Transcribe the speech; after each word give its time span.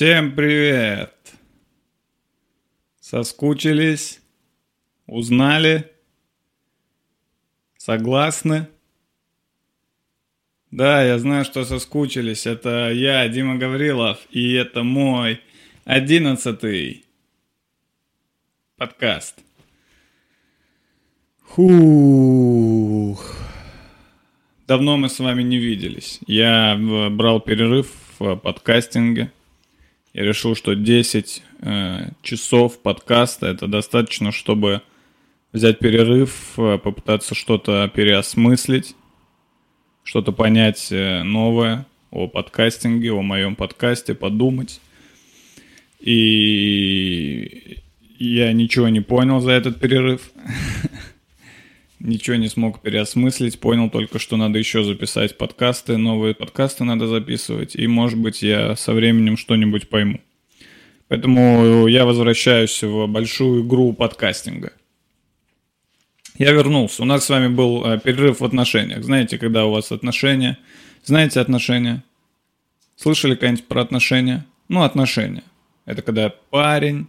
Всем 0.00 0.34
привет! 0.34 1.12
Соскучились? 3.02 4.22
Узнали? 5.06 5.90
Согласны? 7.76 8.66
Да, 10.70 11.04
я 11.04 11.18
знаю, 11.18 11.44
что 11.44 11.66
соскучились. 11.66 12.46
Это 12.46 12.90
я, 12.90 13.28
Дима 13.28 13.56
Гаврилов, 13.56 14.20
и 14.30 14.54
это 14.54 14.84
мой 14.84 15.42
одиннадцатый 15.84 17.04
подкаст. 18.78 19.38
Фух. 21.48 23.36
Давно 24.66 24.96
мы 24.96 25.10
с 25.10 25.18
вами 25.18 25.42
не 25.42 25.58
виделись. 25.58 26.20
Я 26.26 26.74
э, 26.74 27.10
брал 27.10 27.42
перерыв 27.42 27.92
в 28.18 28.36
подкастинге. 28.36 29.30
Я 30.12 30.24
решил, 30.24 30.56
что 30.56 30.74
10 30.74 31.42
э, 31.60 32.08
часов 32.22 32.80
подкаста 32.80 33.46
это 33.46 33.68
достаточно, 33.68 34.32
чтобы 34.32 34.82
взять 35.52 35.78
перерыв, 35.78 36.58
э, 36.58 36.78
попытаться 36.78 37.36
что-то 37.36 37.88
переосмыслить, 37.94 38.96
что-то 40.02 40.32
понять 40.32 40.88
э, 40.90 41.22
новое 41.22 41.86
о 42.10 42.26
подкастинге, 42.26 43.12
о 43.12 43.22
моем 43.22 43.54
подкасте, 43.54 44.14
подумать. 44.14 44.80
И 46.00 47.78
я 48.18 48.52
ничего 48.52 48.88
не 48.88 49.00
понял 49.00 49.40
за 49.40 49.52
этот 49.52 49.78
перерыв. 49.78 50.32
ничего 52.00 52.36
не 52.36 52.48
смог 52.48 52.80
переосмыслить, 52.80 53.60
понял 53.60 53.90
только, 53.90 54.18
что 54.18 54.36
надо 54.36 54.58
еще 54.58 54.82
записать 54.82 55.38
подкасты, 55.38 55.96
новые 55.96 56.34
подкасты 56.34 56.84
надо 56.84 57.06
записывать, 57.06 57.76
и, 57.76 57.86
может 57.86 58.18
быть, 58.18 58.42
я 58.42 58.74
со 58.74 58.92
временем 58.92 59.36
что-нибудь 59.36 59.88
пойму. 59.88 60.20
Поэтому 61.08 61.86
я 61.86 62.06
возвращаюсь 62.06 62.82
в 62.82 63.06
большую 63.06 63.66
игру 63.66 63.92
подкастинга. 63.92 64.72
Я 66.38 66.52
вернулся. 66.52 67.02
У 67.02 67.04
нас 67.04 67.24
с 67.24 67.28
вами 67.28 67.48
был 67.48 67.84
э, 67.84 67.98
перерыв 67.98 68.40
в 68.40 68.44
отношениях. 68.44 69.04
Знаете, 69.04 69.36
когда 69.36 69.66
у 69.66 69.72
вас 69.72 69.92
отношения? 69.92 70.56
Знаете 71.04 71.40
отношения? 71.40 72.02
Слышали 72.96 73.34
когда-нибудь 73.34 73.66
про 73.66 73.82
отношения? 73.82 74.46
Ну, 74.68 74.82
отношения. 74.82 75.42
Это 75.84 76.00
когда 76.00 76.30
парень 76.30 77.08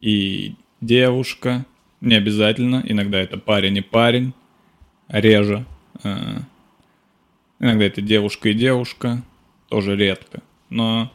и 0.00 0.54
девушка 0.80 1.64
не 2.02 2.16
обязательно. 2.16 2.82
Иногда 2.84 3.20
это 3.20 3.38
парень 3.38 3.78
и 3.78 3.80
парень. 3.80 4.34
Реже. 5.08 5.64
Э, 6.02 6.40
иногда 7.60 7.84
это 7.84 8.02
девушка 8.02 8.50
и 8.50 8.54
девушка. 8.54 9.22
Тоже 9.68 9.96
редко. 9.96 10.42
Но 10.68 11.10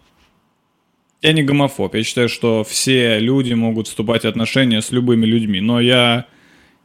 я 1.22 1.34
не 1.34 1.44
гомофоб. 1.44 1.94
Я 1.94 2.04
считаю, 2.04 2.30
что 2.30 2.64
все 2.64 3.20
люди 3.20 3.54
могут 3.54 3.88
вступать 3.88 4.24
в 4.24 4.28
отношения 4.28 4.82
с 4.82 4.92
любыми 4.92 5.26
людьми. 5.26 5.60
Но 5.60 5.82
я 5.82 6.26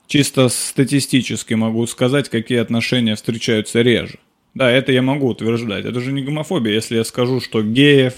чисто 0.08 0.48
статистически 0.48 1.54
могу 1.54 1.86
сказать, 1.86 2.28
какие 2.28 2.58
отношения 2.58 3.14
встречаются 3.14 3.82
реже. 3.82 4.18
Да, 4.54 4.70
это 4.70 4.90
я 4.90 5.00
могу 5.00 5.28
утверждать. 5.28 5.84
Это 5.84 6.00
же 6.00 6.12
не 6.12 6.22
гомофобия, 6.22 6.74
если 6.74 6.96
я 6.96 7.04
скажу, 7.04 7.40
что 7.40 7.62
геев 7.62 8.14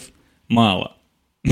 мало. 0.48 0.96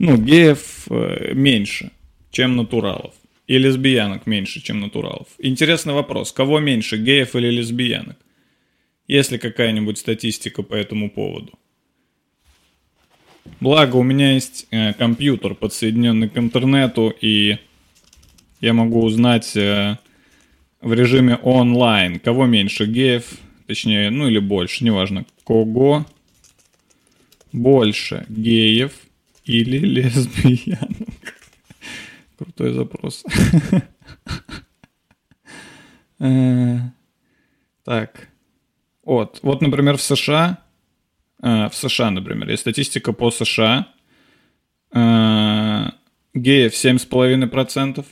Ну, 0.00 0.16
геев 0.16 0.88
э, 0.90 1.34
меньше 1.34 1.92
чем 2.34 2.56
натуралов. 2.56 3.14
И 3.46 3.58
лесбиянок 3.58 4.26
меньше, 4.26 4.60
чем 4.60 4.80
натуралов. 4.80 5.28
Интересный 5.38 5.94
вопрос. 5.94 6.32
Кого 6.32 6.60
меньше, 6.60 6.96
геев 6.96 7.36
или 7.36 7.48
лесбиянок? 7.48 8.16
Есть 9.06 9.32
ли 9.32 9.38
какая-нибудь 9.38 9.98
статистика 9.98 10.62
по 10.62 10.74
этому 10.74 11.10
поводу? 11.10 11.52
Благо, 13.60 13.96
у 13.96 14.02
меня 14.02 14.32
есть 14.32 14.66
э, 14.70 14.94
компьютер, 14.94 15.54
подсоединенный 15.54 16.28
к 16.28 16.38
интернету, 16.38 17.14
и 17.20 17.58
я 18.60 18.72
могу 18.72 19.04
узнать 19.04 19.56
э, 19.56 19.98
в 20.80 20.92
режиме 20.92 21.36
онлайн, 21.36 22.18
кого 22.18 22.46
меньше, 22.46 22.86
геев, 22.86 23.24
точнее, 23.66 24.10
ну 24.10 24.26
или 24.28 24.38
больше, 24.38 24.84
неважно, 24.84 25.24
кого 25.46 26.06
больше, 27.52 28.24
геев 28.28 28.92
или 29.44 29.78
лесбиянок. 30.00 31.43
Крутой 32.44 32.72
запрос. 32.72 33.24
Э, 36.20 36.78
так. 37.84 38.28
Вот. 39.02 39.40
Вот, 39.42 39.60
например, 39.60 39.96
в 39.96 40.00
США, 40.00 40.58
э, 41.42 41.68
в 41.68 41.74
США, 41.74 42.10
например, 42.10 42.48
есть 42.48 42.60
статистика 42.60 43.12
по 43.12 43.30
США. 43.32 43.88
Э, 44.92 45.90
геев 46.34 46.72
7,5%. 46.72 48.06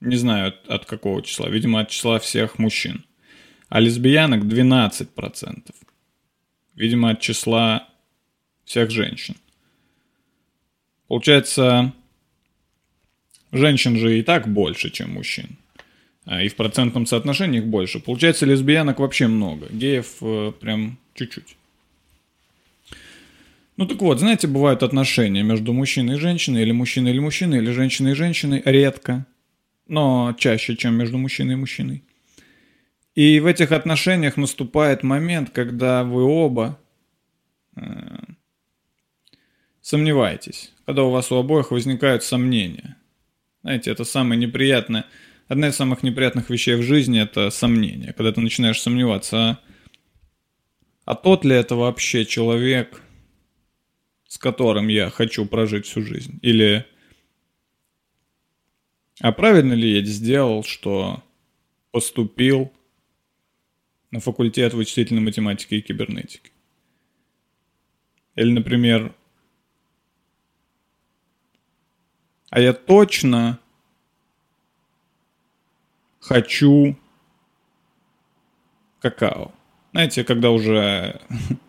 Не 0.00 0.16
знаю 0.16 0.52
от, 0.68 0.84
какого 0.84 1.22
числа. 1.22 1.48
Видимо, 1.48 1.80
от 1.80 1.88
числа 1.88 2.18
всех 2.18 2.58
мужчин. 2.58 3.06
А 3.70 3.80
лесбиянок 3.80 4.44
12%. 4.44 5.74
Видимо, 6.74 7.10
от 7.10 7.20
числа 7.20 7.88
всех 8.64 8.90
женщин. 8.90 9.36
Получается, 11.08 11.94
Женщин 13.52 13.96
же 13.96 14.18
и 14.18 14.22
так 14.22 14.48
больше, 14.48 14.90
чем 14.90 15.12
мужчин. 15.12 15.56
А, 16.24 16.42
и 16.42 16.48
в 16.48 16.56
процентном 16.56 17.06
соотношении 17.06 17.60
их 17.60 17.66
больше. 17.66 18.00
Получается, 18.00 18.46
лесбиянок 18.46 18.98
вообще 18.98 19.28
много. 19.28 19.68
Геев 19.70 20.16
э, 20.20 20.52
прям 20.60 20.98
чуть-чуть. 21.14 21.56
Ну 23.76 23.86
так 23.86 24.00
вот, 24.00 24.18
знаете, 24.18 24.48
бывают 24.48 24.82
отношения 24.82 25.42
между 25.42 25.72
мужчиной 25.72 26.16
и 26.16 26.18
женщиной, 26.18 26.62
или 26.62 26.72
мужчиной 26.72 27.12
или 27.12 27.20
мужчиной, 27.20 27.58
или 27.58 27.70
женщиной 27.70 28.12
и 28.12 28.14
женщиной, 28.14 28.62
редко, 28.64 29.26
но 29.86 30.34
чаще, 30.38 30.76
чем 30.76 30.94
между 30.94 31.18
мужчиной 31.18 31.52
и 31.52 31.56
мужчиной. 31.56 32.02
И 33.14 33.38
в 33.38 33.46
этих 33.46 33.72
отношениях 33.72 34.36
наступает 34.36 35.02
момент, 35.02 35.50
когда 35.50 36.04
вы 36.04 36.24
оба 36.24 36.78
э, 37.76 37.82
сомневаетесь, 39.80 40.72
когда 40.86 41.04
у 41.04 41.10
вас 41.10 41.30
у 41.30 41.36
обоих 41.36 41.70
возникают 41.70 42.24
сомнения– 42.24 42.96
знаете, 43.66 43.90
это 43.90 44.04
самое 44.04 44.40
неприятное. 44.40 45.06
Одна 45.48 45.70
из 45.70 45.74
самых 45.74 46.04
неприятных 46.04 46.50
вещей 46.50 46.76
в 46.76 46.82
жизни– 46.82 47.20
это 47.20 47.50
сомнение. 47.50 48.12
Когда 48.12 48.30
ты 48.30 48.40
начинаешь 48.40 48.80
сомневаться, 48.80 49.36
а, 49.36 49.58
а 51.04 51.14
тот 51.16 51.44
ли 51.44 51.56
это 51.56 51.74
вообще 51.74 52.24
человек, 52.24 53.02
с 54.28 54.38
которым 54.38 54.86
я 54.86 55.10
хочу 55.10 55.46
прожить 55.46 55.84
всю 55.84 56.02
жизнь? 56.02 56.38
Или 56.42 56.86
а 59.18 59.32
правильно 59.32 59.72
ли 59.72 59.98
я 59.98 60.04
сделал, 60.04 60.62
что 60.62 61.24
поступил 61.90 62.72
на 64.12 64.20
факультет 64.20 64.74
вычислительной 64.74 65.22
математики 65.22 65.74
и 65.74 65.82
кибернетики? 65.82 66.52
Или, 68.36 68.52
например, 68.52 69.12
а 72.56 72.60
я 72.60 72.72
точно 72.72 73.58
хочу 76.20 76.96
какао. 78.98 79.52
Знаете, 79.92 80.24
когда 80.24 80.50
уже... 80.50 81.20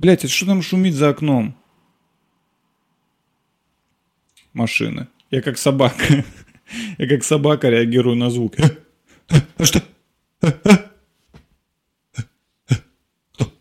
Блять, 0.00 0.24
это 0.24 0.32
что 0.32 0.46
там 0.46 0.62
шумит 0.62 0.94
за 0.94 1.10
окном? 1.10 1.56
Машины. 4.52 5.06
Я 5.30 5.42
как 5.42 5.58
собака. 5.58 6.24
Я 6.98 7.08
как 7.08 7.22
собака 7.22 7.68
реагирую 7.68 8.16
на 8.16 8.30
звук. 8.30 8.56
А 9.58 9.64
что? 9.64 9.80
Кто? 13.32 13.52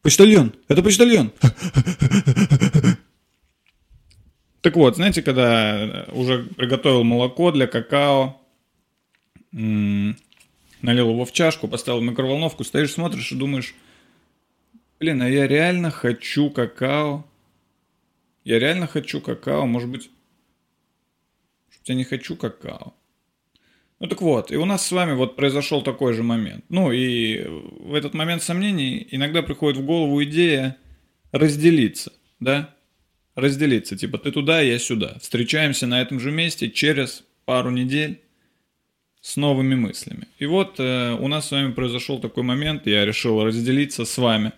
Почтальон. 0.00 0.54
Это 0.68 0.82
почтальон. 0.82 1.30
Так 4.60 4.76
вот, 4.76 4.96
знаете, 4.96 5.22
когда 5.22 6.06
уже 6.12 6.44
приготовил 6.44 7.02
молоко 7.02 7.50
для 7.50 7.66
какао, 7.66 8.40
налил 9.52 11.10
его 11.10 11.24
в 11.24 11.32
чашку, 11.32 11.68
поставил 11.68 12.00
в 12.00 12.04
микроволновку, 12.04 12.64
стоишь, 12.64 12.92
смотришь 12.92 13.32
и 13.32 13.36
думаешь, 13.36 13.74
блин, 14.98 15.22
а 15.22 15.28
я 15.28 15.46
реально 15.46 15.90
хочу 15.90 16.50
какао. 16.50 17.24
Я 18.44 18.58
реально 18.58 18.86
хочу 18.86 19.20
какао, 19.20 19.66
может 19.66 19.88
быть, 19.88 20.10
может, 21.68 21.88
я 21.88 21.94
не 21.94 22.04
хочу 22.04 22.36
какао. 22.36 22.94
Ну 23.98 24.06
так 24.06 24.22
вот, 24.22 24.50
и 24.50 24.56
у 24.56 24.64
нас 24.64 24.86
с 24.86 24.92
вами 24.92 25.12
вот 25.12 25.36
произошел 25.36 25.82
такой 25.82 26.14
же 26.14 26.22
момент. 26.22 26.64
Ну 26.68 26.90
и 26.90 27.44
в 27.44 27.94
этот 27.94 28.14
момент 28.14 28.42
сомнений 28.42 29.06
иногда 29.10 29.42
приходит 29.42 29.78
в 29.78 29.84
голову 29.84 30.22
идея 30.24 30.76
разделиться, 31.32 32.12
да? 32.40 32.74
Разделиться. 33.40 33.96
Типа 33.96 34.18
ты 34.18 34.32
туда, 34.32 34.60
я 34.60 34.78
сюда. 34.78 35.16
Встречаемся 35.20 35.86
на 35.86 36.00
этом 36.00 36.20
же 36.20 36.30
месте 36.30 36.70
через 36.70 37.24
пару 37.44 37.70
недель 37.70 38.20
с 39.20 39.36
новыми 39.36 39.74
мыслями. 39.74 40.28
И 40.38 40.46
вот 40.46 40.76
э, 40.78 41.16
у 41.18 41.28
нас 41.28 41.48
с 41.48 41.50
вами 41.50 41.72
произошел 41.72 42.18
такой 42.20 42.42
момент, 42.42 42.86
я 42.86 43.04
решил 43.04 43.44
разделиться 43.44 44.04
с 44.04 44.18
вами 44.18 44.52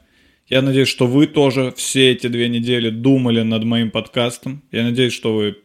Я 0.48 0.62
надеюсь, 0.62 0.88
что 0.88 1.06
вы 1.06 1.26
тоже 1.26 1.72
все 1.76 2.12
эти 2.12 2.28
две 2.28 2.48
недели 2.48 2.90
думали 2.90 3.42
над 3.42 3.64
моим 3.64 3.90
подкастом. 3.90 4.62
Я 4.70 4.84
надеюсь, 4.84 5.12
что 5.12 5.34
вы 5.34 5.56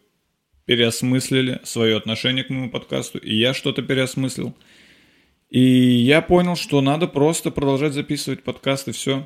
переосмыслили 0.65 1.59
свое 1.63 1.95
отношение 1.95 2.43
к 2.43 2.49
моему 2.49 2.69
подкасту, 2.69 3.17
и 3.17 3.35
я 3.35 3.53
что-то 3.53 3.81
переосмыслил. 3.81 4.55
И 5.49 5.61
я 5.61 6.21
понял, 6.21 6.55
что 6.55 6.81
надо 6.81 7.07
просто 7.07 7.51
продолжать 7.51 7.93
записывать 7.93 8.43
подкасты, 8.43 8.91
все. 8.91 9.25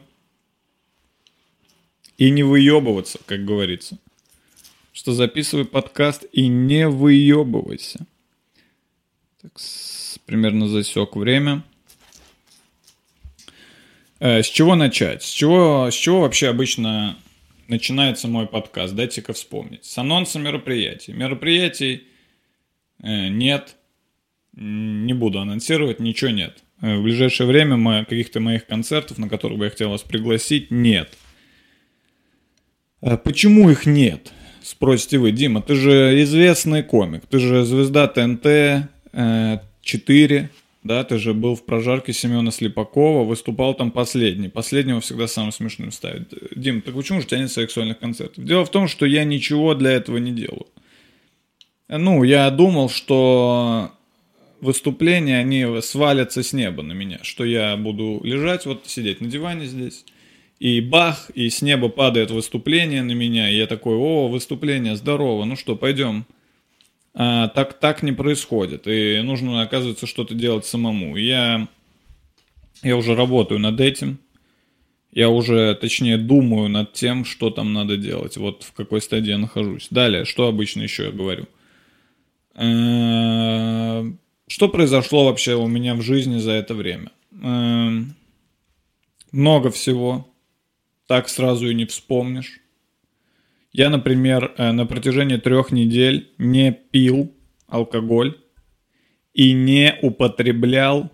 И 2.22 2.30
не 2.30 2.44
выебываться, 2.44 3.18
как 3.26 3.46
говорится. 3.46 3.98
Что 4.94 5.12
записывай 5.12 5.66
подкаст 5.66 6.24
и 6.32 6.48
не 6.50 6.88
выебывайся. 6.88 8.06
Так, 9.42 9.54
примерно 10.28 10.68
засек 10.68 11.16
время. 11.16 11.64
Э, 14.20 14.44
с 14.44 14.46
чего 14.46 14.76
начать? 14.76 15.24
С 15.24 15.32
чего, 15.32 15.90
с 15.90 15.96
чего 15.96 16.22
вообще 16.22 16.50
обычно 16.50 17.18
начинается 17.68 18.28
мой 18.28 18.46
подкаст? 18.46 18.94
Дайте-ка 18.94 19.34
вспомнить. 19.34 19.84
С 19.84 19.98
анонса 19.98 20.38
мероприятий. 20.38 21.14
Мероприятий 21.14 22.04
э, 23.02 23.30
нет. 23.30 23.78
Не 24.54 25.14
буду 25.14 25.40
анонсировать, 25.40 26.00
ничего 26.00 26.30
нет. 26.30 26.64
Э, 26.82 26.98
в 26.98 27.02
ближайшее 27.02 27.48
время 27.48 28.06
каких-то 28.06 28.40
моих 28.40 28.68
концертов, 28.68 29.18
на 29.18 29.28
которых 29.28 29.58
бы 29.58 29.64
я 29.64 29.72
хотел 29.72 29.90
вас 29.90 30.04
пригласить, 30.04 30.70
нет. 30.70 31.18
Почему 33.02 33.70
их 33.70 33.86
нет? 33.86 34.32
Спросите 34.64 35.18
вы, 35.18 35.32
Дима, 35.32 35.62
ты 35.62 35.76
же 35.76 36.22
известный 36.22 36.84
комик, 36.84 37.24
ты 37.28 37.40
же 37.40 37.66
звезда 37.66 38.08
ТНТ, 38.08 38.90
4, 39.82 40.50
да, 40.84 41.04
ты 41.04 41.18
же 41.18 41.34
был 41.34 41.56
в 41.56 41.66
прожарке 41.66 42.14
Семена 42.14 42.52
Слепакова, 42.52 43.24
выступал 43.24 43.74
там 43.74 43.92
последний. 43.92 44.50
Последнего 44.50 45.02
всегда 45.02 45.28
самым 45.28 45.52
смешным 45.52 45.92
ставят. 45.92 46.34
Дим, 46.56 46.82
так 46.82 46.96
почему 46.96 47.22
же 47.22 47.28
тянет 47.28 47.52
сексуальных 47.52 48.00
концертов? 48.00 48.44
Дело 48.44 48.66
в 48.66 48.72
том, 48.72 48.88
что 48.88 49.06
я 49.06 49.24
ничего 49.24 49.76
для 49.76 49.92
этого 49.92 50.18
не 50.18 50.32
делаю. 50.32 50.68
Ну, 51.88 52.24
я 52.24 52.50
думал, 52.52 52.90
что 52.90 53.92
выступления, 54.60 55.40
они 55.40 55.82
свалятся 55.82 56.42
с 56.42 56.54
неба 56.54 56.84
на 56.84 56.94
меня, 56.94 57.20
что 57.24 57.44
я 57.44 57.76
буду 57.78 58.22
лежать, 58.24 58.66
вот 58.66 58.88
сидеть 58.88 59.22
на 59.22 59.28
диване 59.28 59.66
здесь, 59.66 60.06
и 60.62 60.80
бах, 60.80 61.32
и 61.32 61.50
с 61.50 61.64
неба 61.64 61.90
падает 61.90 62.30
выступление 62.30 63.02
на 63.02 63.14
меня, 63.14 63.50
и 63.50 63.58
я 63.58 63.66
такой, 63.66 63.96
о, 63.96 64.28
выступление, 64.28 64.96
здорово, 64.96 65.44
ну 65.46 65.56
что, 65.56 65.76
пойдем 65.76 66.28
а, 67.16 67.48
так, 67.48 67.80
так 67.80 68.04
не 68.04 68.12
происходит. 68.12 68.84
И 68.86 69.22
нужно, 69.24 69.64
оказывается, 69.64 70.06
что-то 70.06 70.36
делать 70.36 70.68
самому. 70.68 71.18
Я, 71.18 71.68
я 72.84 72.96
уже 72.96 73.16
работаю 73.16 73.60
над 73.60 73.82
этим. 73.82 74.20
Я 75.12 75.30
уже, 75.30 75.74
точнее, 75.74 76.18
думаю 76.18 76.70
над 76.70 76.94
тем, 76.94 77.26
что 77.26 77.50
там 77.50 77.74
надо 77.74 77.98
делать. 77.98 78.38
Вот 78.38 78.62
в 78.62 78.74
какой 78.74 79.02
стадии 79.02 79.32
я 79.32 79.40
нахожусь. 79.40 79.88
Далее, 79.90 80.26
что 80.26 80.48
обычно 80.48 80.84
еще 80.84 81.06
я 81.06 81.12
говорю. 81.12 81.48
Э, 82.54 84.04
что 84.48 84.70
произошло 84.70 85.26
вообще 85.26 85.56
у 85.56 85.66
меня 85.66 85.96
в 85.96 86.04
жизни 86.04 86.38
за 86.38 86.52
это 86.52 86.76
время? 86.76 87.12
Э, 87.42 87.90
много 89.32 89.72
всего. 89.72 90.31
Так 91.12 91.28
сразу 91.28 91.70
и 91.70 91.74
не 91.74 91.84
вспомнишь. 91.84 92.62
Я, 93.74 93.90
например, 93.90 94.54
э, 94.56 94.72
на 94.72 94.86
протяжении 94.86 95.36
трех 95.36 95.74
недель 95.74 96.32
не 96.38 96.72
пил 96.72 97.36
алкоголь 97.68 98.42
и 99.34 99.52
не 99.52 99.94
употреблял 100.02 101.12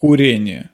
курение. 0.00 0.70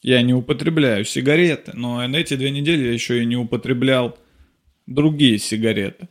Я 0.00 0.22
не 0.22 0.32
употребляю 0.32 1.04
сигареты, 1.04 1.72
но 1.74 2.06
на 2.06 2.16
эти 2.16 2.36
две 2.36 2.52
недели 2.52 2.84
я 2.84 2.92
еще 2.92 3.20
и 3.20 3.26
не 3.26 3.36
употреблял 3.36 4.16
другие 4.86 5.38
сигареты. 5.38 6.08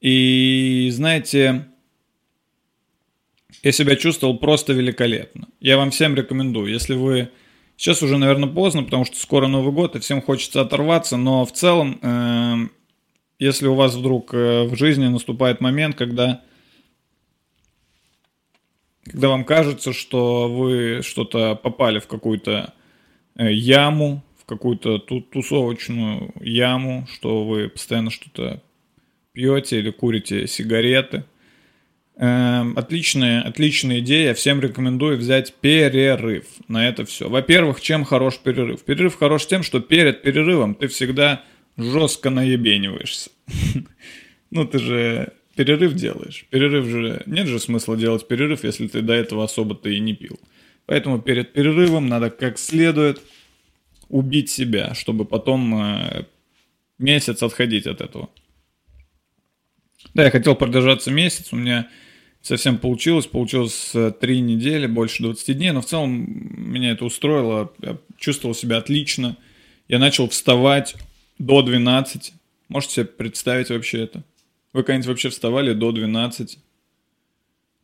И 0.00 0.88
знаете, 0.90 1.66
я 3.64 3.72
себя 3.72 3.96
чувствовал 3.96 4.38
просто 4.38 4.74
великолепно. 4.74 5.48
Я 5.58 5.78
вам 5.78 5.90
всем 5.90 6.14
рекомендую, 6.14 6.70
если 6.70 6.94
вы 6.94 7.30
Сейчас 7.76 8.04
уже, 8.04 8.18
наверное, 8.18 8.48
поздно, 8.48 8.84
потому 8.84 9.04
что 9.04 9.16
скоро 9.16 9.48
Новый 9.48 9.72
год, 9.72 9.96
и 9.96 9.98
всем 9.98 10.22
хочется 10.22 10.60
оторваться, 10.60 11.16
но 11.16 11.44
в 11.44 11.50
целом, 11.50 11.98
э, 12.00 12.68
если 13.40 13.66
у 13.66 13.74
вас 13.74 13.96
вдруг 13.96 14.32
э, 14.32 14.62
в 14.62 14.76
жизни 14.76 15.08
наступает 15.08 15.60
момент, 15.60 15.96
когда, 15.96 16.40
когда 19.02 19.28
вам 19.28 19.44
кажется, 19.44 19.92
что 19.92 20.48
вы 20.48 21.00
что-то 21.02 21.56
попали 21.56 21.98
в 21.98 22.06
какую-то 22.06 22.74
э, 23.36 23.52
яму, 23.52 24.22
в 24.40 24.44
какую-то 24.44 25.00
тусовочную 25.00 26.32
яму, 26.40 27.08
что 27.12 27.44
вы 27.44 27.68
постоянно 27.68 28.10
что-то 28.10 28.62
пьете 29.32 29.80
или 29.80 29.90
курите 29.90 30.46
сигареты– 30.46 31.24
отличная, 32.16 33.42
отличная 33.42 34.00
идея. 34.00 34.34
Всем 34.34 34.60
рекомендую 34.60 35.18
взять 35.18 35.54
перерыв 35.54 36.46
на 36.68 36.88
это 36.88 37.04
все. 37.04 37.28
Во-первых, 37.28 37.80
чем 37.80 38.04
хорош 38.04 38.38
перерыв? 38.38 38.82
Перерыв 38.84 39.16
хорош 39.16 39.46
тем, 39.46 39.62
что 39.62 39.80
перед 39.80 40.22
перерывом 40.22 40.74
ты 40.74 40.88
всегда 40.88 41.42
жестко 41.76 42.30
наебениваешься. 42.30 43.30
Ну, 44.50 44.64
ты 44.64 44.78
же 44.78 45.32
перерыв 45.56 45.94
делаешь. 45.94 46.46
Перерыв 46.48 46.86
же... 46.86 47.24
Нет 47.26 47.48
же 47.48 47.58
смысла 47.58 47.96
делать 47.96 48.28
перерыв, 48.28 48.62
если 48.62 48.86
ты 48.86 49.02
до 49.02 49.12
этого 49.12 49.42
особо-то 49.42 49.88
и 49.88 49.98
не 49.98 50.14
пил. 50.14 50.38
Поэтому 50.86 51.20
перед 51.20 51.52
перерывом 51.52 52.06
надо 52.06 52.30
как 52.30 52.56
следует 52.58 53.20
убить 54.08 54.50
себя, 54.50 54.94
чтобы 54.94 55.24
потом 55.24 55.74
э, 55.74 56.24
месяц 56.98 57.42
отходить 57.42 57.88
от 57.88 58.00
этого. 58.00 58.30
Да, 60.12 60.24
я 60.24 60.30
хотел 60.30 60.54
продержаться 60.54 61.10
месяц, 61.10 61.52
у 61.52 61.56
меня 61.56 61.88
совсем 62.44 62.78
получилось. 62.78 63.26
Получилось 63.26 63.90
э, 63.94 64.12
три 64.12 64.40
недели, 64.40 64.86
больше 64.86 65.22
20 65.22 65.56
дней, 65.56 65.72
но 65.72 65.80
в 65.80 65.86
целом 65.86 66.12
меня 66.72 66.92
это 66.92 67.04
устроило. 67.04 67.72
Я 67.80 67.98
чувствовал 68.18 68.54
себя 68.54 68.76
отлично. 68.76 69.36
Я 69.88 69.98
начал 69.98 70.28
вставать 70.28 70.94
до 71.38 71.62
12. 71.62 72.34
Можете 72.68 72.94
себе 72.94 73.04
представить 73.06 73.70
вообще 73.70 74.02
это? 74.02 74.24
Вы 74.72 74.82
когда-нибудь 74.82 75.08
вообще 75.08 75.30
вставали 75.30 75.72
до 75.72 75.90
12? 75.90 76.58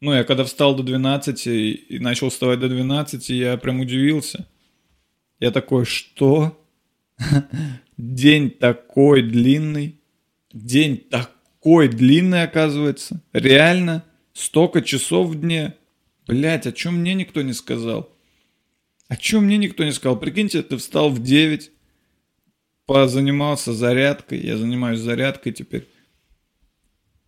Ну, 0.03 0.13
я 0.13 0.25
когда 0.25 0.45
встал 0.45 0.75
до 0.77 0.83
12 0.83 1.47
и 1.47 1.99
начал 1.99 2.29
вставать 2.29 2.61
до 2.61 2.69
12, 2.69 3.31
я 3.31 3.57
прям 3.57 3.81
удивился. 3.81 4.47
Я 5.41 5.51
такой, 5.53 5.87
что? 5.87 6.63
День 7.97 8.51
такой 8.51 9.23
длинный. 9.23 10.01
День 10.53 10.99
такой 10.99 11.89
длинный, 11.89 12.43
оказывается. 12.43 13.23
Реально? 13.33 14.05
Столько 14.41 14.81
часов 14.81 15.29
в 15.29 15.35
дне. 15.39 15.75
Блять, 16.27 16.67
о 16.67 16.73
чем 16.73 17.01
мне 17.01 17.13
никто 17.13 17.43
не 17.43 17.53
сказал? 17.53 18.11
О 19.07 19.17
чем 19.17 19.45
мне 19.45 19.59
никто 19.59 19.85
не 19.85 19.93
сказал? 19.93 20.19
Прикиньте, 20.19 20.63
ты 20.63 20.79
встал 20.79 21.11
в 21.11 21.23
9, 21.23 21.71
позанимался 22.87 23.75
зарядкой. 23.75 24.41
Я 24.41 24.57
занимаюсь 24.57 25.01
зарядкой 25.01 25.53
теперь. 25.53 25.87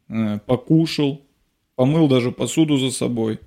Э, 0.09 0.38
покушал, 0.47 1.21
помыл 1.75 2.09
даже 2.09 2.33
посуду 2.33 2.78
за 2.78 2.90
собой. 2.90 3.40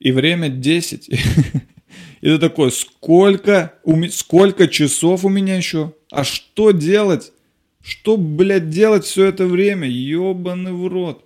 И 0.00 0.10
время 0.10 0.48
10. 0.48 1.08
И 2.20 2.26
ты 2.26 2.38
такой, 2.38 2.72
сколько, 2.72 3.74
сколько 4.10 4.66
часов 4.66 5.24
у 5.24 5.28
меня 5.28 5.54
еще? 5.54 5.94
А 6.10 6.24
что 6.24 6.72
делать? 6.72 7.30
Что, 7.80 8.16
блядь, 8.16 8.70
делать 8.70 9.04
все 9.04 9.26
это 9.26 9.46
время? 9.46 9.88
Ёбаный 9.88 10.72
в 10.72 10.88
рот. 10.88 11.25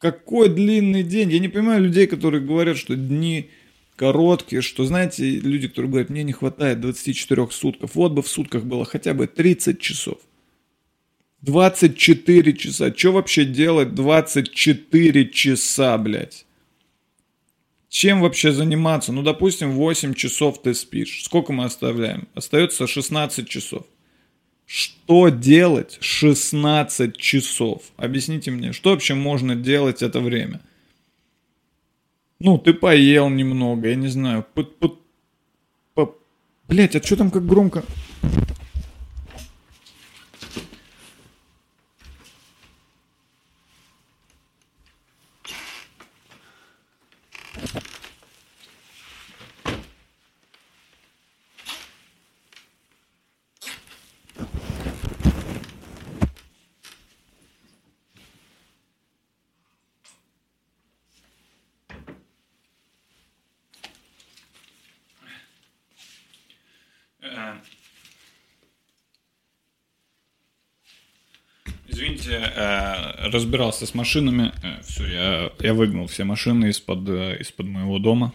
Какой 0.00 0.48
длинный 0.48 1.02
день. 1.02 1.30
Я 1.30 1.38
не 1.38 1.48
понимаю 1.48 1.84
людей, 1.84 2.06
которые 2.06 2.42
говорят, 2.42 2.78
что 2.78 2.96
дни 2.96 3.50
короткие, 3.96 4.62
что, 4.62 4.86
знаете, 4.86 5.28
люди, 5.28 5.68
которые 5.68 5.90
говорят, 5.90 6.08
мне 6.08 6.22
не 6.22 6.32
хватает 6.32 6.80
24 6.80 7.48
сутков. 7.50 7.94
Вот 7.94 8.12
бы 8.12 8.22
в 8.22 8.28
сутках 8.28 8.64
было 8.64 8.86
хотя 8.86 9.12
бы 9.12 9.26
30 9.26 9.78
часов. 9.78 10.16
24 11.42 12.52
часа. 12.54 12.94
Что 12.96 13.12
вообще 13.12 13.44
делать 13.44 13.94
24 13.94 15.28
часа, 15.28 15.98
блядь? 15.98 16.46
Чем 17.90 18.22
вообще 18.22 18.52
заниматься? 18.52 19.12
Ну, 19.12 19.22
допустим, 19.22 19.72
8 19.72 20.14
часов 20.14 20.62
ты 20.62 20.72
спишь. 20.72 21.24
Сколько 21.24 21.52
мы 21.52 21.64
оставляем? 21.64 22.26
Остается 22.34 22.86
16 22.86 23.46
часов. 23.46 23.84
Что 24.72 25.30
делать 25.30 25.98
16 26.00 27.16
часов? 27.16 27.82
Объясните 27.96 28.52
мне, 28.52 28.72
что 28.72 28.90
вообще 28.90 29.14
можно 29.14 29.56
делать 29.56 30.00
это 30.00 30.20
время? 30.20 30.60
Ну, 32.38 32.56
ты 32.56 32.72
поел 32.72 33.30
немного, 33.30 33.88
я 33.88 33.96
не 33.96 34.06
знаю. 34.06 34.46
Блять, 36.68 36.94
а 36.94 37.02
что 37.02 37.16
там 37.16 37.32
как 37.32 37.44
громко? 37.46 37.82
Извините, 72.00 72.50
э, 72.56 73.28
разбирался 73.28 73.84
с 73.84 73.92
машинами. 73.92 74.52
Э, 74.62 74.80
все, 74.82 75.06
я, 75.06 75.52
я 75.60 75.74
выгнал 75.74 76.06
все 76.06 76.24
машины 76.24 76.70
из-под 76.70 77.06
э, 77.10 77.36
из-под 77.40 77.66
моего 77.66 77.98
дома. 77.98 78.32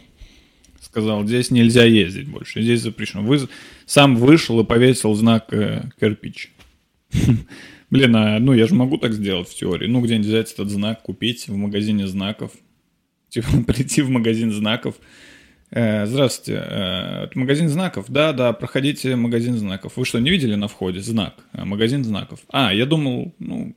Сказал, 0.80 1.26
здесь 1.26 1.50
нельзя 1.50 1.84
ездить 1.84 2.28
больше, 2.28 2.62
здесь 2.62 2.82
запрещено. 2.82 3.24
Вы 3.24 3.48
сам 3.84 4.14
вышел 4.14 4.60
и 4.60 4.64
повесил 4.64 5.14
знак 5.14 5.48
кирпич. 5.98 6.52
Блин, 7.90 8.14
а, 8.14 8.38
ну 8.38 8.52
я 8.52 8.68
же 8.68 8.76
могу 8.76 8.98
так 8.98 9.12
сделать 9.12 9.48
в 9.48 9.54
теории. 9.56 9.88
Ну, 9.88 10.00
где-нибудь 10.00 10.28
взять 10.28 10.52
этот 10.52 10.70
знак, 10.70 11.02
купить 11.02 11.48
в 11.48 11.56
магазине 11.56 12.06
знаков. 12.06 12.52
Типа 13.30 13.48
прийти 13.66 14.00
в 14.00 14.10
магазин 14.10 14.52
знаков. 14.52 14.94
Э, 15.70 16.06
здравствуйте, 16.06 16.62
э, 16.64 17.24
это 17.24 17.38
магазин 17.38 17.68
знаков? 17.68 18.06
Да, 18.08 18.32
да, 18.32 18.52
проходите 18.52 19.16
магазин 19.16 19.56
знаков. 19.58 19.94
Вы 19.96 20.04
что, 20.04 20.18
не 20.20 20.30
видели 20.30 20.54
на 20.54 20.68
входе 20.68 21.00
знак? 21.00 21.34
Э, 21.52 21.64
магазин 21.64 22.04
знаков. 22.04 22.40
А, 22.50 22.72
я 22.72 22.86
думал, 22.86 23.34
ну, 23.40 23.74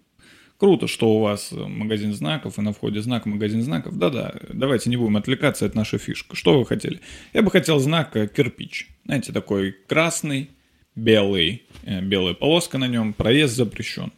круто, 0.57 0.87
что 0.87 1.15
у 1.15 1.21
вас 1.21 1.51
магазин 1.51 2.13
знаков, 2.13 2.59
и 2.59 2.61
на 2.61 2.73
входе 2.73 3.01
знак 3.01 3.25
магазин 3.25 3.63
знаков. 3.63 3.97
Да-да, 3.97 4.35
давайте 4.53 4.89
не 4.89 4.97
будем 4.97 5.17
отвлекаться, 5.17 5.65
это 5.65 5.75
наша 5.77 5.97
фишка. 5.97 6.35
Что 6.35 6.59
вы 6.59 6.65
хотели? 6.65 7.01
Я 7.33 7.41
бы 7.41 7.49
хотел 7.49 7.79
знак 7.79 8.11
кирпич. 8.11 8.89
Знаете, 9.05 9.33
такой 9.33 9.75
красный, 9.87 10.51
белый, 10.95 11.63
белая 11.83 12.35
полоска 12.35 12.77
на 12.77 12.87
нем, 12.87 13.13
проезд 13.13 13.55
запрещен. 13.55 14.11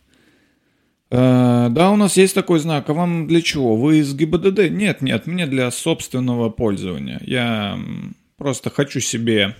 Э, 1.11 1.67
да, 1.69 1.91
у 1.91 1.97
нас 1.97 2.15
есть 2.17 2.33
такой 2.33 2.59
знак. 2.59 2.89
А 2.89 2.93
вам 2.93 3.27
для 3.27 3.41
чего? 3.41 3.75
Вы 3.75 3.99
из 3.99 4.15
ГИБДД? 4.15 4.69
Нет, 4.69 5.01
нет, 5.01 5.27
мне 5.27 5.45
для 5.45 5.69
собственного 5.69 6.49
пользования. 6.49 7.21
Я 7.25 7.77
просто 8.37 8.69
хочу 8.69 9.01
себе 9.01 9.55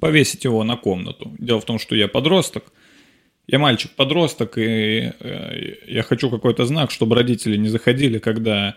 повесить 0.00 0.44
его 0.44 0.64
на 0.64 0.76
комнату. 0.76 1.34
Дело 1.38 1.60
в 1.60 1.66
том, 1.66 1.78
что 1.78 1.94
я 1.94 2.08
подросток. 2.08 2.72
Я 3.46 3.60
мальчик-подросток, 3.60 4.58
и 4.58 5.12
э, 5.20 5.74
я 5.86 6.02
хочу 6.02 6.30
какой-то 6.30 6.64
знак, 6.64 6.90
чтобы 6.90 7.14
родители 7.14 7.56
не 7.56 7.68
заходили, 7.68 8.18
когда 8.18 8.76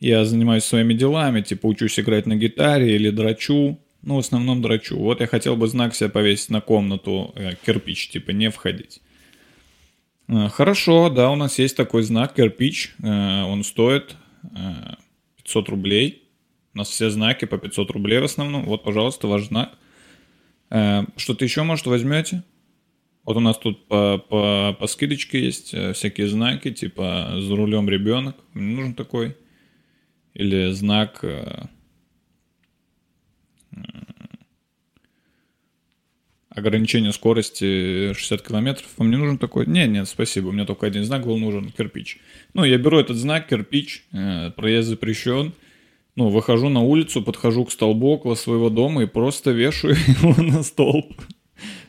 я 0.00 0.26
занимаюсь 0.26 0.64
своими 0.64 0.92
делами, 0.92 1.40
типа 1.40 1.66
учусь 1.66 1.98
играть 1.98 2.26
на 2.26 2.36
гитаре 2.36 2.94
или 2.94 3.08
драчу. 3.08 3.78
Ну, 4.02 4.16
в 4.16 4.18
основном 4.18 4.60
драчу. 4.60 4.98
Вот 4.98 5.20
я 5.20 5.28
хотел 5.28 5.56
бы 5.56 5.68
знак 5.68 5.94
себе 5.94 6.10
повесить 6.10 6.50
на 6.50 6.60
комнату, 6.60 7.32
э, 7.36 7.52
кирпич, 7.64 8.08
типа 8.08 8.32
не 8.32 8.50
входить. 8.50 9.00
Э, 10.32 10.48
хорошо, 10.48 11.10
да, 11.10 11.30
у 11.30 11.36
нас 11.36 11.58
есть 11.58 11.76
такой 11.76 12.02
знак 12.02 12.34
кирпич. 12.34 12.94
Э, 13.02 13.42
он 13.42 13.64
стоит 13.64 14.16
500 15.36 15.68
э, 15.68 15.70
рублей. 15.70 16.22
У 16.74 16.78
нас 16.78 16.88
все 16.88 17.10
знаки 17.10 17.44
по 17.44 17.58
500 17.58 17.90
рублей 17.90 18.18
в 18.20 18.24
основном. 18.24 18.64
Вот, 18.64 18.82
пожалуйста, 18.82 19.26
ваш 19.26 19.44
знак. 19.44 19.76
Что-то 21.16 21.44
еще, 21.44 21.64
может, 21.64 21.84
возьмете? 21.86 22.44
Вот 23.24 23.36
у 23.36 23.40
нас 23.40 23.58
тут 23.58 23.86
по, 23.88 24.16
по, 24.16 24.74
по 24.80 24.86
скидочке 24.86 25.44
есть 25.44 25.76
всякие 25.94 26.28
знаки, 26.28 26.72
типа 26.72 27.34
«За 27.40 27.54
рулем 27.54 27.90
ребенок». 27.90 28.36
Мне 28.54 28.76
нужен 28.76 28.94
такой. 28.94 29.36
Или 30.32 30.70
знак 30.70 31.22
ограничение 36.54 37.12
скорости 37.12 38.12
60 38.12 38.46
километров. 38.46 38.86
Вам 38.96 39.10
не 39.10 39.16
нужен 39.16 39.38
такой? 39.38 39.66
Нет, 39.66 39.88
нет, 39.90 40.08
спасибо, 40.08 40.48
у 40.48 40.52
меня 40.52 40.66
только 40.66 40.86
один 40.86 41.04
знак 41.04 41.24
был 41.24 41.38
нужен, 41.38 41.70
кирпич. 41.70 42.18
Ну, 42.54 42.64
я 42.64 42.78
беру 42.78 42.98
этот 42.98 43.16
знак, 43.16 43.48
кирпич, 43.48 44.04
э, 44.12 44.50
проезд 44.50 44.88
запрещен. 44.88 45.52
Ну, 46.14 46.28
выхожу 46.28 46.68
на 46.68 46.80
улицу, 46.80 47.22
подхожу 47.22 47.64
к 47.64 47.72
столбу 47.72 48.08
около 48.08 48.34
своего 48.34 48.68
дома 48.68 49.04
и 49.04 49.06
просто 49.06 49.50
вешаю 49.52 49.94
его 50.06 50.42
на 50.42 50.62
столб. 50.62 51.10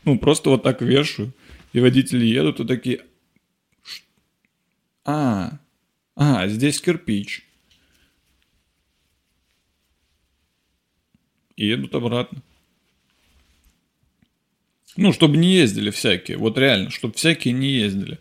Ну, 0.05 0.17
просто 0.17 0.50
вот 0.50 0.63
так 0.63 0.82
вешаю. 0.82 1.34
И 1.74 1.79
водители 1.79 2.25
едут 2.25 2.60
и 2.60 2.65
такие... 2.65 3.01
А, 5.05 5.60
а, 6.15 6.48
здесь 6.48 6.79
кирпич. 6.79 7.46
И 11.58 11.67
едут 11.67 11.93
обратно. 11.96 12.41
Ну, 14.96 15.12
чтобы 15.12 15.38
не 15.38 15.54
ездили 15.54 15.90
всякие. 15.90 16.38
Вот 16.38 16.58
реально, 16.58 16.90
чтобы 16.90 17.16
всякие 17.16 17.54
не 17.54 17.70
ездили. 17.70 18.20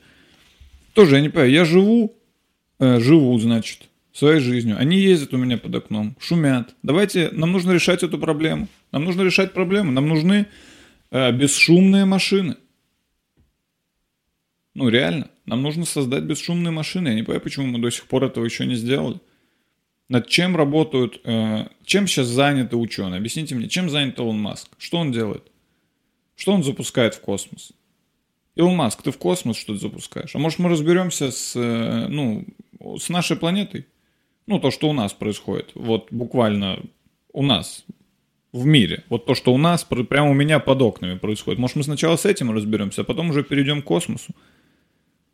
Тоже 0.94 1.16
я 1.16 1.20
не 1.20 1.28
понимаю. 1.28 1.50
Я 1.50 1.64
живу, 1.64 2.14
э, 2.78 3.00
живу, 3.00 3.38
значит, 3.38 3.88
своей 4.12 4.40
жизнью. 4.40 4.76
Они 4.78 4.98
ездят 4.98 5.34
у 5.34 5.36
меня 5.36 5.58
под 5.58 5.74
окном, 5.74 6.16
шумят. 6.18 6.74
Давайте, 6.82 7.30
нам 7.32 7.52
нужно 7.52 7.72
решать 7.72 8.02
эту 8.02 8.18
проблему. 8.18 8.68
Нам 8.90 9.04
нужно 9.04 9.22
решать 9.22 9.52
проблему. 9.52 9.92
Нам 9.92 10.08
нужны 10.08 10.46
э, 11.10 11.32
бесшумные 11.32 12.04
машины. 12.04 12.56
Ну, 14.74 14.88
реально. 14.88 15.28
Нам 15.44 15.62
нужно 15.62 15.84
создать 15.84 16.24
бесшумные 16.24 16.70
машины. 16.70 17.08
Я 17.08 17.14
не 17.14 17.22
понимаю, 17.22 17.42
почему 17.42 17.66
мы 17.66 17.78
до 17.78 17.90
сих 17.90 18.06
пор 18.06 18.24
этого 18.24 18.44
еще 18.44 18.64
не 18.64 18.76
сделали. 18.76 19.20
Над 20.08 20.28
чем 20.28 20.56
работают, 20.56 21.20
э, 21.24 21.66
чем 21.84 22.06
сейчас 22.06 22.28
заняты 22.28 22.76
ученые? 22.76 23.18
Объясните 23.18 23.54
мне, 23.54 23.68
чем 23.68 23.90
занят 23.90 24.18
Илон 24.18 24.38
Маск? 24.38 24.68
Что 24.78 24.98
он 24.98 25.12
делает? 25.12 25.51
Что 26.42 26.54
он 26.54 26.64
запускает 26.64 27.14
в 27.14 27.20
космос? 27.20 27.70
Илон 28.56 28.74
Маск, 28.74 29.00
ты 29.00 29.12
в 29.12 29.16
космос 29.16 29.56
что-то 29.56 29.78
запускаешь? 29.78 30.34
А 30.34 30.40
может 30.40 30.58
мы 30.58 30.70
разберемся 30.70 31.30
с, 31.30 31.54
э, 31.54 32.08
ну, 32.08 32.44
с 32.98 33.08
нашей 33.10 33.36
планетой? 33.36 33.86
Ну, 34.48 34.58
то, 34.58 34.72
что 34.72 34.90
у 34.90 34.92
нас 34.92 35.12
происходит. 35.12 35.70
Вот 35.76 36.08
буквально 36.10 36.80
у 37.32 37.44
нас, 37.44 37.84
в 38.50 38.66
мире. 38.66 39.04
Вот 39.08 39.24
то, 39.24 39.36
что 39.36 39.54
у 39.54 39.56
нас, 39.56 39.84
прямо 39.84 40.30
у 40.30 40.34
меня 40.34 40.58
под 40.58 40.82
окнами 40.82 41.16
происходит. 41.16 41.60
Может, 41.60 41.76
мы 41.76 41.84
сначала 41.84 42.16
с 42.16 42.26
этим 42.26 42.50
разберемся, 42.50 43.02
а 43.02 43.04
потом 43.04 43.30
уже 43.30 43.44
перейдем 43.44 43.80
к 43.80 43.84
космосу. 43.84 44.34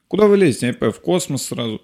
Куда 0.08 0.26
вы 0.26 0.36
лезете? 0.36 0.74
Понимаю, 0.74 0.92
в 0.92 1.00
космос 1.00 1.46
сразу. 1.46 1.80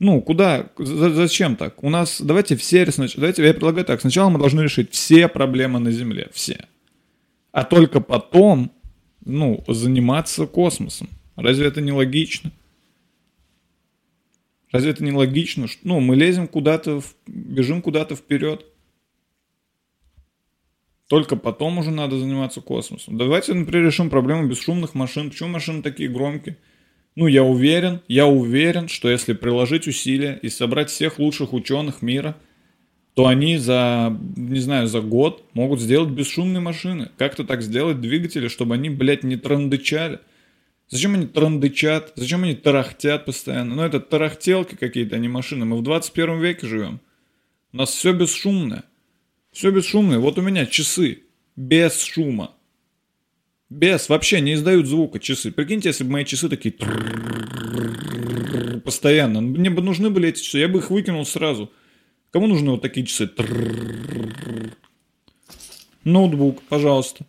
Ну, 0.00 0.20
куда? 0.20 0.68
Зачем 0.76 1.56
так? 1.56 1.82
У 1.82 1.88
нас, 1.88 2.20
давайте 2.20 2.56
все, 2.56 2.84
давайте, 2.84 3.42
я 3.42 3.54
предлагаю 3.54 3.86
так, 3.86 4.02
сначала 4.02 4.28
мы 4.28 4.38
должны 4.38 4.60
решить 4.60 4.92
все 4.92 5.28
проблемы 5.28 5.78
на 5.78 5.92
Земле, 5.92 6.28
все 6.34 6.66
а 7.52 7.64
только 7.64 8.00
потом, 8.00 8.72
ну, 9.24 9.62
заниматься 9.68 10.46
космосом. 10.46 11.08
Разве 11.36 11.66
это 11.66 11.80
не 11.80 11.92
логично? 11.92 12.50
Разве 14.72 14.90
это 14.90 15.04
не 15.04 15.12
логично? 15.12 15.68
Что, 15.68 15.80
ну, 15.86 16.00
мы 16.00 16.16
лезем 16.16 16.48
куда-то, 16.48 17.02
бежим 17.26 17.82
куда-то 17.82 18.16
вперед. 18.16 18.64
Только 21.08 21.36
потом 21.36 21.76
уже 21.76 21.90
надо 21.90 22.18
заниматься 22.18 22.62
космосом. 22.62 23.18
Давайте, 23.18 23.52
например, 23.52 23.86
решим 23.86 24.08
проблему 24.08 24.48
бесшумных 24.48 24.94
машин. 24.94 25.28
Почему 25.28 25.50
машины 25.50 25.82
такие 25.82 26.08
громкие? 26.08 26.56
Ну, 27.16 27.26
я 27.26 27.44
уверен, 27.44 28.00
я 28.08 28.26
уверен, 28.26 28.88
что 28.88 29.10
если 29.10 29.34
приложить 29.34 29.86
усилия 29.86 30.38
и 30.40 30.48
собрать 30.48 30.88
всех 30.88 31.18
лучших 31.18 31.52
ученых 31.52 32.00
мира– 32.00 32.34
то 33.14 33.26
они 33.26 33.58
за, 33.58 34.16
не 34.36 34.60
знаю, 34.60 34.86
за 34.86 35.00
год 35.00 35.44
могут 35.52 35.80
сделать 35.80 36.10
бесшумные 36.10 36.60
машины. 36.60 37.10
Как-то 37.18 37.44
так 37.44 37.62
сделать 37.62 38.00
двигатели, 38.00 38.48
чтобы 38.48 38.74
они, 38.74 38.88
блядь, 38.88 39.22
не 39.22 39.36
трандычали. 39.36 40.20
Зачем 40.88 41.14
они 41.14 41.26
трандычат? 41.26 42.12
Зачем 42.16 42.44
они 42.44 42.54
тарахтят 42.54 43.26
постоянно? 43.26 43.74
Ну, 43.74 43.82
это 43.82 44.00
тарахтелки 44.00 44.76
какие-то, 44.76 45.16
а 45.16 45.18
не 45.18 45.28
машины. 45.28 45.64
Мы 45.66 45.76
в 45.76 45.82
21 45.82 46.40
веке 46.40 46.66
живем. 46.66 47.00
У 47.72 47.78
нас 47.78 47.90
все 47.90 48.12
бесшумное. 48.12 48.84
Все 49.52 49.70
бесшумное. 49.70 50.18
Вот 50.18 50.38
у 50.38 50.42
меня 50.42 50.64
часы. 50.64 51.22
Без 51.54 52.02
шума. 52.02 52.54
Без. 53.68 54.08
Вообще 54.08 54.40
не 54.40 54.54
издают 54.54 54.86
звука 54.86 55.18
часы. 55.18 55.52
Прикиньте, 55.52 55.90
если 55.90 56.04
бы 56.04 56.10
мои 56.12 56.24
часы 56.24 56.48
такие 56.48 56.74
постоянно. 58.82 59.42
Мне 59.42 59.68
бы 59.68 59.82
нужны 59.82 60.08
были 60.08 60.30
эти 60.30 60.42
часы. 60.42 60.58
Я 60.58 60.68
бы 60.68 60.78
их 60.78 60.90
выкинул 60.90 61.26
сразу. 61.26 61.70
Кому 62.32 62.46
нужны 62.46 62.70
вот 62.70 62.80
такие 62.82 63.06
часы? 63.06 63.30
Ноутбук, 66.02 66.62
пожалуйста. 66.62 67.26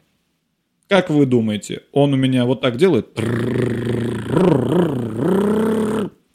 Как 0.88 1.10
вы 1.10 1.26
думаете, 1.26 1.84
он 1.92 2.14
у 2.14 2.18
меня 2.18 2.46
вот 2.46 2.62
так 2.62 2.78
делает? 2.78 3.10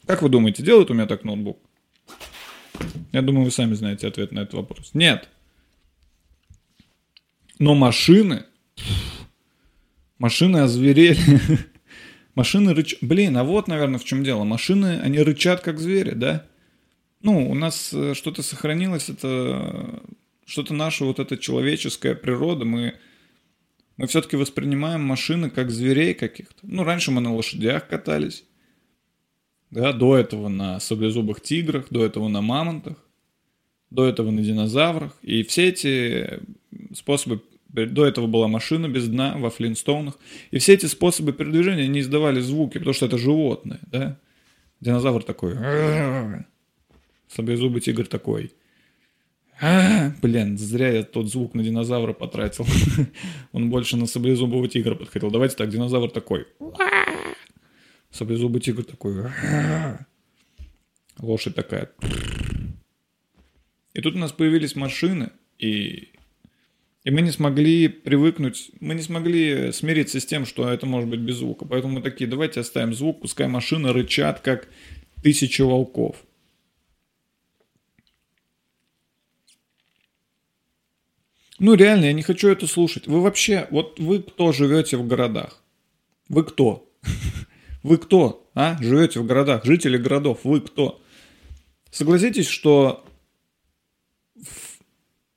Как 0.05 0.21
вы 0.21 0.29
думаете, 0.29 0.63
делает 0.63 0.91
у 0.91 0.93
меня 0.93 1.07
так 1.07 1.23
ноутбук? 1.23 1.57
Я 3.11 3.23
думаю, 3.23 3.45
вы 3.45 3.51
сами 3.51 3.73
знаете 3.73 4.07
ответ 4.07 4.31
на 4.31 4.41
этот 4.41 4.53
вопрос. 4.53 4.91
Нет. 4.93 5.27
Но 7.57 7.73
машины... 7.73 8.45
Машины 10.19 10.57
озверели. 10.57 11.39
Машины 12.35 12.73
рычат... 12.73 12.99
Блин, 13.01 13.35
а 13.37 13.43
вот, 13.43 13.67
наверное, 13.67 13.99
в 13.99 14.05
чем 14.05 14.23
дело. 14.23 14.43
Машины, 14.43 14.99
они 15.01 15.19
рычат, 15.19 15.61
как 15.61 15.79
звери, 15.79 16.11
да? 16.11 16.45
Ну, 17.21 17.49
у 17.49 17.53
нас 17.53 17.91
э, 17.93 18.13
что-то 18.13 18.41
сохранилось, 18.43 19.09
это 19.09 20.01
что-то 20.45 20.73
наше, 20.73 21.05
вот 21.05 21.19
эта 21.19 21.37
человеческая 21.37 22.15
природа, 22.15 22.65
мы, 22.65 22.95
мы 23.97 24.07
все-таки 24.07 24.35
воспринимаем 24.35 25.01
машины 25.01 25.49
как 25.49 25.69
зверей 25.69 26.13
каких-то. 26.13 26.59
Ну, 26.63 26.83
раньше 26.83 27.11
мы 27.11 27.21
на 27.21 27.33
лошадях 27.35 27.87
катались, 27.87 28.45
да, 29.69 29.93
до 29.93 30.17
этого 30.17 30.47
на 30.47 30.79
саблезубых 30.79 31.41
тиграх, 31.41 31.87
до 31.89 32.03
этого 32.03 32.27
на 32.27 32.41
мамонтах, 32.41 32.97
до 33.89 34.07
этого 34.07 34.31
на 34.31 34.41
динозаврах. 34.41 35.15
И 35.21 35.43
все 35.43 35.69
эти 35.69 36.39
способы 36.93 37.41
До 37.69 38.05
этого 38.05 38.27
была 38.27 38.47
машина 38.47 38.87
без 38.87 39.07
дна 39.07 39.35
во 39.37 39.49
Флинстоунах. 39.49 40.17
И 40.51 40.57
все 40.57 40.73
эти 40.73 40.87
способы 40.87 41.33
передвижения 41.33 41.87
не 41.87 41.99
издавали 41.99 42.39
звуки, 42.39 42.79
потому 42.79 42.93
что 42.93 43.05
это 43.05 43.17
животное, 43.17 43.79
да? 43.91 44.17
Динозавр 44.81 45.23
такой. 45.23 45.53
Саблезубый 47.29 47.79
тигр 47.79 48.07
такой. 48.07 48.51
А, 49.61 50.11
блин, 50.21 50.57
зря 50.57 50.89
я 50.89 51.03
тот 51.03 51.29
звук 51.29 51.53
на 51.53 51.63
динозавра 51.63 52.13
потратил. 52.13 52.65
Он 53.51 53.69
больше 53.69 53.97
на 53.97 54.07
саблезубого 54.07 54.67
тигра 54.67 54.95
подходил. 54.95 55.29
Давайте 55.29 55.55
так, 55.55 55.69
динозавр 55.69 56.09
такой. 56.09 56.47
Саблезубый 58.09 58.61
тигр 58.61 58.83
такой. 58.83 59.25
Лошадь 61.19 61.55
такая. 61.55 61.91
И 63.93 64.01
тут 64.01 64.15
у 64.15 64.19
нас 64.19 64.31
появились 64.31 64.75
машины, 64.75 65.31
и, 65.57 66.09
и 67.03 67.11
мы 67.11 67.21
не 67.21 67.31
смогли 67.31 67.89
привыкнуть, 67.89 68.71
мы 68.79 68.95
не 68.95 69.01
смогли 69.01 69.71
смириться 69.73 70.19
с 70.19 70.25
тем, 70.25 70.45
что 70.45 70.69
это 70.69 70.85
может 70.85 71.09
быть 71.09 71.19
без 71.19 71.35
звука. 71.35 71.65
Поэтому 71.65 71.95
мы 71.95 72.01
такие, 72.01 72.29
давайте 72.29 72.61
оставим 72.61 72.93
звук, 72.93 73.21
пускай 73.21 73.47
машины 73.47 73.91
рычат, 73.91 74.39
как 74.39 74.69
тысячи 75.21 75.61
волков. 75.61 76.23
Ну, 81.59 81.73
реально, 81.73 82.05
я 82.05 82.13
не 82.13 82.21
хочу 82.21 82.47
это 82.47 82.67
слушать. 82.67 83.07
Вы 83.07 83.21
вообще, 83.21 83.67
вот 83.69 83.99
вы 83.99 84.21
кто 84.23 84.53
живете 84.53 84.95
в 84.97 85.05
городах? 85.05 85.61
Вы 86.29 86.43
кто? 86.43 86.89
Вы 87.83 87.97
кто, 87.97 88.49
а? 88.53 88.77
Живете 88.81 89.21
в 89.21 89.25
городах, 89.25 89.63
жители 89.63 89.95
городов, 89.95 90.41
вы 90.43 90.59
кто? 90.59 91.01
Согласитесь, 91.91 92.47
что... 92.47 93.05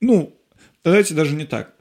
Ну, 0.01 0.37
давайте 0.83 1.15
даже 1.15 1.37
не 1.37 1.45
так. 1.45 1.77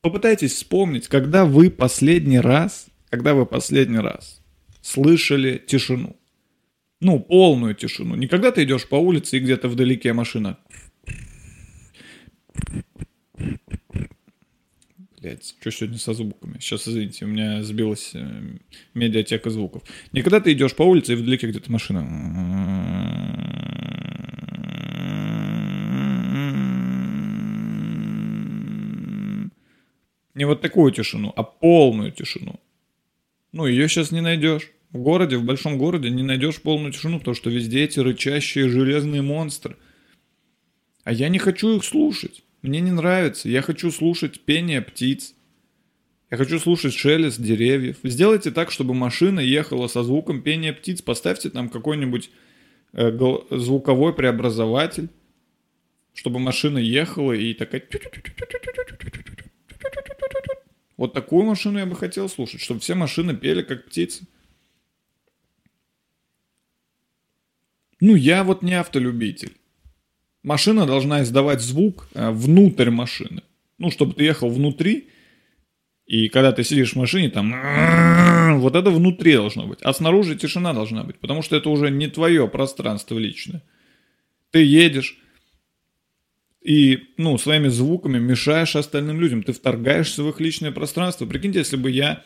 Попытайтесь 0.00 0.54
вспомнить, 0.54 1.06
когда 1.06 1.44
вы 1.44 1.70
последний 1.70 2.40
раз, 2.40 2.86
когда 3.10 3.34
вы 3.34 3.46
последний 3.46 4.00
раз 4.00 4.42
слышали 4.80 5.62
тишину. 5.64 6.16
Ну, 7.00 7.20
полную 7.20 7.76
тишину. 7.76 8.16
Не 8.16 8.26
когда 8.26 8.50
ты 8.50 8.64
идешь 8.64 8.88
по 8.88 8.96
улице 8.96 9.36
и 9.36 9.40
где-то 9.40 9.68
вдалеке 9.68 10.12
машина 10.12 10.58
Блять, 15.22 15.54
что 15.60 15.70
сегодня 15.70 15.98
со 15.98 16.14
звуками? 16.14 16.58
Сейчас, 16.58 16.88
извините, 16.88 17.26
у 17.26 17.28
меня 17.28 17.62
сбилась 17.62 18.10
э, 18.12 18.58
медиатека 18.92 19.50
звуков. 19.50 19.84
Никогда 20.10 20.40
ты 20.40 20.52
идешь 20.52 20.74
по 20.74 20.82
улице 20.82 21.12
и 21.12 21.14
вдалеке 21.14 21.46
где-то 21.46 21.70
машина. 21.70 22.00
Не 30.34 30.44
вот 30.44 30.60
такую 30.60 30.90
тишину, 30.90 31.32
а 31.36 31.44
полную 31.44 32.10
тишину. 32.10 32.58
Ну, 33.52 33.66
ее 33.66 33.86
сейчас 33.88 34.10
не 34.10 34.22
найдешь. 34.22 34.72
В 34.90 34.98
городе, 34.98 35.36
в 35.36 35.44
большом 35.44 35.78
городе 35.78 36.10
не 36.10 36.24
найдешь 36.24 36.60
полную 36.60 36.92
тишину, 36.92 37.20
потому 37.20 37.36
что 37.36 37.48
везде 37.48 37.84
эти 37.84 38.00
рычащие 38.00 38.68
железные 38.68 39.22
монстры. 39.22 39.76
А 41.04 41.12
я 41.12 41.28
не 41.28 41.38
хочу 41.38 41.76
их 41.76 41.84
слушать. 41.84 42.42
Мне 42.62 42.80
не 42.80 42.92
нравится. 42.92 43.48
Я 43.48 43.60
хочу 43.60 43.90
слушать 43.90 44.40
пение 44.40 44.80
птиц. 44.80 45.34
Я 46.30 46.36
хочу 46.36 46.58
слушать 46.60 46.94
шелест 46.94 47.40
деревьев. 47.40 47.98
Сделайте 48.04 48.52
так, 48.52 48.70
чтобы 48.70 48.94
машина 48.94 49.40
ехала 49.40 49.88
со 49.88 50.04
звуком 50.04 50.42
пения 50.42 50.72
птиц. 50.72 51.02
Поставьте 51.02 51.50
там 51.50 51.68
какой-нибудь 51.68 52.30
э, 52.92 53.10
звуковой 53.50 54.14
преобразователь, 54.14 55.10
чтобы 56.14 56.38
машина 56.38 56.78
ехала 56.78 57.32
и 57.32 57.52
такая... 57.52 57.82
Вот 60.96 61.14
такую 61.14 61.44
машину 61.44 61.80
я 61.80 61.86
бы 61.86 61.96
хотел 61.96 62.28
слушать, 62.28 62.60
чтобы 62.60 62.78
все 62.78 62.94
машины 62.94 63.36
пели 63.36 63.62
как 63.62 63.86
птицы. 63.86 64.24
Ну, 67.98 68.14
я 68.14 68.44
вот 68.44 68.62
не 68.62 68.74
автолюбитель 68.74 69.56
машина 70.42 70.86
должна 70.86 71.22
издавать 71.22 71.60
звук 71.60 72.08
э, 72.14 72.30
внутрь 72.30 72.90
машины. 72.90 73.42
Ну, 73.78 73.90
чтобы 73.90 74.14
ты 74.14 74.24
ехал 74.24 74.48
внутри, 74.48 75.08
и 76.06 76.28
когда 76.28 76.52
ты 76.52 76.64
сидишь 76.64 76.92
в 76.92 76.96
машине, 76.96 77.30
там 77.30 78.60
вот 78.60 78.76
это 78.76 78.90
внутри 78.90 79.34
должно 79.34 79.66
быть. 79.66 79.80
А 79.82 79.92
снаружи 79.92 80.36
тишина 80.36 80.72
должна 80.72 81.04
быть, 81.04 81.18
потому 81.18 81.42
что 81.42 81.56
это 81.56 81.70
уже 81.70 81.90
не 81.90 82.08
твое 82.08 82.46
пространство 82.48 83.18
личное. 83.18 83.62
Ты 84.50 84.64
едешь 84.64 85.18
и, 86.60 87.08
ну, 87.16 87.38
своими 87.38 87.68
звуками 87.68 88.18
мешаешь 88.18 88.76
остальным 88.76 89.20
людям. 89.20 89.42
Ты 89.42 89.52
вторгаешься 89.52 90.22
в 90.22 90.28
их 90.28 90.40
личное 90.40 90.70
пространство. 90.70 91.26
Прикиньте, 91.26 91.60
если 91.60 91.76
бы 91.76 91.90
я 91.90 92.24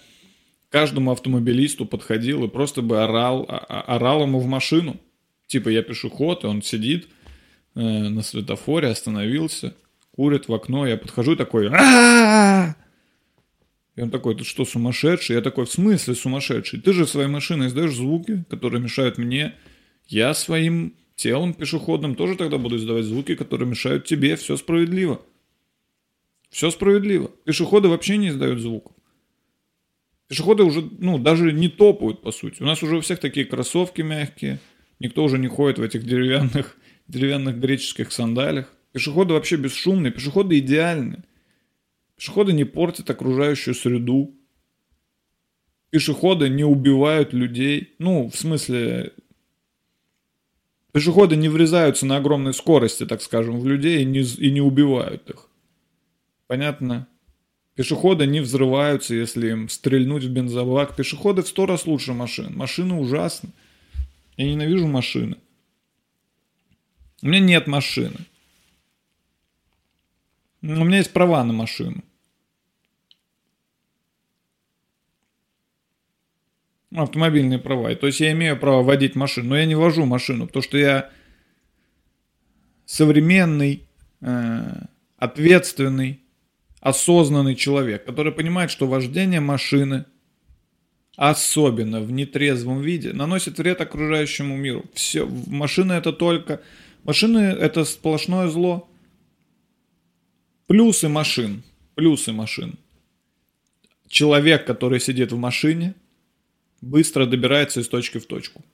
каждому 0.68 1.12
автомобилисту 1.12 1.87
подходил 1.87 2.44
и 2.44 2.48
просто 2.48 2.83
бы 2.83 3.02
орал, 3.02 3.46
орал 3.48 4.22
ему 4.22 4.40
в 4.40 4.46
машину. 4.46 5.00
Типа 5.46 5.68
я 5.68 5.83
пешеход, 5.83 6.44
и 6.44 6.48
он 6.48 6.61
сидит, 6.62 7.09
Э, 7.77 8.09
на 8.09 8.23
светофоре, 8.23 8.89
остановился, 8.89 9.77
курит 10.11 10.49
в 10.49 10.55
окно, 10.55 10.87
я 10.87 10.97
подхожу 10.97 11.37
такой, 11.37 11.69
а 11.69 12.75
и 13.97 14.01
он 14.01 14.11
такой, 14.11 14.35
ты 14.35 14.45
что, 14.45 14.65
сумасшедший? 14.65 15.37
Я 15.37 15.43
такой, 15.43 15.67
в 15.67 15.71
смысле 15.71 16.15
сумасшедший? 16.15 16.81
Ты 16.81 16.93
же 16.95 17.07
своей 17.07 17.29
машиной 17.29 17.69
издаешь 17.69 17.95
звуки, 17.95 18.45
которые 18.51 18.83
мешают 18.83 19.17
мне. 19.17 19.55
Я 20.07 20.35
своим 20.35 20.95
телом 21.15 21.55
пешеходным 21.55 22.15
тоже 22.15 22.37
тогда 22.37 22.59
буду 22.59 22.77
издавать 22.77 23.05
звуки, 23.05 23.35
которые 23.35 23.69
мешают 23.69 24.05
тебе. 24.05 24.37
Все 24.37 24.59
справедливо. 24.59 25.23
Все 26.51 26.71
справедливо. 26.71 27.31
Пешеходы 27.45 27.89
вообще 27.89 28.19
не 28.19 28.29
издают 28.29 28.61
звуков. 28.61 28.93
Пешеходы 30.29 30.62
уже, 30.62 30.87
ну, 30.99 31.19
даже 31.19 31.53
не 31.53 31.71
топают, 31.71 32.21
по 32.21 32.33
сути. 32.33 32.62
У 32.62 32.67
нас 32.67 32.83
уже 32.83 32.99
у 32.99 33.01
всех 33.01 33.19
такие 33.19 33.47
кроссовки 33.47 34.03
мягкие. 34.03 34.59
Никто 34.99 35.25
уже 35.25 35.39
не 35.39 35.49
ходит 35.49 35.79
в 35.79 35.83
этих 35.83 36.05
деревянных 36.05 36.77
деревянных 37.09 37.59
греческих 37.59 38.12
сандалях. 38.12 38.73
Пешеходы 38.92 39.35
вообще 39.35 39.57
бесшумные, 39.57 40.12
пешеходы 40.12 40.59
идеальны. 40.59 41.25
Пешеходы 42.16 42.53
не 42.53 42.64
портят 42.64 43.11
окружающую 43.11 43.75
среду. 43.75 44.35
Пешеходы 45.90 46.49
не 46.49 46.64
убивают 46.64 47.33
людей. 47.33 47.95
Ну, 47.99 48.29
в 48.29 48.37
смысле, 48.37 49.12
пешеходы 50.92 51.37
не 51.37 51.49
врезаются 51.49 52.07
на 52.07 52.16
огромной 52.16 52.55
скорости, 52.55 53.07
так 53.07 53.23
скажем, 53.23 53.61
в 53.61 53.66
людей 53.66 54.03
и 54.03 54.05
не, 54.05 54.21
и 54.21 54.51
не 54.51 54.61
убивают 54.61 55.29
их. 55.31 55.49
Понятно? 56.47 57.07
Пешеходы 57.75 58.27
не 58.27 58.40
взрываются, 58.40 59.14
если 59.14 59.51
им 59.51 59.69
стрельнуть 59.69 60.25
в 60.25 60.31
бензобак. 60.31 60.97
Пешеходы 60.97 61.42
в 61.42 61.49
сто 61.49 61.66
раз 61.66 61.87
лучше 61.87 62.14
машин. 62.14 62.57
Машины 62.57 62.95
ужасны. 62.95 63.51
Я 64.38 64.47
ненавижу 64.47 64.87
машины. 64.87 65.37
У 67.27 67.29
меня 67.29 67.41
нет 67.41 67.67
машины. 67.67 68.21
У 70.62 70.67
меня 70.67 70.99
есть 70.99 71.12
права 71.12 71.43
на 71.43 71.53
машину. 71.53 72.05
Автомобильные 76.95 77.59
права. 77.59 77.93
То 77.97 78.07
есть 78.07 78.21
я 78.21 78.31
имею 78.31 78.57
право 78.57 78.85
водить 78.85 79.17
машину, 79.17 79.49
но 79.49 79.59
я 79.59 79.65
не 79.65 79.75
вожу 79.75 80.07
машину, 80.07 80.47
потому 80.47 80.62
что 80.62 80.79
я 80.79 81.11
современный, 82.85 83.89
э, 84.21 84.83
ответственный, 85.17 86.21
осознанный 86.79 87.57
человек, 87.57 88.05
который 88.05 88.31
понимает, 88.31 88.71
что 88.71 88.87
вождение 88.87 89.41
машины, 89.41 90.05
особенно 91.17 92.01
в 92.01 92.12
нетрезвом 92.12 92.83
виде, 92.83 93.12
наносит 93.12 93.59
вред 93.59 93.81
окружающему 93.81 94.57
миру. 94.57 94.85
Все, 94.95 95.27
машина 95.27 95.95
это 95.95 96.12
только 96.12 96.62
Машины– 97.07 97.38
это 97.61 97.85
сплошное 97.85 98.49
зло. 98.49 98.88
Плюсы 100.66 101.09
машин. 101.09 101.62
Плюсы 101.95 102.33
машин. 102.33 102.81
Человек, 104.09 104.66
который 104.66 104.99
сидит 104.99 105.31
в 105.31 105.37
машине, 105.37 105.95
быстро 106.81 107.27
добирается 107.27 107.79
из 107.79 107.88
точки 107.88 108.19
в 108.19 108.27
точку. 108.27 108.64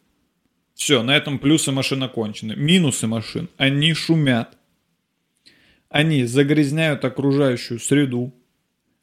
Все, 0.74 1.02
на 1.02 1.14
этом 1.14 1.38
плюсы 1.38 1.72
машин 1.72 2.02
окончены. 2.02 2.56
Минусы 2.56 3.06
машин. 3.06 3.50
Они 3.58 3.92
шумят. 3.92 4.56
Они 5.90 6.24
загрязняют 6.24 7.04
окружающую 7.04 7.78
среду. 7.78 8.32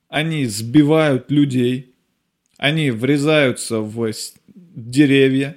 Они 0.07 0.47
сбивают 0.47 1.29
людей. 1.29 1.93
Они 2.57 2.89
врезаются 2.89 3.79
в 3.79 4.11
деревья. 4.47 5.55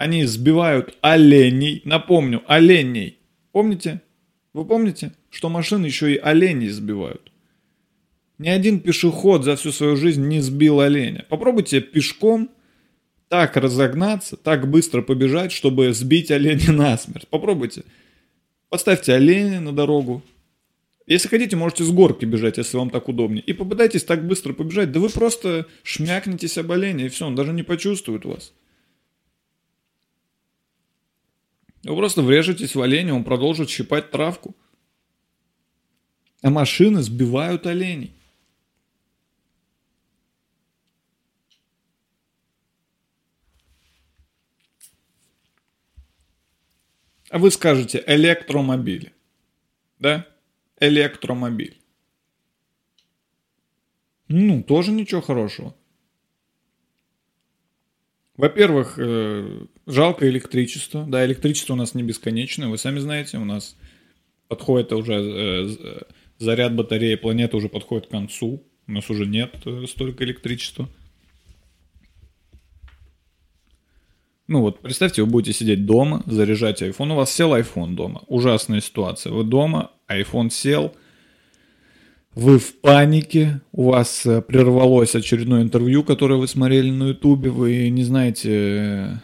Они 0.00 0.24
сбивают 0.24 0.96
оленей. 1.02 1.82
Напомню, 1.84 2.42
оленей. 2.46 3.18
Помните? 3.52 4.00
Вы 4.54 4.64
помните, 4.64 5.12
что 5.28 5.50
машины 5.50 5.84
еще 5.84 6.14
и 6.14 6.16
оленей 6.16 6.70
сбивают? 6.70 7.30
Ни 8.38 8.48
один 8.48 8.80
пешеход 8.80 9.44
за 9.44 9.56
всю 9.56 9.72
свою 9.72 9.96
жизнь 9.96 10.26
не 10.26 10.40
сбил 10.40 10.80
оленя. 10.80 11.26
Попробуйте 11.28 11.82
пешком 11.82 12.48
так 13.28 13.58
разогнаться, 13.58 14.38
так 14.38 14.70
быстро 14.70 15.02
побежать, 15.02 15.52
чтобы 15.52 15.92
сбить 15.92 16.30
оленя 16.30 16.72
насмерть. 16.72 17.28
Попробуйте. 17.28 17.82
Поставьте 18.70 19.12
оленя 19.12 19.60
на 19.60 19.72
дорогу 19.72 20.22
Если 21.06 21.28
хотите, 21.28 21.56
можете 21.56 21.84
с 21.84 21.90
горки 21.90 22.24
бежать, 22.24 22.56
если 22.56 22.78
вам 22.78 22.88
так 22.88 23.06
удобнее. 23.10 23.42
И 23.42 23.52
попытайтесь 23.52 24.04
так 24.04 24.26
быстро 24.26 24.54
побежать. 24.54 24.92
Да 24.92 25.00
вы 25.00 25.10
просто 25.10 25.66
шмякнетесь 25.82 26.56
об 26.56 26.72
оленя, 26.72 27.04
и 27.04 27.08
все, 27.10 27.26
он 27.26 27.34
даже 27.34 27.52
не 27.52 27.64
почувствует 27.64 28.24
вас. 28.24 28.54
Вы 31.82 31.96
просто 31.96 32.22
врежетесь 32.22 32.74
в 32.74 32.80
оленя, 32.82 33.14
он 33.14 33.24
продолжит 33.24 33.70
щипать 33.70 34.10
травку. 34.10 34.54
А 36.42 36.50
машины 36.50 37.02
сбивают 37.02 37.66
оленей. 37.66 38.14
А 47.30 47.38
вы 47.38 47.50
скажете 47.50 48.02
электромобили. 48.06 49.14
Да? 49.98 50.26
Электромобиль. 50.80 51.80
Ну, 54.28 54.62
тоже 54.62 54.90
ничего 54.90 55.20
хорошего. 55.20 55.74
Во-первых, 58.36 58.94
э, 58.96 59.66
жалко 59.86 60.28
электричество. 60.28 61.04
Да, 61.06 61.24
электричество 61.26 61.74
у 61.74 61.76
нас 61.76 61.94
не 61.94 62.02
бесконечное, 62.02 62.68
вы 62.68 62.78
сами 62.78 62.98
знаете, 62.98 63.38
у 63.38 63.44
нас 63.44 63.76
подходит 64.48 64.92
уже 64.92 65.14
э, 65.14 66.02
заряд 66.38 66.74
батареи, 66.74 67.16
планета 67.16 67.56
уже 67.56 67.68
подходит 67.68 68.06
к 68.06 68.10
концу, 68.10 68.66
у 68.86 68.92
нас 68.92 69.08
уже 69.10 69.26
нет 69.26 69.54
э, 69.66 69.84
столько 69.86 70.24
электричества. 70.24 70.88
Ну 74.48 74.62
вот, 74.62 74.80
представьте, 74.80 75.22
вы 75.22 75.30
будете 75.30 75.56
сидеть 75.56 75.86
дома, 75.86 76.24
заряжать 76.26 76.82
iPhone, 76.82 77.12
у 77.12 77.14
вас 77.14 77.32
сел 77.32 77.54
iPhone 77.54 77.94
дома. 77.94 78.24
Ужасная 78.26 78.80
ситуация. 78.80 79.32
Вы 79.32 79.44
дома, 79.44 79.92
iPhone 80.08 80.50
сел, 80.50 80.92
вы 82.34 82.58
в 82.58 82.74
панике, 82.76 83.60
у 83.72 83.90
вас 83.90 84.24
э, 84.24 84.40
прервалось 84.40 85.14
очередное 85.14 85.62
интервью, 85.62 86.04
которое 86.04 86.36
вы 86.36 86.46
смотрели 86.46 86.90
на 86.90 87.08
Ютубе, 87.08 87.50
вы 87.50 87.88
не 87.88 88.04
знаете, 88.04 88.50
э, 88.50 89.14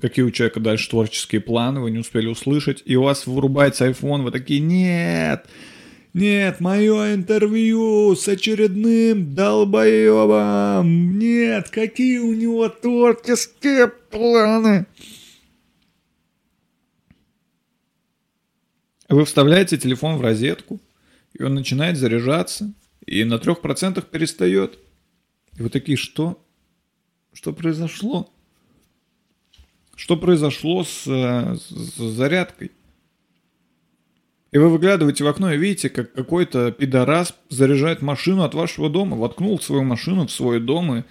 какие 0.00 0.24
у 0.24 0.30
человека 0.30 0.60
дальше 0.60 0.88
творческие 0.88 1.40
планы, 1.42 1.80
вы 1.80 1.90
не 1.90 1.98
успели 1.98 2.26
услышать, 2.26 2.82
и 2.86 2.96
у 2.96 3.02
вас 3.02 3.26
вырубается 3.26 3.88
iPhone, 3.88 4.22
вы 4.22 4.30
такие, 4.30 4.60
нет, 4.60 5.44
нет, 6.14 6.60
мое 6.60 7.14
интервью 7.14 8.16
с 8.16 8.26
очередным 8.26 9.32
долбоебом. 9.32 11.18
Нет, 11.18 11.68
какие 11.68 12.18
у 12.18 12.34
него 12.34 12.68
творческие 12.68 13.86
планы. 13.88 14.86
Вы 19.08 19.24
вставляете 19.24 19.76
телефон 19.76 20.16
в 20.16 20.20
розетку, 20.20 20.80
и 21.40 21.42
он 21.42 21.54
начинает 21.54 21.96
заряжаться, 21.96 22.74
и 23.06 23.24
на 23.24 23.38
трех 23.38 23.62
процентах 23.62 24.08
перестает. 24.08 24.78
И 25.56 25.62
вы 25.62 25.70
такие, 25.70 25.96
что? 25.96 26.44
Что 27.32 27.54
произошло? 27.54 28.30
Что 29.96 30.18
произошло 30.18 30.84
с, 30.84 31.04
с 31.06 31.96
зарядкой? 31.96 32.72
И 34.52 34.58
вы 34.58 34.68
выглядываете 34.68 35.24
в 35.24 35.28
окно 35.28 35.50
и 35.50 35.56
видите, 35.56 35.88
как 35.88 36.12
какой-то 36.12 36.72
пидорас 36.72 37.34
заряжает 37.48 38.02
машину 38.02 38.42
от 38.42 38.52
вашего 38.52 38.90
дома, 38.90 39.16
воткнул 39.16 39.58
свою 39.60 39.82
машину 39.82 40.26
в 40.26 40.32
свой 40.32 40.60
дом 40.60 40.94
и 40.94 41.04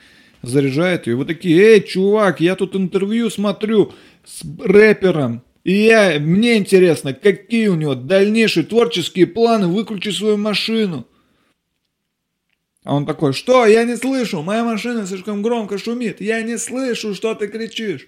заряжает 0.43 1.07
ее. 1.07 1.13
И 1.13 1.15
вы 1.15 1.25
такие, 1.25 1.59
эй, 1.59 1.81
чувак, 1.81 2.39
я 2.39 2.55
тут 2.55 2.75
интервью 2.75 3.31
смотрю 3.31 3.93
с 4.25 4.43
рэпером, 4.59 5.41
и 5.69 5.83
я, 5.83 6.19
мне 6.19 6.57
интересно, 6.57 7.13
какие 7.13 7.67
у 7.67 7.75
него 7.75 7.93
дальнейшие 7.93 8.65
творческие 8.65 9.27
планы, 9.27 9.67
выключи 9.67 10.09
свою 10.09 10.35
машину. 10.35 11.07
А 12.83 12.95
он 12.95 13.05
такой, 13.05 13.33
что, 13.33 13.67
я 13.67 13.83
не 13.83 13.95
слышу, 13.95 14.41
моя 14.41 14.63
машина 14.63 15.05
слишком 15.05 15.43
громко 15.43 15.77
шумит, 15.77 16.21
я 16.21 16.41
не 16.41 16.57
слышу, 16.57 17.13
что 17.13 17.35
ты 17.35 17.47
кричишь. 17.47 18.07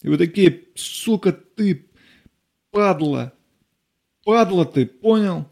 И 0.00 0.08
вы 0.08 0.16
такие, 0.16 0.62
сука, 0.74 1.32
ты 1.32 1.90
падла, 2.70 3.34
Падла 4.24 4.64
ты, 4.64 4.86
понял? 4.86 5.44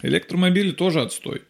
Электромобили 0.00 0.70
тоже 0.70 1.00
отстой. 1.00 1.42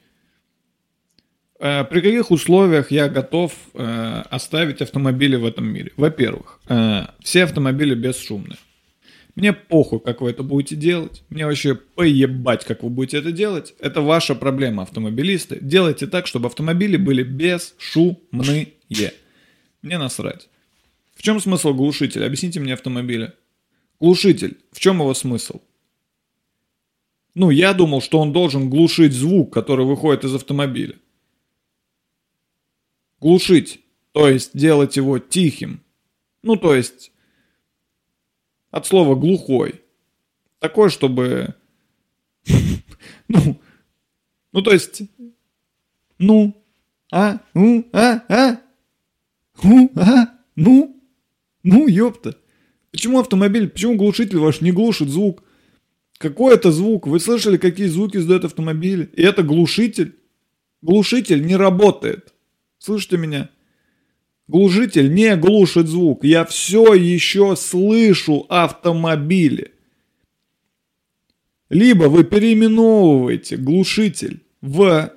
Э, 1.64 1.83
при 1.85 2.03
каких 2.03 2.31
условиях 2.31 2.90
я 2.90 3.09
готов 3.09 3.53
э, 3.72 4.22
оставить 4.29 4.83
автомобили 4.83 5.37
в 5.37 5.46
этом 5.46 5.66
мире? 5.66 5.92
Во-первых, 5.96 6.61
э, 6.68 7.07
все 7.20 7.44
автомобили 7.44 7.94
бесшумные. 7.94 8.59
Мне 9.35 9.55
похуй, 9.55 9.98
как 10.00 10.20
вы 10.20 10.29
это 10.29 10.42
будете 10.42 10.77
делать. 10.77 11.22
Мне 11.31 11.46
вообще 11.46 11.74
поебать, 11.74 12.66
как 12.66 12.83
вы 12.83 12.90
будете 12.90 13.16
это 13.16 13.33
делать. 13.33 13.74
Это 13.81 14.03
ваша 14.03 14.35
проблема, 14.35 14.83
автомобилисты. 14.83 15.59
Делайте 15.62 16.07
так, 16.07 16.27
чтобы 16.27 16.48
автомобили 16.48 16.98
были 16.98 17.22
бесшумные. 17.22 18.74
Мне 19.81 19.98
насрать. 19.98 20.50
В 21.14 21.22
чем 21.22 21.40
смысл 21.40 21.72
глушителя? 21.72 22.27
Объясните 22.27 22.61
мне 22.61 22.74
автомобиля. 22.74 23.33
Глушитель. 24.00 24.59
В 24.70 24.81
чем 24.81 24.96
его 24.96 25.14
смысл? 25.14 25.62
Ну, 27.35 27.48
я 27.48 27.72
думал, 27.72 28.03
что 28.03 28.20
он 28.20 28.35
должен 28.35 28.68
глушить 28.68 29.14
звук, 29.14 29.53
который 29.53 29.87
выходит 29.87 30.24
из 30.24 30.35
автомобиля. 30.35 30.96
Глушить. 33.25 33.81
То 34.13 34.29
есть 34.29 34.51
делать 34.53 34.99
его 34.99 35.19
тихим. 35.19 35.81
Ну, 36.43 36.57
то 36.57 36.75
есть 36.75 37.11
от 38.71 38.87
слова 38.87 39.15
глухой. 39.15 39.81
Такой, 40.59 40.91
чтобы... 40.91 41.55
Ну, 43.29 43.59
ну, 44.53 44.61
то 44.61 44.73
есть... 44.73 45.01
Ну, 46.19 46.55
а, 47.11 47.41
ну, 47.55 47.89
а, 47.95 48.21
а, 48.29 48.61
ну, 49.63 49.91
а, 49.97 50.29
ну, 50.55 51.03
ну, 51.63 51.89
ёпта. 51.89 52.37
Почему 52.91 53.21
автомобиль, 53.21 53.71
почему 53.71 53.97
глушитель 53.97 54.37
ваш 54.37 54.61
не 54.61 54.71
глушит 54.71 55.09
звук? 55.09 55.43
Какой 56.19 56.55
это 56.55 56.71
звук? 56.71 57.07
Вы 57.07 57.19
слышали, 57.21 57.57
какие 57.57 57.87
звуки 57.87 58.19
издает 58.19 58.45
автомобиль? 58.45 59.09
И 59.15 59.23
это 59.23 59.43
глушитель? 59.43 60.15
Глушитель 60.83 61.47
не 61.47 61.57
работает. 61.57 62.34
Слышите 62.85 63.16
меня? 63.16 63.49
Глушитель 64.47 65.14
не 65.14 65.37
глушит 65.37 65.87
звук. 65.88 66.23
Я 66.23 66.44
все 66.44 66.92
еще 66.92 67.57
слышу 67.57 68.44
автомобили. 68.51 69.73
Либо 71.70 72.05
вы 72.05 72.25
переименовываете 72.25 73.57
глушитель 73.57 74.42
в 74.61 75.14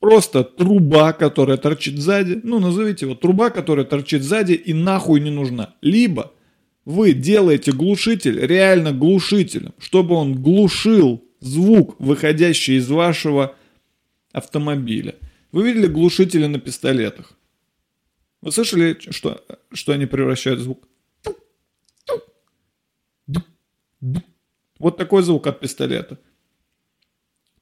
Просто 0.00 0.44
труба, 0.44 1.12
которая 1.12 1.58
торчит 1.58 1.98
сзади. 1.98 2.40
Ну, 2.42 2.58
назовите 2.58 3.04
его 3.04 3.14
труба, 3.14 3.50
которая 3.50 3.84
торчит 3.84 4.22
сзади 4.22 4.52
и 4.52 4.72
нахуй 4.72 5.20
не 5.20 5.30
нужна. 5.30 5.74
Либо 5.82 6.32
вы 6.86 7.12
делаете 7.12 7.72
глушитель 7.72 8.40
реально 8.40 8.92
глушителем, 8.92 9.74
чтобы 9.78 10.14
он 10.14 10.40
глушил 10.40 11.22
звук, 11.40 11.96
выходящий 11.98 12.76
из 12.76 12.88
вашего 12.88 13.56
автомобиля. 14.32 15.16
Вы 15.56 15.72
видели 15.72 15.86
глушители 15.86 16.44
на 16.44 16.60
пистолетах? 16.60 17.32
Вы 18.42 18.52
слышали, 18.52 18.98
что, 19.08 19.42
что 19.72 19.92
они 19.92 20.04
превращают 20.04 20.60
звук? 20.60 20.86
Вот 24.78 24.98
такой 24.98 25.22
звук 25.22 25.46
от 25.46 25.58
пистолета. 25.58 26.18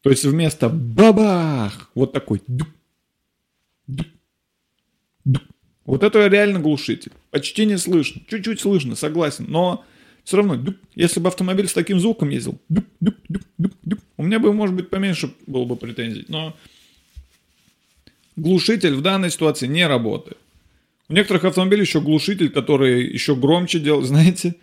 То 0.00 0.10
есть 0.10 0.24
вместо 0.24 0.68
бабах 0.68 1.92
вот 1.94 2.12
такой. 2.12 2.42
Вот 5.84 6.02
это 6.02 6.26
реально 6.26 6.58
глушитель. 6.58 7.12
Почти 7.30 7.64
не 7.64 7.78
слышно. 7.78 8.22
Чуть-чуть 8.28 8.58
слышно, 8.58 8.96
согласен. 8.96 9.44
Но 9.46 9.84
все 10.24 10.38
равно, 10.38 10.58
если 10.96 11.20
бы 11.20 11.28
автомобиль 11.28 11.68
с 11.68 11.72
таким 11.74 12.00
звуком 12.00 12.30
ездил, 12.30 12.60
у 14.16 14.22
меня 14.24 14.40
бы, 14.40 14.52
может 14.52 14.74
быть, 14.74 14.90
поменьше 14.90 15.32
было 15.46 15.64
бы 15.64 15.76
претензий. 15.76 16.24
Но 16.26 16.56
глушитель 18.36 18.94
в 18.94 19.02
данной 19.02 19.30
ситуации 19.30 19.66
не 19.66 19.86
работает. 19.86 20.38
У 21.08 21.12
некоторых 21.12 21.44
автомобилей 21.44 21.82
еще 21.82 22.00
глушитель, 22.00 22.50
который 22.50 23.12
еще 23.12 23.36
громче 23.36 23.78
делает, 23.78 24.06
знаете, 24.08 24.56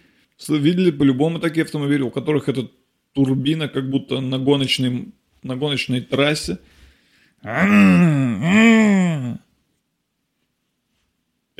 видели 0.48 0.92
по-любому 0.92 1.40
такие 1.40 1.64
автомобили, 1.64 2.02
у 2.02 2.12
которых 2.12 2.50
эта 2.50 2.70
турбина 3.14 3.68
как 3.68 3.90
будто 3.90 4.20
на 4.22 4.40
гоночной 4.40 5.12
на 5.44 5.56
гоночной 5.56 6.02
трассе. 6.02 6.60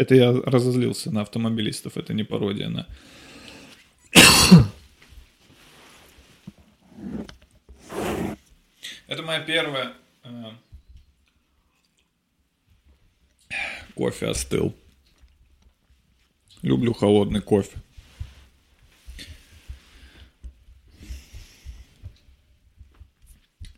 Это 0.02 0.16
я 0.16 0.32
разозлился 0.32 1.12
на 1.12 1.22
автомобилистов, 1.22 1.98
это 1.98 2.14
не 2.14 2.24
пародия 2.24 2.70
на... 2.70 2.88
Это 9.08 9.24
моя 9.24 9.42
первая... 9.42 9.94
Кофе 13.96 14.28
остыл. 14.28 14.74
Люблю 16.62 16.94
холодный 16.94 17.42
кофе. 17.42 17.78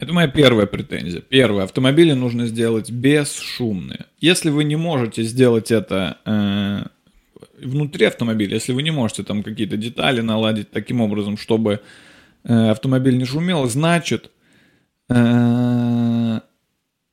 Это 0.03 0.11
моя 0.11 0.27
первая 0.27 0.65
претензия. 0.65 1.21
Первое. 1.21 1.63
Автомобили 1.63 2.11
нужно 2.11 2.45
сделать 2.45 2.91
бесшумные. 2.91 4.05
Если 4.19 4.49
вы 4.49 4.65
не 4.65 4.75
можете 4.75 5.23
сделать 5.23 5.71
это 5.71 6.17
э, 6.25 6.83
внутри 7.65 8.07
автомобиля, 8.07 8.55
если 8.55 8.73
вы 8.73 8.83
не 8.83 8.91
можете 8.91 9.23
там 9.23 9.43
какие-то 9.43 9.77
детали 9.77 10.19
наладить 10.19 10.71
таким 10.71 10.99
образом, 10.99 11.37
чтобы 11.37 11.79
э, 12.43 12.69
автомобиль 12.69 13.17
не 13.17 13.23
шумел, 13.23 13.65
значит, 13.69 14.29
э, 15.07 15.13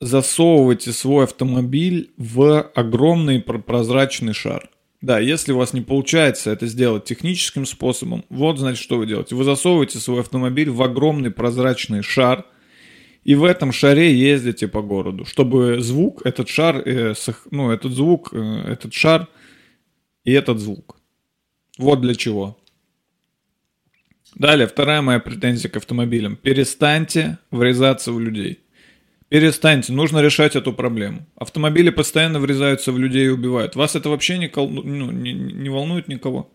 засовывайте 0.01 0.93
свой 0.93 1.25
автомобиль 1.25 2.11
в 2.17 2.63
огромный 2.75 3.41
прозрачный 3.41 4.33
шар. 4.33 4.71
Да, 5.03 5.19
если 5.19 5.53
у 5.53 5.59
вас 5.59 5.73
не 5.73 5.81
получается 5.81 6.51
это 6.51 6.67
сделать 6.67 7.05
техническим 7.05 7.65
способом, 7.65 8.25
вот 8.29 8.59
значит, 8.59 8.83
что 8.83 8.99
вы 8.99 9.07
делаете. 9.07 9.35
Вы 9.35 9.45
засовываете 9.45 9.99
свой 9.99 10.21
автомобиль 10.21 10.71
в 10.71 10.83
огромный 10.83 11.31
прозрачный 11.31 12.03
шар, 12.03 12.45
и 13.25 13.35
в 13.35 13.45
этом 13.45 13.73
шаре 13.73 14.15
ездите 14.15 14.69
по 14.69 14.83
городу, 14.83 15.25
чтобы 15.25 15.81
звук, 15.81 16.25
этот 16.25 16.49
шар, 16.49 16.83
э, 16.85 17.15
ну, 17.51 17.71
этот 17.71 17.93
звук, 17.93 18.31
э, 18.33 18.65
этот 18.67 18.93
шар 18.93 19.29
и 20.25 20.33
этот 20.33 20.59
звук. 20.59 20.99
Вот 21.79 22.01
для 22.01 22.15
чего. 22.15 22.59
Далее, 24.35 24.67
вторая 24.67 25.03
моя 25.03 25.19
претензия 25.19 25.71
к 25.71 25.77
автомобилям. 25.77 26.37
Перестаньте 26.37 27.39
врезаться 27.51 28.13
в 28.13 28.21
людей. 28.21 28.61
Перестаньте, 29.31 29.93
нужно 29.93 30.19
решать 30.19 30.57
эту 30.57 30.73
проблему. 30.73 31.25
Автомобили 31.37 31.91
постоянно 31.91 32.41
врезаются 32.41 32.91
в 32.91 32.99
людей 32.99 33.27
и 33.27 33.31
убивают. 33.31 33.77
Вас 33.77 33.95
это 33.95 34.09
вообще 34.09 34.39
не, 34.39 34.49
кол... 34.49 34.69
ну, 34.69 35.13
не, 35.13 35.33
не 35.33 35.69
волнует 35.69 36.09
никого. 36.09 36.53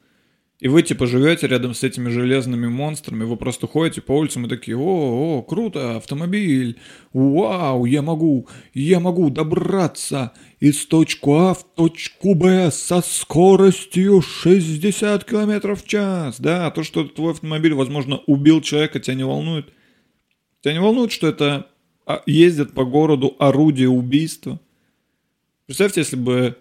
И 0.59 0.67
вы 0.67 0.83
типа 0.83 1.07
живете 1.07 1.47
рядом 1.47 1.73
с 1.73 1.83
этими 1.83 2.09
железными 2.09 2.67
монстрами, 2.67 3.23
вы 3.23 3.37
просто 3.37 3.65
ходите 3.65 4.01
по 4.01 4.11
улицам 4.11 4.45
и 4.45 4.49
такие, 4.49 4.75
о, 4.75 5.37
о, 5.37 5.41
круто, 5.41 5.95
автомобиль, 5.95 6.77
вау, 7.13 7.85
я 7.85 8.01
могу, 8.01 8.49
я 8.73 8.99
могу 8.99 9.29
добраться 9.29 10.33
из 10.59 10.85
точки 10.85 11.29
А 11.29 11.53
в 11.53 11.63
точку 11.75 12.35
Б 12.35 12.71
со 12.71 12.99
скоростью 12.99 14.21
60 14.21 15.23
км 15.23 15.75
в 15.75 15.85
час. 15.85 16.41
Да, 16.41 16.69
то, 16.71 16.83
что 16.83 17.05
твой 17.05 17.31
автомобиль, 17.31 17.73
возможно, 17.73 18.17
убил 18.27 18.59
человека, 18.59 18.99
тебя 18.99 19.15
не 19.15 19.25
волнует. 19.25 19.73
Тебя 20.61 20.73
не 20.73 20.81
волнует, 20.81 21.13
что 21.13 21.27
это 21.27 21.69
ездят 22.25 22.73
по 22.73 22.85
городу 22.85 23.35
орудия 23.39 23.87
убийства. 23.87 24.59
Представьте, 25.65 26.01
если 26.01 26.15
бы... 26.15 26.57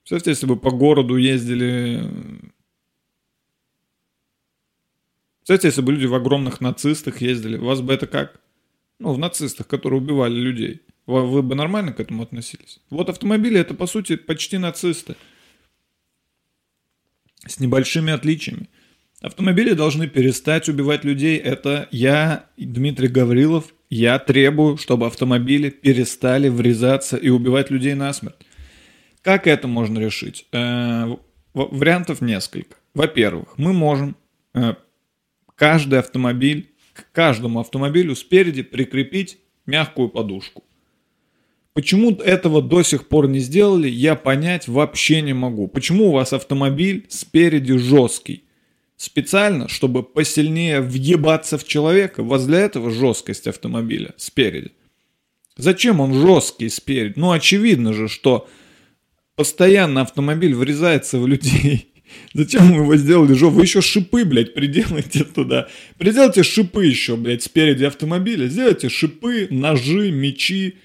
Представьте, 0.00 0.30
если 0.30 0.46
бы 0.46 0.56
по 0.56 0.70
городу 0.70 1.16
ездили... 1.16 2.10
Представьте, 5.40 5.68
если 5.68 5.82
бы 5.82 5.92
люди 5.92 6.06
в 6.06 6.14
огромных 6.14 6.60
нацистах 6.60 7.20
ездили. 7.20 7.56
Вас 7.56 7.80
бы 7.80 7.92
это 7.92 8.06
как? 8.06 8.40
Ну, 8.98 9.12
в 9.12 9.18
нацистах, 9.18 9.66
которые 9.66 10.00
убивали 10.00 10.34
людей. 10.34 10.82
Вы 11.06 11.42
бы 11.42 11.54
нормально 11.54 11.92
к 11.92 12.00
этому 12.00 12.22
относились? 12.22 12.80
Вот 12.88 13.08
автомобили 13.08 13.58
это, 13.58 13.74
по 13.74 13.86
сути, 13.86 14.16
почти 14.16 14.58
нацисты. 14.58 15.16
С 17.46 17.58
небольшими 17.58 18.12
отличиями. 18.12 18.68
Автомобили 19.20 19.74
должны 19.74 20.08
перестать 20.08 20.68
убивать 20.68 21.04
людей. 21.04 21.36
Это 21.36 21.88
я, 21.90 22.46
Дмитрий 22.56 23.08
Гаврилов, 23.08 23.74
я 23.90 24.18
требую, 24.18 24.78
чтобы 24.78 25.06
автомобили 25.06 25.68
перестали 25.68 26.48
врезаться 26.48 27.16
и 27.16 27.28
убивать 27.28 27.70
людей 27.70 27.94
насмерть. 27.94 28.36
Как 29.20 29.46
это 29.46 29.68
можно 29.68 29.98
решить? 29.98 30.46
Э, 30.52 31.16
вариантов 31.52 32.22
несколько. 32.22 32.76
Во-первых, 32.94 33.58
мы 33.58 33.74
можем 33.74 34.16
э, 34.54 34.74
каждый 35.54 35.98
автомобиль, 35.98 36.70
к 36.94 37.12
каждому 37.12 37.60
автомобилю 37.60 38.16
спереди 38.16 38.62
прикрепить 38.62 39.38
мягкую 39.66 40.08
подушку. 40.08 40.64
Почему 41.74 42.12
этого 42.12 42.62
до 42.62 42.82
сих 42.82 43.06
пор 43.06 43.28
не 43.28 43.38
сделали, 43.38 43.88
я 43.88 44.16
понять 44.16 44.66
вообще 44.66 45.20
не 45.20 45.34
могу. 45.34 45.68
Почему 45.68 46.08
у 46.08 46.12
вас 46.12 46.32
автомобиль 46.32 47.06
спереди 47.10 47.76
жесткий? 47.76 48.44
Специально, 49.00 49.66
чтобы 49.66 50.02
посильнее 50.02 50.82
въебаться 50.82 51.56
в 51.56 51.64
человека. 51.64 52.22
Возле 52.22 52.58
этого 52.58 52.90
жесткость 52.90 53.46
автомобиля 53.46 54.12
спереди. 54.18 54.72
Зачем 55.56 56.00
он 56.00 56.12
жесткий 56.12 56.68
спереди? 56.68 57.14
Ну, 57.16 57.32
очевидно 57.32 57.94
же, 57.94 58.08
что 58.08 58.46
постоянно 59.36 60.02
автомобиль 60.02 60.54
врезается 60.54 61.18
в 61.18 61.26
людей. 61.26 61.94
Зачем 62.34 62.66
мы 62.66 62.82
его 62.82 62.94
сделали 62.96 63.32
жо? 63.32 63.48
Вы 63.48 63.62
еще 63.62 63.80
шипы, 63.80 64.26
блядь, 64.26 64.52
приделайте 64.52 65.24
туда. 65.24 65.68
Приделайте 65.96 66.42
шипы 66.42 66.84
еще, 66.84 67.16
блядь, 67.16 67.42
спереди 67.42 67.84
автомобиля. 67.84 68.48
Сделайте 68.48 68.90
шипы, 68.90 69.48
ножи, 69.50 70.12
мечи. 70.12 70.76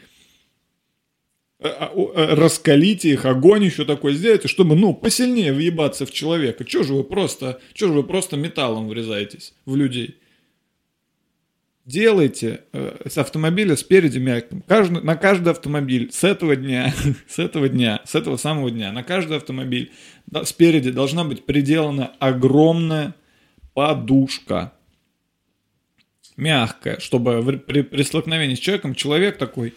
Э, 1.66 1.74
а, 1.80 1.92
э, 1.96 2.36
раскалите 2.36 3.10
их, 3.10 3.26
огонь 3.26 3.64
еще 3.64 3.86
такой 3.86 4.14
сделайте, 4.14 4.48
чтобы, 4.48 4.76
ну, 4.76 4.94
посильнее 4.94 5.52
въебаться 5.52 6.06
в 6.06 6.12
человека. 6.12 6.64
Чего 6.64 6.84
же 6.84 6.94
вы 6.94 7.04
просто, 7.04 7.60
чего 7.74 7.90
же 7.90 7.96
вы 7.98 8.04
просто 8.04 8.38
металлом 8.38 8.88
врезаетесь 8.88 9.56
в 9.66 9.76
людей? 9.76 10.18
Делайте 11.86 12.62
э, 12.72 13.08
с 13.10 13.18
автомобиля 13.18 13.76
спереди 13.78 14.20
мягким. 14.20 14.62
Каждый, 14.68 15.02
на 15.02 15.16
каждый 15.16 15.50
автомобиль 15.50 16.12
с 16.12 16.24
этого 16.24 16.56
дня, 16.56 16.94
с 17.28 17.40
этого 17.40 17.68
дня, 17.68 18.00
с 18.06 18.14
этого 18.14 18.38
самого 18.38 18.70
дня, 18.70 18.92
на 18.92 19.02
каждый 19.02 19.38
автомобиль 19.38 19.92
да, 20.28 20.46
спереди 20.46 20.92
должна 20.92 21.24
быть 21.24 21.48
приделана 21.48 22.12
огромная 22.20 23.16
подушка. 23.74 24.74
Мягкая, 26.38 27.00
чтобы 27.00 27.42
при, 27.66 27.82
при 27.82 28.04
столкновении 28.04 28.54
с 28.54 28.60
человеком 28.60 28.94
человек 28.94 29.38
такой 29.38 29.74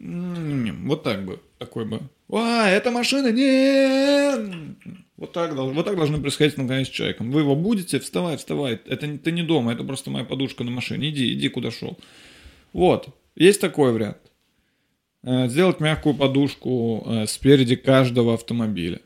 вот 0.00 1.02
так 1.02 1.24
бы, 1.24 1.40
такой 1.58 1.84
бы. 1.84 2.00
А, 2.30 2.68
эта 2.68 2.90
машина, 2.90 3.32
не 3.32 4.76
Вот 5.16 5.32
так, 5.32 5.54
вот 5.54 5.84
так 5.84 5.96
должно 5.96 6.18
происходить 6.18 6.56
наконец 6.56 6.88
с 6.88 6.90
человеком. 6.90 7.30
Вы 7.30 7.40
его 7.40 7.56
будете, 7.56 7.98
вставай, 7.98 8.36
вставай. 8.36 8.80
Это 8.86 9.18
ты 9.18 9.32
не 9.32 9.42
дома, 9.42 9.72
это 9.72 9.82
просто 9.84 10.10
моя 10.10 10.24
подушка 10.24 10.64
на 10.64 10.70
машине. 10.70 11.08
Иди, 11.08 11.32
иди 11.32 11.48
куда 11.48 11.70
шел. 11.70 11.98
Вот, 12.72 13.08
есть 13.34 13.60
такой 13.60 13.92
вариант. 13.92 14.18
Э, 15.24 15.48
сделать 15.48 15.80
мягкую 15.80 16.14
подушку 16.14 17.02
э, 17.06 17.26
спереди 17.26 17.76
каждого 17.76 18.34
автомобиля. 18.34 19.00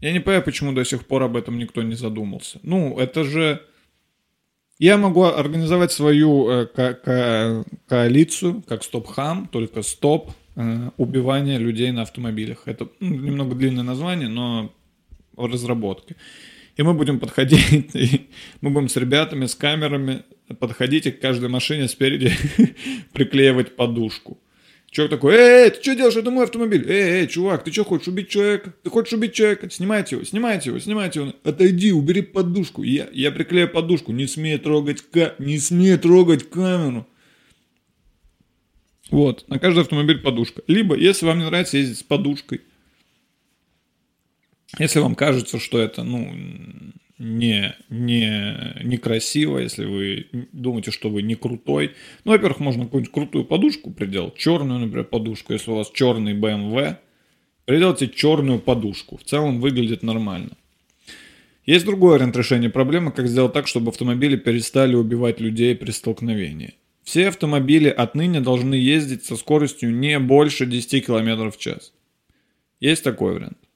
Я 0.00 0.12
не 0.12 0.20
понимаю, 0.20 0.44
почему 0.44 0.72
до 0.72 0.84
сих 0.84 1.06
пор 1.06 1.24
об 1.24 1.36
этом 1.36 1.58
никто 1.58 1.82
не 1.82 1.94
задумался. 1.94 2.60
Ну, 2.62 2.98
это 2.98 3.24
же 3.24 3.62
я 4.78 4.96
могу 4.96 5.24
организовать 5.24 5.92
свою 5.92 6.48
э, 6.48 6.66
ко- 6.66 6.94
ко- 6.94 7.64
коалицию, 7.88 8.62
как 8.66 8.84
стоп-хам, 8.84 9.48
только 9.50 9.82
стоп 9.82 10.30
э, 10.56 10.90
убивание 10.96 11.58
людей 11.58 11.90
на 11.90 12.02
автомобилях. 12.02 12.62
Это 12.66 12.88
ну, 13.00 13.16
немного 13.16 13.54
длинное 13.54 13.84
название, 13.84 14.28
но 14.28 14.72
в 15.34 15.46
разработке. 15.46 16.16
И 16.76 16.82
мы 16.82 16.94
будем 16.94 17.18
подходить, 17.18 17.90
и 17.94 18.28
мы 18.60 18.70
будем 18.70 18.88
с 18.88 18.96
ребятами, 18.96 19.46
с 19.46 19.54
камерами 19.54 20.22
подходить 20.60 21.06
и 21.06 21.10
к 21.10 21.20
каждой 21.20 21.48
машине 21.48 21.88
спереди 21.88 22.32
приклеивать 23.12 23.74
подушку. 23.74 24.38
Чувак 24.90 25.10
такой, 25.10 25.34
эй, 25.34 25.64
эй, 25.64 25.70
ты 25.70 25.82
что 25.82 25.94
делаешь? 25.94 26.16
Это 26.16 26.30
мой 26.30 26.44
автомобиль. 26.44 26.84
Эй, 26.88 27.20
эй, 27.20 27.26
чувак, 27.26 27.62
ты 27.62 27.70
что 27.72 27.84
хочешь 27.84 28.08
убить 28.08 28.30
человека? 28.30 28.72
Ты 28.82 28.88
хочешь 28.88 29.12
убить 29.12 29.34
человека? 29.34 29.68
Снимайте 29.68 30.16
его, 30.16 30.24
снимайте 30.24 30.70
его, 30.70 30.78
снимайте 30.78 31.20
его. 31.20 31.34
Отойди, 31.44 31.92
убери 31.92 32.22
подушку. 32.22 32.82
Я, 32.82 33.08
я 33.12 33.30
приклею 33.30 33.68
подушку. 33.68 34.12
Не 34.12 34.26
смей 34.26 34.56
трогать, 34.56 35.02
ка... 35.02 35.34
не 35.38 35.58
смей 35.58 35.98
трогать 35.98 36.48
камеру. 36.48 37.06
Вот, 39.10 39.46
на 39.48 39.58
каждый 39.58 39.80
автомобиль 39.80 40.20
подушка. 40.20 40.62
Либо, 40.66 40.94
если 40.96 41.26
вам 41.26 41.38
не 41.38 41.44
нравится 41.44 41.76
ездить 41.76 41.98
с 41.98 42.02
подушкой, 42.02 42.62
если 44.78 45.00
вам 45.00 45.14
кажется, 45.14 45.58
что 45.58 45.78
это, 45.78 46.02
ну, 46.02 46.34
не, 47.18 47.74
не, 47.88 48.76
некрасиво, 48.82 49.58
если 49.58 49.84
вы 49.84 50.26
думаете, 50.52 50.90
что 50.90 51.10
вы 51.10 51.22
не 51.22 51.34
крутой. 51.34 51.94
Ну, 52.24 52.32
во-первых, 52.32 52.60
можно 52.60 52.84
какую-нибудь 52.84 53.12
крутую 53.12 53.44
подушку 53.44 53.90
приделать, 53.90 54.36
черную, 54.36 54.80
например, 54.80 55.04
подушку, 55.04 55.52
если 55.52 55.70
у 55.70 55.74
вас 55.74 55.90
черный 55.90 56.34
BMW, 56.34 56.96
приделайте 57.64 58.08
черную 58.08 58.60
подушку, 58.60 59.16
в 59.16 59.24
целом 59.24 59.60
выглядит 59.60 60.02
нормально. 60.02 60.56
Есть 61.66 61.84
другой 61.84 62.14
вариант 62.14 62.36
решения 62.36 62.70
проблемы, 62.70 63.12
как 63.12 63.28
сделать 63.28 63.52
так, 63.52 63.66
чтобы 63.66 63.90
автомобили 63.90 64.36
перестали 64.36 64.94
убивать 64.94 65.38
людей 65.40 65.76
при 65.76 65.90
столкновении. 65.90 66.74
Все 67.02 67.28
автомобили 67.28 67.88
отныне 67.88 68.40
должны 68.40 68.74
ездить 68.74 69.24
со 69.24 69.36
скоростью 69.36 69.94
не 69.94 70.18
больше 70.18 70.66
10 70.66 71.04
км 71.06 71.50
в 71.50 71.58
час. 71.58 71.92
Есть 72.80 73.04
такой 73.04 73.34
вариант 73.34 73.67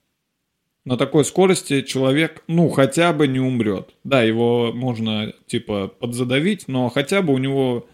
на 0.85 0.97
такой 0.97 1.25
скорости 1.25 1.83
человек, 1.83 2.43
ну, 2.49 2.69
хотя 2.69 3.13
бы 3.13 3.29
не 3.29 3.41
умрет. 3.41 3.91
Да, 4.05 4.23
его 4.23 4.73
можно, 4.73 5.33
типа, 5.47 5.89
подзадавить, 5.89 6.69
но 6.69 6.89
хотя 6.89 7.23
бы 7.23 7.33
у 7.33 7.39
него 7.39 7.89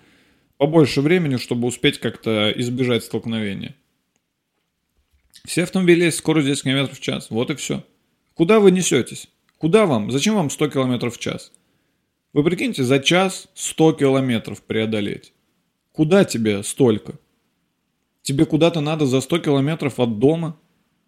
побольше 0.57 1.01
времени, 1.01 1.37
чтобы 1.37 1.69
успеть 1.69 1.99
как-то 1.99 2.53
избежать 2.57 3.05
столкновения. 3.05 3.77
Все 5.45 5.63
автомобили 5.63 6.05
есть 6.05 6.19
скорость 6.19 6.47
10 6.47 6.63
км 6.63 6.95
в 6.95 7.01
час. 7.01 7.31
Вот 7.31 7.51
и 7.51 7.55
все. 7.55 7.85
Куда 8.35 8.61
вы 8.61 8.71
несетесь? 8.71 9.29
Куда 9.59 9.87
вам? 9.87 10.11
Зачем 10.11 10.35
вам 10.35 10.51
100 10.51 10.69
км 10.71 11.11
в 11.11 11.19
час? 11.19 11.53
Вы 12.33 12.45
прикиньте, 12.45 12.85
за 12.85 13.01
час 13.01 13.49
100 13.55 13.95
километров 13.95 14.63
преодолеть. 14.63 15.33
Куда 15.93 16.25
тебе 16.25 16.63
столько? 16.63 17.15
Тебе 18.23 18.45
куда-то 18.45 18.81
надо 18.81 19.07
за 19.07 19.21
100 19.21 19.39
километров 19.39 19.99
от 19.99 20.19
дома? 20.19 20.59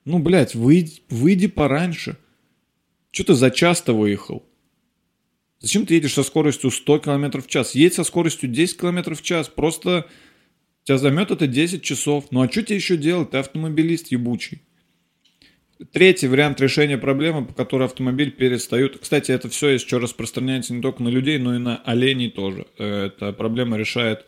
Ну, 0.04 0.18
блядь, 0.18 0.54
выйди, 0.54 1.02
выйди 1.08 1.46
пораньше. 1.46 2.16
Че 3.10 3.24
ты 3.24 3.34
за 3.34 3.50
час-то 3.50 3.92
выехал? 3.92 4.44
Зачем 5.58 5.84
ты 5.84 5.94
едешь 5.94 6.14
со 6.14 6.22
скоростью 6.22 6.70
100 6.70 7.00
км 7.00 7.40
в 7.40 7.46
час? 7.46 7.74
Едь 7.74 7.94
со 7.94 8.04
скоростью 8.04 8.48
10 8.48 8.78
км 8.78 9.14
в 9.14 9.22
час. 9.22 9.48
Просто 9.48 10.06
тебя 10.84 10.96
займет 10.96 11.30
это 11.30 11.46
10 11.46 11.82
часов. 11.82 12.26
Ну 12.30 12.40
а 12.40 12.50
что 12.50 12.62
тебе 12.62 12.76
еще 12.76 12.96
делать? 12.96 13.30
Ты 13.30 13.38
автомобилист 13.38 14.10
ебучий. 14.10 14.62
Третий 15.92 16.28
вариант 16.28 16.60
решения 16.60 16.98
проблемы, 16.98 17.46
по 17.46 17.54
которой 17.54 17.84
автомобиль 17.84 18.30
перестает. 18.30 18.98
Кстати, 18.98 19.32
это 19.32 19.48
все 19.48 19.68
еще 19.68 19.98
распространяется 19.98 20.74
не 20.74 20.82
только 20.82 21.02
на 21.02 21.08
людей, 21.08 21.38
но 21.38 21.54
и 21.54 21.58
на 21.58 21.76
оленей 21.78 22.30
тоже. 22.30 22.66
Э, 22.78 23.06
эта 23.06 23.32
проблема 23.32 23.76
решает... 23.76 24.26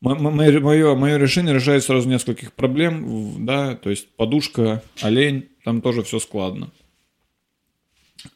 Мое, 0.00 0.94
мое, 0.94 1.18
решение 1.18 1.54
решает 1.54 1.84
сразу 1.84 2.08
нескольких 2.08 2.54
проблем, 2.54 3.44
да, 3.44 3.74
то 3.74 3.90
есть 3.90 4.08
подушка, 4.16 4.82
олень, 5.02 5.48
там 5.62 5.82
тоже 5.82 6.02
все 6.02 6.18
складно. 6.18 6.70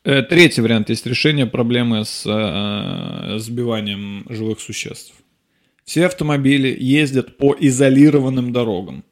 Э, 0.04 0.22
третий 0.22 0.60
вариант 0.60 0.90
есть 0.90 1.06
решение 1.06 1.46
проблемы 1.46 2.04
с 2.04 2.26
э, 2.26 3.38
сбиванием 3.38 4.26
живых 4.28 4.60
существ. 4.60 5.14
Все 5.84 6.06
автомобили 6.06 6.74
ездят 6.78 7.36
по 7.38 7.56
изолированным 7.58 8.52
дорогам. 8.52 9.04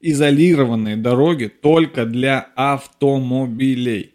Изолированные 0.00 0.96
дороги 0.96 1.46
только 1.46 2.04
для 2.04 2.40
автомобилей. 2.54 4.14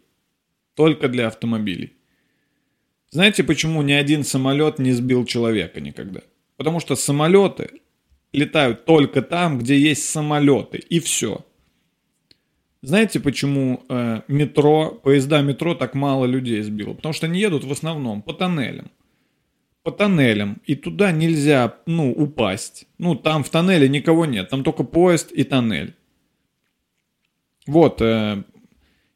Только 0.75 1.07
для 1.07 1.27
автомобилей. 1.27 1.93
Знаете, 3.09 3.43
почему 3.43 3.81
ни 3.81 3.93
один 3.93 4.23
самолет 4.23 4.79
не 4.79 4.91
сбил 4.91 5.25
человека 5.25 5.79
никогда? 5.81 6.21
Потому 6.57 6.79
что 6.79 6.95
самолеты 6.95 7.81
летают 8.33 8.85
только 8.85 9.21
там, 9.21 9.59
где 9.59 9.77
есть 9.77 10.09
самолеты, 10.09 10.77
и 10.77 10.99
все. 10.99 11.45
Знаете, 12.81 13.19
почему 13.19 13.83
э, 13.89 14.21
метро, 14.27 14.91
поезда 14.91 15.41
метро 15.41 15.73
так 15.75 15.93
мало 15.93 16.25
людей 16.25 16.61
сбило? 16.61 16.93
Потому 16.93 17.13
что 17.13 17.25
они 17.25 17.39
едут 17.39 17.63
в 17.63 17.71
основном 17.71 18.21
по 18.21 18.33
тоннелям. 18.33 18.91
По 19.83 19.91
тоннелям. 19.91 20.61
И 20.65 20.75
туда 20.75 21.11
нельзя, 21.11 21.77
ну, 21.85 22.11
упасть. 22.11 22.87
Ну, 22.97 23.15
там 23.15 23.43
в 23.43 23.49
тоннеле 23.49 23.89
никого 23.89 24.25
нет. 24.25 24.49
Там 24.49 24.63
только 24.63 24.83
поезд 24.83 25.31
и 25.31 25.43
тоннель. 25.43 25.95
Вот. 27.65 28.01
Э, 28.01 28.43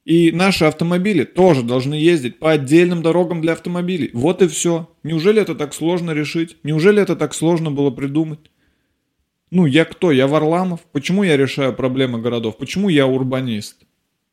и 0.03 0.31
наши 0.31 0.65
автомобили 0.65 1.25
тоже 1.25 1.61
должны 1.61 1.93
ездить 1.93 2.39
по 2.39 2.51
отдельным 2.51 3.03
дорогам 3.03 3.41
для 3.41 3.53
автомобилей. 3.53 4.09
Вот 4.13 4.41
и 4.41 4.47
все. 4.47 4.89
Неужели 5.03 5.41
это 5.41 5.53
так 5.53 5.73
сложно 5.73 6.11
решить? 6.11 6.57
Неужели 6.63 7.01
это 7.01 7.15
так 7.15 7.33
сложно 7.35 7.69
было 7.71 7.91
придумать? 7.91 8.39
Ну, 9.51 9.65
я 9.65 9.85
кто? 9.85 10.11
Я 10.11 10.27
Варламов? 10.27 10.81
Почему 10.91 11.23
я 11.23 11.37
решаю 11.37 11.73
проблемы 11.73 12.19
городов? 12.19 12.57
Почему 12.57 12.89
я 12.89 13.05
урбанист? 13.05 13.83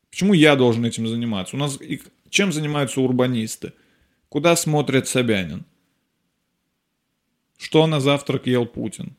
Почему 0.09 0.33
я 0.33 0.55
должен 0.55 0.85
этим 0.85 1.07
заниматься? 1.07 1.55
У 1.55 1.59
нас 1.59 1.77
чем 2.29 2.51
занимаются 2.51 3.01
урбанисты? 3.01 3.73
Куда 4.29 4.55
смотрит 4.55 5.07
Собянин? 5.07 5.65
Что 7.57 7.85
на 7.85 7.99
завтрак 7.99 8.47
ел 8.47 8.65
Путин? 8.65 9.15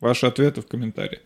Ваши 0.00 0.26
ответы 0.26 0.62
в 0.62 0.66
комментариях. 0.66 1.20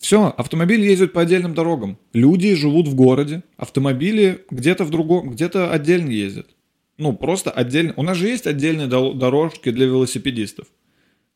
Все, 0.00 0.32
автомобили 0.36 0.86
ездят 0.86 1.12
по 1.12 1.22
отдельным 1.22 1.54
дорогам. 1.54 1.98
Люди 2.12 2.54
живут 2.54 2.86
в 2.86 2.94
городе, 2.94 3.42
автомобили 3.56 4.44
где-то 4.50 4.84
в 4.84 4.90
другом, 4.90 5.30
где-то 5.30 5.72
отдельно 5.72 6.10
ездят. 6.10 6.46
Ну, 6.98 7.12
просто 7.12 7.50
отдельно. 7.50 7.94
У 7.96 8.02
нас 8.02 8.16
же 8.16 8.28
есть 8.28 8.46
отдельные 8.46 8.86
дорожки 8.86 9.70
для 9.70 9.86
велосипедистов. 9.86 10.66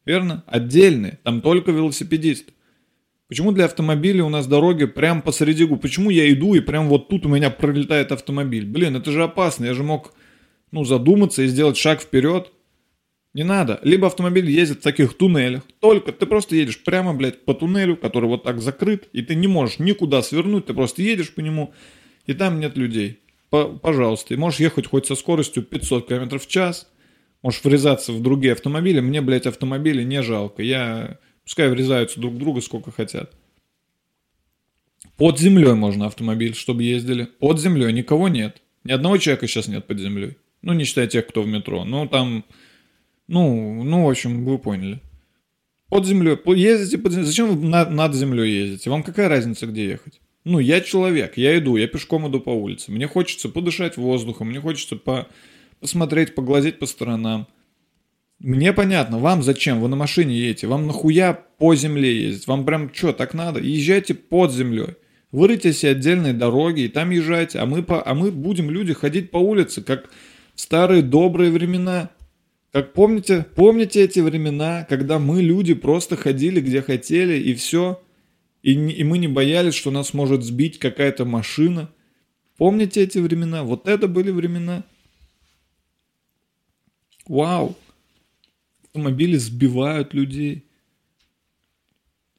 Верно? 0.04 0.44
Отдельные. 0.46 1.18
Там 1.22 1.40
только 1.40 1.70
велосипедист. 1.70 2.50
Почему 3.28 3.52
для 3.52 3.64
автомобиля 3.64 4.24
у 4.24 4.28
нас 4.28 4.46
дороги 4.46 4.86
прям 4.86 5.22
посреди 5.22 5.64
губ? 5.64 5.80
Почему 5.80 6.10
я 6.10 6.30
иду 6.32 6.54
и 6.54 6.60
прям 6.60 6.88
вот 6.88 7.08
тут 7.08 7.26
у 7.26 7.28
меня 7.28 7.50
пролетает 7.50 8.12
автомобиль? 8.12 8.66
Блин, 8.66 8.96
это 8.96 9.10
же 9.10 9.22
опасно. 9.22 9.64
Я 9.64 9.74
же 9.74 9.82
мог, 9.82 10.12
ну, 10.70 10.84
задуматься 10.84 11.42
и 11.42 11.46
сделать 11.46 11.76
шаг 11.76 12.00
вперед. 12.00 12.52
Не 13.34 13.44
надо. 13.44 13.80
Либо 13.82 14.06
автомобиль 14.06 14.50
ездит 14.50 14.80
в 14.80 14.82
таких 14.82 15.14
туннелях. 15.14 15.62
Только 15.80 16.12
ты 16.12 16.26
просто 16.26 16.54
едешь 16.54 16.82
прямо, 16.82 17.14
блядь, 17.14 17.44
по 17.44 17.54
туннелю, 17.54 17.96
который 17.96 18.28
вот 18.28 18.42
так 18.42 18.60
закрыт, 18.60 19.08
и 19.12 19.22
ты 19.22 19.34
не 19.34 19.46
можешь 19.46 19.78
никуда 19.78 20.22
свернуть, 20.22 20.66
ты 20.66 20.74
просто 20.74 21.00
едешь 21.00 21.34
по 21.34 21.40
нему, 21.40 21.72
и 22.26 22.34
там 22.34 22.60
нет 22.60 22.76
людей. 22.76 23.20
Пожалуйста. 23.48 24.34
И 24.34 24.36
можешь 24.36 24.60
ехать 24.60 24.86
хоть 24.86 25.06
со 25.06 25.14
скоростью 25.14 25.62
500 25.62 26.08
км 26.08 26.38
в 26.38 26.46
час, 26.46 26.90
можешь 27.42 27.64
врезаться 27.64 28.12
в 28.12 28.20
другие 28.20 28.52
автомобили. 28.52 29.00
Мне, 29.00 29.22
блядь, 29.22 29.46
автомобили 29.46 30.02
не 30.02 30.22
жалко. 30.22 30.62
Я... 30.62 31.18
Пускай 31.44 31.68
врезаются 31.68 32.20
друг 32.20 32.38
друга 32.38 32.60
сколько 32.60 32.92
хотят. 32.92 33.32
Под 35.16 35.38
землей 35.38 35.74
можно 35.74 36.06
автомобиль, 36.06 36.54
чтобы 36.54 36.82
ездили. 36.82 37.28
Под 37.40 37.60
землей 37.60 37.92
никого 37.92 38.28
нет. 38.28 38.62
Ни 38.84 38.92
одного 38.92 39.18
человека 39.18 39.46
сейчас 39.46 39.68
нет 39.68 39.86
под 39.86 39.98
землей. 39.98 40.36
Ну, 40.62 40.72
не 40.72 40.84
считая 40.84 41.06
тех, 41.06 41.26
кто 41.26 41.42
в 41.42 41.46
метро. 41.46 41.84
Ну, 41.84 42.06
там... 42.06 42.44
Ну, 43.32 43.82
ну, 43.82 44.04
в 44.04 44.10
общем, 44.10 44.44
вы 44.44 44.58
поняли. 44.58 45.00
Под 45.88 46.04
землей. 46.04 46.36
Ездите 46.54 46.98
под 46.98 47.12
землей. 47.12 47.26
Зачем 47.26 47.48
вы 47.48 47.66
над, 47.66 47.90
над 47.90 48.14
землей 48.14 48.50
ездите? 48.50 48.90
Вам 48.90 49.02
какая 49.02 49.30
разница, 49.30 49.66
где 49.66 49.88
ехать? 49.88 50.20
Ну, 50.44 50.58
я 50.58 50.82
человек, 50.82 51.38
я 51.38 51.56
иду, 51.56 51.76
я 51.76 51.88
пешком 51.88 52.28
иду 52.28 52.40
по 52.40 52.50
улице. 52.50 52.92
Мне 52.92 53.08
хочется 53.08 53.48
подышать 53.48 53.96
воздухом, 53.96 54.50
мне 54.50 54.60
хочется 54.60 54.96
по 54.96 55.28
посмотреть, 55.80 56.34
поглазеть 56.34 56.78
по 56.78 56.84
сторонам. 56.84 57.48
Мне 58.38 58.74
понятно, 58.74 59.18
вам 59.18 59.42
зачем? 59.42 59.80
Вы 59.80 59.88
на 59.88 59.96
машине 59.96 60.36
едете, 60.36 60.66
вам 60.66 60.86
нахуя 60.86 61.32
по 61.32 61.74
земле 61.74 62.24
ездить? 62.24 62.46
Вам 62.46 62.66
прям 62.66 62.92
что, 62.92 63.14
так 63.14 63.32
надо? 63.32 63.60
Езжайте 63.60 64.12
под 64.12 64.52
землей. 64.52 64.96
Вырыйте 65.30 65.72
себе 65.72 65.92
отдельные 65.92 66.34
дороги 66.34 66.82
и 66.82 66.88
там 66.88 67.08
езжайте, 67.08 67.60
а 67.60 67.64
мы, 67.64 67.82
по, 67.82 68.06
а 68.06 68.12
мы 68.12 68.30
будем, 68.30 68.70
люди, 68.70 68.92
ходить 68.92 69.30
по 69.30 69.38
улице, 69.38 69.80
как 69.80 70.10
в 70.54 70.60
старые 70.60 71.00
добрые 71.00 71.50
времена. 71.50 72.10
Как 72.72 72.94
помните, 72.94 73.46
помните 73.54 74.02
эти 74.02 74.20
времена, 74.20 74.86
когда 74.88 75.18
мы, 75.18 75.42
люди, 75.42 75.74
просто 75.74 76.16
ходили 76.16 76.60
где 76.60 76.80
хотели 76.80 77.38
и 77.38 77.54
все, 77.54 78.02
и, 78.62 78.72
и 78.72 79.04
мы 79.04 79.18
не 79.18 79.28
боялись, 79.28 79.74
что 79.74 79.90
нас 79.90 80.14
может 80.14 80.42
сбить 80.42 80.78
какая-то 80.78 81.26
машина. 81.26 81.92
Помните 82.56 83.02
эти 83.02 83.18
времена? 83.18 83.62
Вот 83.62 83.86
это 83.88 84.08
были 84.08 84.30
времена. 84.30 84.84
Вау! 87.26 87.76
Автомобили 88.84 89.36
сбивают 89.36 90.14
людей. 90.14 90.64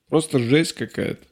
Просто 0.07 0.39
жесть 0.39 0.73
какая-то. 0.73 1.27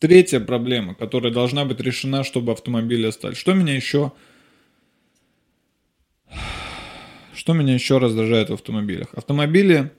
Третья 0.00 0.40
проблема, 0.40 0.94
которая 0.94 1.30
должна 1.30 1.66
быть 1.66 1.78
решена, 1.78 2.24
чтобы 2.24 2.52
автомобили 2.52 3.06
остались. 3.06 3.36
Что 3.36 3.52
меня 3.52 3.76
еще... 3.76 4.12
Что 7.34 7.52
меня 7.52 7.74
еще 7.74 7.98
раздражает 7.98 8.48
в 8.48 8.54
автомобилях? 8.54 9.08
Автомобили 9.12 9.92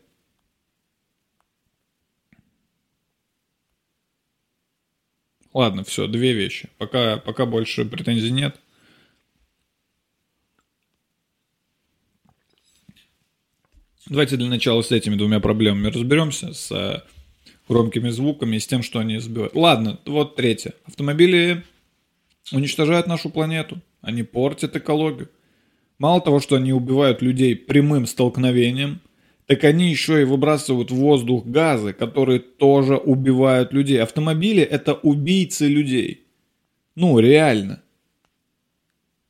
Ладно, 5.54 5.84
все, 5.84 6.08
две 6.08 6.34
вещи. 6.34 6.70
Пока, 6.78 7.18
пока 7.18 7.46
больше 7.46 7.86
претензий 7.86 8.32
нет. 8.32 8.60
Давайте 14.08 14.38
для 14.38 14.48
начала 14.48 14.82
с 14.82 14.92
этими 14.92 15.16
двумя 15.16 15.40
проблемами 15.40 15.90
разберемся, 15.90 16.54
с 16.54 17.06
громкими 17.68 18.10
звуками 18.10 18.56
и 18.56 18.60
с 18.60 18.68
тем, 18.68 18.84
что 18.84 19.00
они 19.00 19.20
сбивают. 19.20 19.56
Ладно, 19.56 20.00
вот 20.06 20.36
третье. 20.36 20.74
Автомобили 20.86 21.64
уничтожают 22.52 23.08
нашу 23.08 23.30
планету, 23.30 23.82
они 24.02 24.24
портят 24.24 24.76
экологию. 24.76 25.30
Мало 25.98 26.22
того, 26.22 26.40
что 26.40 26.56
они 26.56 26.74
убивают 26.74 27.22
людей 27.22 27.56
прямым 27.56 28.06
столкновением– 28.08 29.02
так 29.52 29.66
они 29.66 29.90
еще 29.90 30.22
и 30.22 30.24
выбрасывают 30.24 30.92
в 30.92 30.96
воздух 30.96 31.46
газы, 31.46 31.92
которые 31.92 32.40
тоже 32.40 32.96
убивают 32.96 33.74
людей. 33.74 34.02
Автомобили 34.02 34.64
это 34.64 34.94
убийцы 34.94 35.68
людей. 35.68 36.24
Ну, 36.96 37.20
реально. 37.20 37.82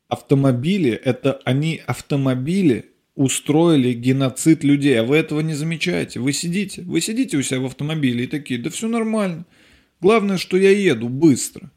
Автомобили 0.08 0.92
это 0.92 1.40
они 1.44 1.82
автомобили 1.88 2.92
устроили 3.16 3.93
геноцид 3.93 4.64
людей, 4.64 4.99
а 4.99 5.03
вы 5.03 5.18
этого 5.18 5.41
не 5.41 5.53
замечаете. 5.53 6.20
Вы 6.20 6.34
сидите, 6.34 6.82
вы 6.84 7.01
сидите 7.01 7.38
у 7.38 7.41
себя 7.41 7.59
в 7.59 7.66
автомобиле 7.66 8.24
и 8.24 8.28
такие, 8.28 8.59
да 8.59 8.70
все 8.70 8.88
нормально. 8.88 9.45
Главное, 9.99 10.38
что 10.38 10.57
я 10.57 10.72
еду 10.72 11.09
быстро. 11.09 11.72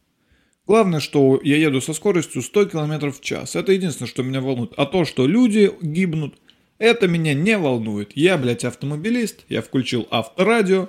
Главное, 0.66 1.00
что 1.00 1.40
я 1.42 1.56
еду 1.56 1.80
со 1.80 1.92
скоростью 1.92 2.40
100 2.40 2.66
км 2.66 3.10
в 3.10 3.20
час. 3.20 3.54
Это 3.54 3.72
единственное, 3.72 4.08
что 4.08 4.22
меня 4.22 4.40
волнует. 4.40 4.72
А 4.76 4.86
то, 4.86 5.04
что 5.04 5.26
люди 5.26 5.70
гибнут, 5.82 6.38
это 6.78 7.06
меня 7.06 7.34
не 7.34 7.58
волнует. 7.58 8.16
Я, 8.16 8.38
блядь, 8.38 8.64
автомобилист, 8.64 9.44
я 9.48 9.60
включил 9.60 10.08
авторадио. 10.10 10.88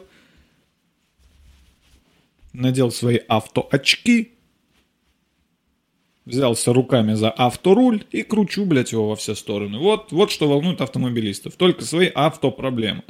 надел 2.53 2.91
свои 2.91 3.19
автоочки, 3.27 4.34
взялся 6.25 6.73
руками 6.73 7.13
за 7.13 7.33
авторуль 7.35 8.03
и 8.11 8.23
кручу, 8.23 8.65
блядь, 8.65 8.91
его 8.91 9.09
во 9.09 9.15
все 9.15 9.35
стороны. 9.35 9.77
Вот, 9.77 10.11
вот 10.11 10.31
что 10.31 10.47
волнует 10.47 10.81
автомобилистов. 10.81 11.55
Только 11.55 11.85
свои 11.85 12.09
автопроблемы. 12.13 13.03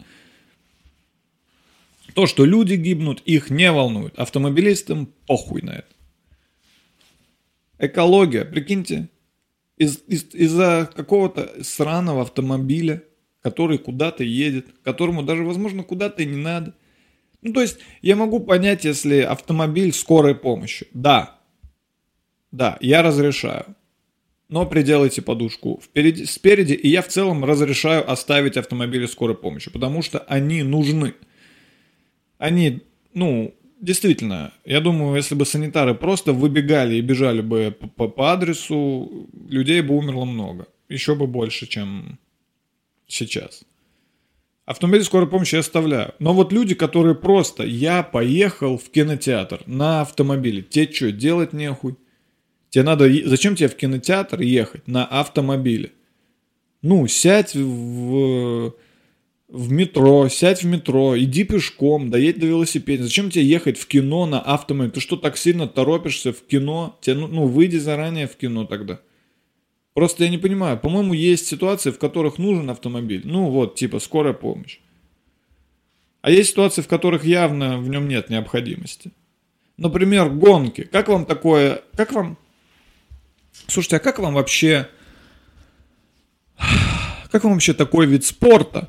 То, 2.13 2.27
что 2.27 2.45
люди 2.45 2.75
гибнут, 2.75 3.21
их 3.25 3.49
не 3.49 3.71
волнует. 3.71 4.17
Автомобилистам 4.17 5.09
похуй 5.27 5.61
на 5.61 5.71
это. 5.71 5.87
Экология, 7.77 8.45
прикиньте, 8.45 9.09
из, 9.77 10.01
из, 10.07 10.33
из-за 10.33 10.89
какого-то 10.95 11.61
сраного 11.61 12.21
автомобиля, 12.21 13.03
который 13.41 13.77
куда-то 13.77 14.23
едет, 14.23 14.67
которому 14.83 15.23
даже, 15.23 15.43
возможно, 15.43 15.83
куда-то 15.83 16.23
и 16.23 16.25
не 16.25 16.37
надо. 16.37 16.73
Ну, 17.41 17.51
то 17.51 17.61
есть, 17.61 17.77
я 18.01 18.15
могу 18.15 18.39
понять, 18.39 18.85
если 18.85 19.19
автомобиль 19.19 19.91
скорой 19.93 20.35
помощи. 20.35 20.87
Да, 20.93 21.37
да, 22.55 22.77
я 22.79 23.01
разрешаю. 23.01 23.65
Но 24.47 24.65
приделайте 24.65 25.21
подушку 25.21 25.81
впереди, 25.83 26.25
спереди, 26.25 26.73
и 26.73 26.87
я 26.87 27.01
в 27.01 27.07
целом 27.07 27.43
разрешаю 27.43 28.09
оставить 28.09 28.57
автомобили 28.57 29.07
скорой 29.07 29.35
помощи, 29.35 29.71
потому 29.71 30.01
что 30.01 30.19
они 30.19 30.63
нужны. 30.63 31.15
Они, 32.37 32.81
ну, 33.13 33.53
действительно, 33.81 34.53
я 34.63 34.79
думаю, 34.81 35.17
если 35.17 35.35
бы 35.35 35.45
санитары 35.45 35.95
просто 35.95 36.31
выбегали 36.31 36.95
и 36.95 37.01
бежали 37.01 37.41
бы 37.41 37.75
по, 37.95 38.07
по 38.07 38.31
адресу, 38.31 39.27
людей 39.49 39.81
бы 39.81 39.97
умерло 39.97 40.25
много. 40.25 40.67
Еще 40.87 41.15
бы 41.15 41.27
больше, 41.27 41.67
чем 41.67 42.19
сейчас. 43.07 43.63
Автомобиль 44.65 45.03
скорой 45.03 45.27
помощи 45.27 45.55
я 45.55 45.59
оставляю. 45.59 46.13
Но 46.19 46.33
вот 46.33 46.53
люди, 46.53 46.73
которые 46.73 47.15
просто, 47.15 47.63
я 47.63 48.01
поехал 48.01 48.77
в 48.77 48.89
кинотеатр 48.91 49.61
на 49.65 50.01
автомобиле, 50.01 50.61
те 50.61 50.89
что, 50.91 51.11
делать 51.11 51.51
нехуй? 51.51 51.95
Тебе 52.75 52.83
надо... 52.83 53.09
Зачем 53.29 53.55
тебе 53.55 53.69
в 53.69 53.75
кинотеатр 53.77 54.41
ехать 54.41 54.85
на 54.85 55.05
автомобиле? 55.05 55.93
Ну, 56.81 57.07
сядь 57.07 57.55
в, 57.55 58.73
в 59.47 59.71
метро, 59.71 60.27
сядь 60.27 60.61
в 60.61 60.65
метро, 60.65 61.17
иди 61.17 61.45
пешком, 61.45 62.09
доедь 62.09 62.37
до 62.37 62.47
велосипеда. 62.47 63.03
Зачем 63.03 63.29
тебе 63.29 63.45
ехать 63.45 63.77
в 63.77 63.87
кино 63.87 64.25
на 64.25 64.41
автомобиле? 64.41 64.91
Ты 64.91 64.99
что, 64.99 65.15
так 65.15 65.37
сильно 65.37 65.69
торопишься 65.69 66.33
в 66.33 66.41
кино? 66.41 66.99
Тебе, 66.99 67.15
ну, 67.15 67.27
ну, 67.27 67.47
выйди 67.47 67.77
заранее 67.77 68.27
в 68.27 68.35
кино 68.35 68.65
тогда. 68.65 68.99
Просто 69.93 70.25
я 70.25 70.29
не 70.29 70.37
понимаю. 70.37 70.77
По-моему, 70.77 71.13
есть 71.13 71.47
ситуации, 71.47 71.91
в 71.91 71.97
которых 71.97 72.39
нужен 72.39 72.69
автомобиль. 72.69 73.21
Ну, 73.23 73.51
вот, 73.51 73.75
типа 73.75 73.99
скорая 73.99 74.33
помощь. 74.33 74.79
А 76.21 76.29
есть 76.29 76.49
ситуации, 76.49 76.81
в 76.81 76.89
которых 76.89 77.23
явно 77.23 77.77
в 77.77 77.87
нем 77.87 78.09
нет 78.09 78.29
необходимости. 78.29 79.11
Например, 79.77 80.29
гонки. 80.29 80.81
Как 80.81 81.07
вам 81.07 81.25
такое... 81.25 81.81
Как 81.95 82.11
вам 82.11 82.37
Слушайте, 83.67 83.97
а 83.97 83.99
как 83.99 84.19
вам 84.19 84.33
вообще... 84.33 84.89
Как 87.31 87.43
вам 87.43 87.53
вообще 87.53 87.73
такой 87.73 88.05
вид 88.05 88.23
спорта? 88.23 88.87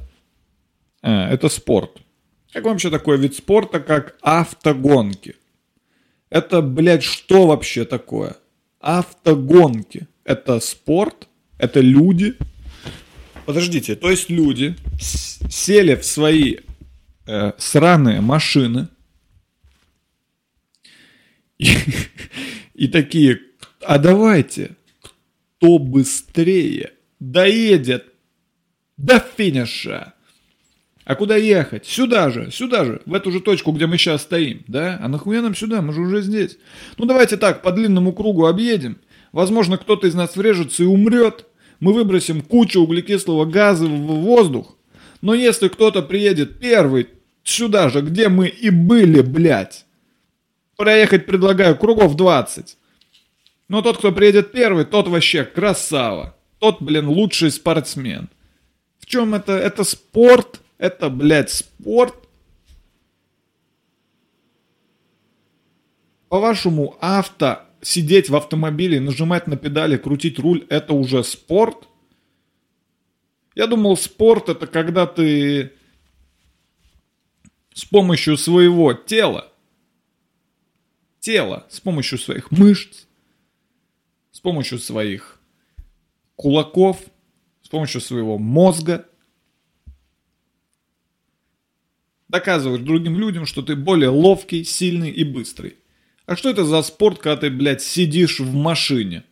А, 1.03 1.31
это 1.31 1.49
спорт. 1.49 1.99
Как 2.53 2.64
вам 2.64 2.75
вообще 2.75 2.91
такой 2.91 3.19
вид 3.19 3.35
спорта, 3.35 3.81
как 3.81 4.17
автогонки? 4.23 5.37
Это, 6.31 6.62
блядь, 6.62 7.03
что 7.03 7.47
вообще 7.47 7.85
такое? 7.85 8.37
Автогонки. 8.81 10.07
Это 10.25 10.61
спорт? 10.61 11.29
Это 11.59 11.81
люди? 11.81 12.37
Подождите, 13.47 13.95
то 13.95 14.11
есть 14.11 14.29
люди 14.29 14.75
сели 14.99 15.95
в 15.95 16.05
свои 16.05 16.57
э, 17.27 17.53
сраные 17.59 18.21
машины 18.21 18.89
и, 21.59 21.69
и 22.75 22.89
такие, 22.89 23.41
а 23.87 23.99
давайте, 23.99 24.76
кто 25.59 25.78
быстрее 25.78 26.93
доедет 27.20 28.12
до 28.97 29.20
финиша. 29.20 30.14
А 31.05 31.14
куда 31.14 31.37
ехать? 31.37 31.87
Сюда 31.87 32.30
же, 32.30 32.51
сюда 32.51 32.84
же, 32.84 33.01
в 33.07 33.14
эту 33.14 33.30
же 33.30 33.41
точку, 33.41 33.70
где 33.70 33.87
мы 33.87 33.97
сейчас 33.97 34.22
стоим, 34.22 34.64
да? 34.66 34.99
А 35.01 35.07
нахуя 35.07 35.41
нам 35.41 35.55
сюда, 35.55 35.80
мы 35.80 35.93
же 35.93 36.01
уже 36.01 36.20
здесь. 36.20 36.59
Ну 36.99 37.07
давайте 37.07 37.37
так, 37.37 37.62
по 37.62 37.70
длинному 37.70 38.12
кругу 38.12 38.47
объедем. 38.47 38.99
Возможно, 39.30 39.78
кто-то 39.78 40.09
из 40.09 40.14
нас 40.14 40.34
врежется 40.34 40.82
и 40.82 40.87
умрет. 40.87 41.47
Мы 41.78 41.93
выбросим 41.93 42.41
кучу 42.41 42.80
углекислого 42.80 43.45
газа 43.45 43.87
в 43.87 43.91
воздух. 43.99 44.76
Но 45.20 45.32
если 45.32 45.68
кто-то 45.68 46.03
приедет 46.03 46.59
первый 46.59 47.09
сюда 47.45 47.89
же, 47.89 48.01
где 48.01 48.28
мы 48.28 48.49
и 48.49 48.70
были, 48.70 49.20
блядь, 49.20 49.87
проехать 50.76 51.26
предлагаю 51.26 51.76
кругов 51.76 52.16
20. 52.16 52.76
Но 53.69 53.83
тот, 53.83 53.99
кто 53.99 54.12
приедет 54.12 54.53
первый, 54.53 54.85
тот 54.85 55.09
вообще 55.09 55.45
красава. 55.45 56.37
Тот, 56.59 56.81
блин, 56.81 57.09
лучший 57.09 57.51
спортсмен. 57.51 58.29
В 58.99 59.07
чем 59.07 59.35
это? 59.35 59.53
Это 59.53 59.85
спорт. 59.85 60.61
Это, 60.79 61.09
блядь, 61.11 61.51
спорт. 61.51 62.14
По-вашему, 66.29 66.97
авто, 67.01 67.62
сидеть 67.81 68.29
в 68.29 68.37
автомобиле, 68.37 69.01
нажимать 69.01 69.47
на 69.47 69.57
педали, 69.57 69.97
крутить 69.97 70.39
руль, 70.39 70.67
это 70.69 70.93
уже 70.93 71.23
спорт? 71.23 71.89
Я 73.55 73.67
думал, 73.67 73.97
спорт 73.97 74.49
это 74.49 74.67
когда 74.67 75.07
ты 75.07 75.73
с 77.73 77.85
помощью 77.85 78.37
своего 78.37 78.93
тела, 78.93 79.53
тела, 81.21 81.67
с 81.71 81.81
помощью 81.81 82.19
своих 82.19 82.51
мышц, 82.51 83.06
помощью 84.47 84.78
своих 84.78 85.40
кулаков, 86.36 87.01
с 87.62 87.68
помощью 87.68 88.01
своего 88.01 88.38
мозга 88.38 89.09
доказываешь 92.28 92.80
другим 92.80 93.18
людям, 93.18 93.44
что 93.44 93.62
ты 93.62 93.74
более 93.74 94.09
ловкий, 94.09 94.62
сильный 94.62 95.11
и 95.11 95.24
быстрый. 95.24 95.78
А 96.26 96.36
что 96.36 96.49
это 96.49 96.64
за 96.64 96.80
спорт, 96.82 97.18
когда 97.18 97.38
ты, 97.38 97.51
блядь, 97.51 97.82
сидишь 97.82 98.38
в 98.38 98.55
машине? 98.55 99.24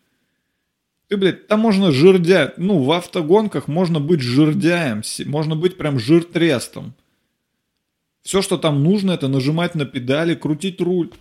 Ты, 1.06 1.16
блядь, 1.16 1.46
там 1.46 1.60
можно 1.60 1.92
жирдя... 1.92 2.52
Ну, 2.56 2.82
в 2.82 2.90
автогонках 2.90 3.68
можно 3.68 4.00
быть 4.00 4.20
жирдяем, 4.20 5.02
можно 5.26 5.54
быть 5.54 5.76
прям 5.76 6.00
жиртрестом. 6.00 6.92
Все, 8.22 8.42
что 8.42 8.58
там 8.58 8.82
нужно, 8.82 9.12
это 9.12 9.28
нажимать 9.28 9.76
на 9.76 9.84
педали, 9.84 10.34
крутить 10.34 10.80
руль 10.80 11.12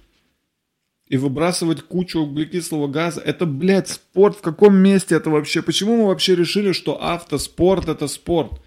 и 1.08 1.18
выбрасывать 1.18 1.82
кучу 1.84 2.20
углекислого 2.20 2.88
газа. 2.88 3.22
Это, 3.22 3.45
блядь, 3.45 3.89
спорт. 3.89 4.38
В 4.38 4.41
каком 4.41 4.76
месте 4.76 5.16
это 5.16 5.30
вообще? 5.30 5.62
Почему 5.62 5.97
мы 5.97 6.08
вообще 6.08 6.36
решили, 6.36 6.72
что 6.72 7.01
автоспорт 7.04 7.88
это 7.89 8.08
спорт? 8.08 8.62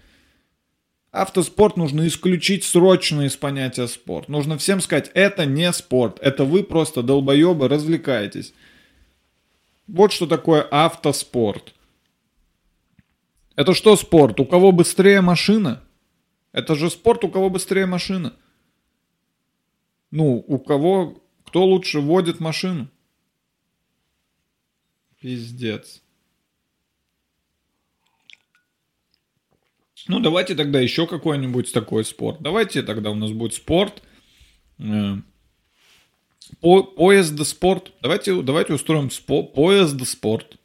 Автоспорт 1.11 1.77
нужно 1.77 2.07
исключить 2.07 2.63
срочно 2.63 3.21
из 3.21 3.35
понятия 3.35 3.87
спорт. 3.87 4.29
Нужно 4.29 4.57
всем 4.57 4.81
сказать, 4.81 5.09
это 5.13 5.45
не 5.45 5.71
спорт. 5.73 6.19
Это 6.21 6.43
вы 6.43 6.63
просто 6.63 7.01
долбоебы 7.01 7.67
развлекаетесь. 7.67 8.53
Вот 9.87 10.11
что 10.11 10.27
такое 10.27 10.67
автоспорт. 10.69 11.73
Это 13.55 13.73
что 13.73 13.95
спорт? 13.95 14.39
У 14.39 14.45
кого 14.45 14.71
быстрее 14.71 15.21
машина? 15.21 15.81
Это 16.51 16.75
же 16.75 16.89
спорт, 16.91 17.23
у 17.23 17.29
кого 17.29 17.49
быстрее 17.49 17.87
машина. 17.87 18.33
Ну, 20.11 20.43
у 20.47 20.59
кого 20.59 21.21
кто 21.57 21.65
лучше 21.65 22.01
водит 22.01 22.39
машину? 22.39 22.87
Пиздец. 25.19 26.03
Ну, 30.07 30.19
давайте 30.19 30.53
тогда 30.53 30.79
еще 30.79 31.07
какой-нибудь 31.07 31.73
такой 31.73 32.05
спорт. 32.05 32.37
Давайте 32.41 32.83
тогда 32.83 33.09
у 33.09 33.15
нас 33.15 33.31
будет 33.31 33.55
спорт. 33.55 34.03
Э, 34.77 35.15
по, 36.61 36.83
поезд 36.83 37.43
спорт. 37.47 37.91
Давайте, 38.03 38.39
давайте 38.43 38.75
устроим 38.75 39.09
спо, 39.09 39.41
поезд 39.41 39.99
спорт. 40.07 40.59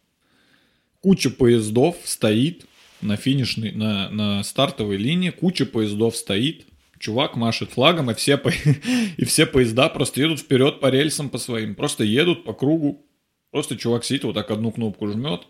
Куча 1.00 1.30
поездов 1.30 1.96
стоит 2.04 2.66
на 3.00 3.16
финишной, 3.16 3.72
на, 3.72 4.10
на 4.10 4.42
стартовой 4.42 4.98
линии. 4.98 5.30
Куча 5.30 5.64
поездов 5.64 6.16
стоит 6.16 6.66
чувак 7.02 7.36
машет 7.36 7.72
флагом, 7.72 8.10
и 8.10 8.14
все, 8.14 8.38
по... 8.38 8.48
и 9.16 9.24
все 9.24 9.44
поезда 9.44 9.88
просто 9.88 10.20
едут 10.20 10.40
вперед 10.40 10.80
по 10.80 10.86
рельсам 10.86 11.28
по 11.28 11.38
своим. 11.38 11.74
Просто 11.74 12.04
едут 12.04 12.44
по 12.44 12.54
кругу. 12.54 13.04
Просто 13.50 13.76
чувак 13.76 14.04
сидит, 14.04 14.24
вот 14.24 14.34
так 14.34 14.50
одну 14.50 14.70
кнопку 14.70 15.08
жмет. 15.08 15.42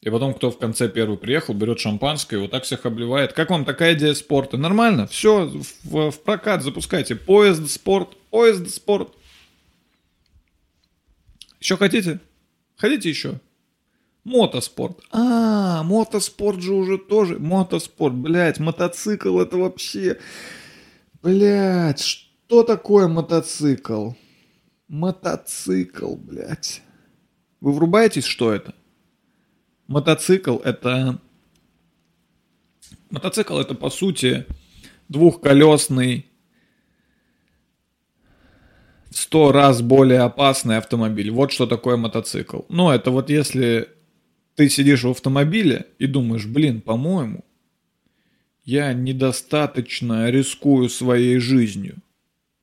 И 0.00 0.10
потом, 0.10 0.34
кто 0.34 0.50
в 0.50 0.58
конце 0.58 0.88
первый 0.88 1.16
приехал, 1.16 1.54
берет 1.54 1.78
шампанское 1.78 2.36
и 2.36 2.40
вот 2.40 2.50
так 2.50 2.64
всех 2.64 2.86
обливает. 2.86 3.34
Как 3.34 3.50
вам 3.50 3.64
такая 3.64 3.94
идея 3.94 4.14
спорта? 4.14 4.56
Нормально? 4.56 5.06
Все, 5.06 5.46
в, 5.84 6.10
в 6.10 6.20
прокат 6.22 6.62
запускайте. 6.62 7.14
Поезд, 7.14 7.70
спорт, 7.70 8.16
поезд, 8.30 8.68
спорт. 8.70 9.14
Еще 11.60 11.76
хотите? 11.76 12.18
Хотите 12.76 13.08
еще? 13.10 13.38
Мотоспорт. 14.24 15.00
А, 15.10 15.82
мотоспорт 15.82 16.60
же 16.60 16.74
уже 16.74 16.98
тоже. 16.98 17.38
Мотоспорт, 17.38 18.14
блядь, 18.14 18.60
мотоцикл 18.60 19.38
это 19.40 19.56
вообще... 19.56 20.18
Блядь, 21.22 22.00
что 22.00 22.62
такое 22.62 23.06
мотоцикл? 23.08 24.12
Мотоцикл, 24.88 26.16
блядь. 26.16 26.82
Вы 27.60 27.72
врубаетесь, 27.72 28.24
что 28.24 28.52
это? 28.52 28.74
Мотоцикл 29.86 30.58
это... 30.58 31.20
Мотоцикл 33.10 33.58
это, 33.58 33.74
по 33.74 33.90
сути, 33.90 34.46
двухколесный, 35.08 36.26
сто 39.10 39.52
раз 39.52 39.82
более 39.82 40.20
опасный 40.20 40.78
автомобиль. 40.78 41.30
Вот 41.30 41.52
что 41.52 41.66
такое 41.66 41.96
мотоцикл. 41.96 42.62
Ну, 42.68 42.90
это 42.90 43.10
вот 43.10 43.28
если 43.28 43.88
ты 44.54 44.68
сидишь 44.68 45.04
в 45.04 45.10
автомобиле 45.10 45.86
и 45.98 46.06
думаешь, 46.06 46.46
блин, 46.46 46.80
по-моему, 46.80 47.44
я 48.64 48.92
недостаточно 48.92 50.30
рискую 50.30 50.88
своей 50.88 51.38
жизнью. 51.38 51.96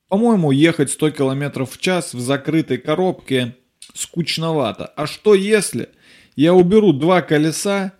По-моему, 0.08 0.50
ехать 0.50 0.90
100 0.90 1.10
км 1.10 1.64
в 1.66 1.78
час 1.78 2.14
в 2.14 2.20
закрытой 2.20 2.78
коробке 2.78 3.54
скучновато. 3.94 4.86
А 4.86 5.06
что 5.06 5.34
если 5.34 5.88
я 6.36 6.54
уберу 6.54 6.92
два 6.92 7.22
колеса 7.22 7.92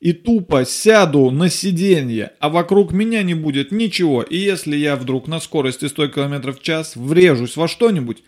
и 0.00 0.12
тупо 0.12 0.64
сяду 0.64 1.30
на 1.30 1.48
сиденье, 1.48 2.32
а 2.40 2.48
вокруг 2.48 2.92
меня 2.92 3.22
не 3.22 3.34
будет 3.34 3.70
ничего, 3.70 4.22
и 4.22 4.36
если 4.36 4.76
я 4.76 4.96
вдруг 4.96 5.28
на 5.28 5.40
скорости 5.40 5.86
100 5.86 6.08
км 6.08 6.52
в 6.52 6.60
час 6.62 6.96
врежусь 6.96 7.56
во 7.56 7.68
что-нибудь, 7.68 8.22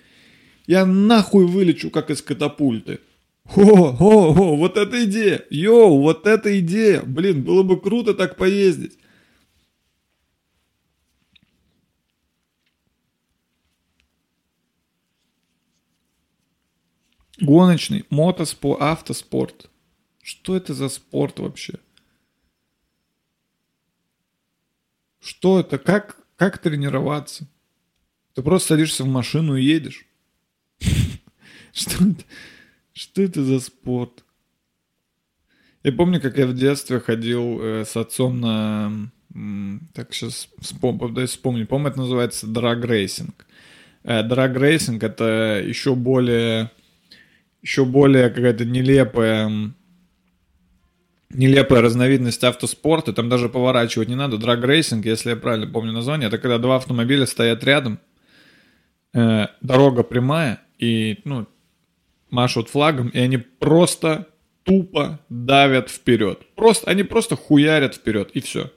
я 0.66 0.86
нахуй 0.86 1.46
вылечу, 1.46 1.90
как 1.90 2.10
из 2.10 2.22
катапульты. 2.22 3.00
О, 3.46 3.60
о, 3.60 4.32
о, 4.32 4.56
вот 4.56 4.76
эта 4.76 5.04
идея, 5.04 5.44
йоу, 5.50 6.00
вот 6.00 6.26
эта 6.26 6.58
идея, 6.60 7.02
блин, 7.02 7.44
было 7.44 7.62
бы 7.62 7.78
круто 7.80 8.14
так 8.14 8.36
поездить. 8.36 8.98
Гоночный, 17.38 18.06
мотоспо, 18.10 18.76
автоспорт. 18.80 19.70
Что 20.22 20.56
это 20.56 20.72
за 20.72 20.88
спорт 20.88 21.38
вообще? 21.38 21.74
Что 25.20 25.60
это? 25.60 25.78
Как, 25.78 26.18
как 26.36 26.58
тренироваться? 26.58 27.46
Ты 28.34 28.42
просто 28.42 28.68
садишься 28.68 29.04
в 29.04 29.08
машину 29.08 29.56
и 29.56 29.64
едешь. 29.64 30.06
Что 31.72 32.04
это? 32.04 32.24
Что 32.94 33.22
это 33.22 33.42
за 33.42 33.58
спорт? 33.58 34.24
Я 35.82 35.92
помню, 35.92 36.20
как 36.20 36.38
я 36.38 36.46
в 36.46 36.54
детстве 36.54 37.00
ходил 37.00 37.60
э, 37.60 37.84
с 37.84 37.96
отцом 37.96 38.40
на... 38.40 39.10
Так, 39.92 40.14
сейчас 40.14 40.48
вспом... 40.60 41.12
дай 41.12 41.26
вспомню. 41.26 41.66
Помню, 41.66 41.88
это 41.88 41.98
называется 41.98 42.46
драг-рейсинг. 42.46 43.46
Э, 44.04 44.22
драг-рейсинг— 44.22 45.02
это 45.02 45.60
еще 45.66 45.96
более... 45.96 46.70
Еще 47.62 47.84
более 47.84 48.30
какая-то 48.30 48.64
нелепая 48.64 49.74
нелепая 51.30 51.82
разновидность 51.82 52.44
автоспорта, 52.44 53.12
там 53.12 53.28
даже 53.28 53.48
поворачивать 53.48 54.08
не 54.08 54.14
надо, 54.14 54.38
драг-рейсинг, 54.38 55.04
если 55.04 55.30
я 55.30 55.36
правильно 55.36 55.66
помню 55.66 55.90
название, 55.90 56.28
это 56.28 56.38
когда 56.38 56.58
два 56.58 56.76
автомобиля 56.76 57.26
стоят 57.26 57.64
рядом, 57.64 57.98
э, 59.14 59.48
дорога 59.60 60.04
прямая, 60.04 60.60
и, 60.78 61.18
ну, 61.24 61.48
машут 62.34 62.68
флагом, 62.68 63.08
и 63.08 63.18
они 63.18 63.38
просто 63.38 64.28
тупо 64.64 65.20
давят 65.28 65.88
вперед. 65.88 66.42
Просто, 66.56 66.90
они 66.90 67.04
просто 67.04 67.36
хуярят 67.36 67.94
вперед, 67.94 68.30
и 68.34 68.40
все. 68.40 68.70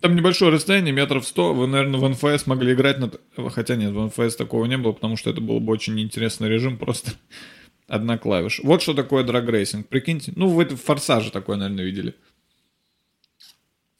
Там 0.00 0.14
небольшое 0.14 0.52
расстояние, 0.52 0.92
метров 0.92 1.26
сто. 1.26 1.54
Вы, 1.54 1.66
наверное, 1.66 1.98
в 1.98 2.08
НФС 2.08 2.46
могли 2.46 2.74
играть 2.74 2.98
на... 2.98 3.10
Хотя 3.50 3.76
нет, 3.76 3.92
в 3.92 4.06
НФС 4.06 4.36
такого 4.36 4.66
не 4.66 4.76
было, 4.76 4.92
потому 4.92 5.16
что 5.16 5.30
это 5.30 5.40
был 5.40 5.58
бы 5.58 5.72
очень 5.72 5.98
интересный 5.98 6.50
режим. 6.50 6.76
Просто 6.76 7.12
одна 7.88 8.18
клавиша. 8.18 8.62
Вот 8.64 8.82
что 8.82 8.92
такое 8.92 9.24
драгрейсинг. 9.24 9.88
Прикиньте. 9.88 10.32
Ну, 10.36 10.48
вы 10.48 10.64
это 10.64 10.76
в 10.76 10.82
форсаже 10.82 11.30
такое, 11.30 11.56
наверное, 11.56 11.84
видели. 11.84 12.14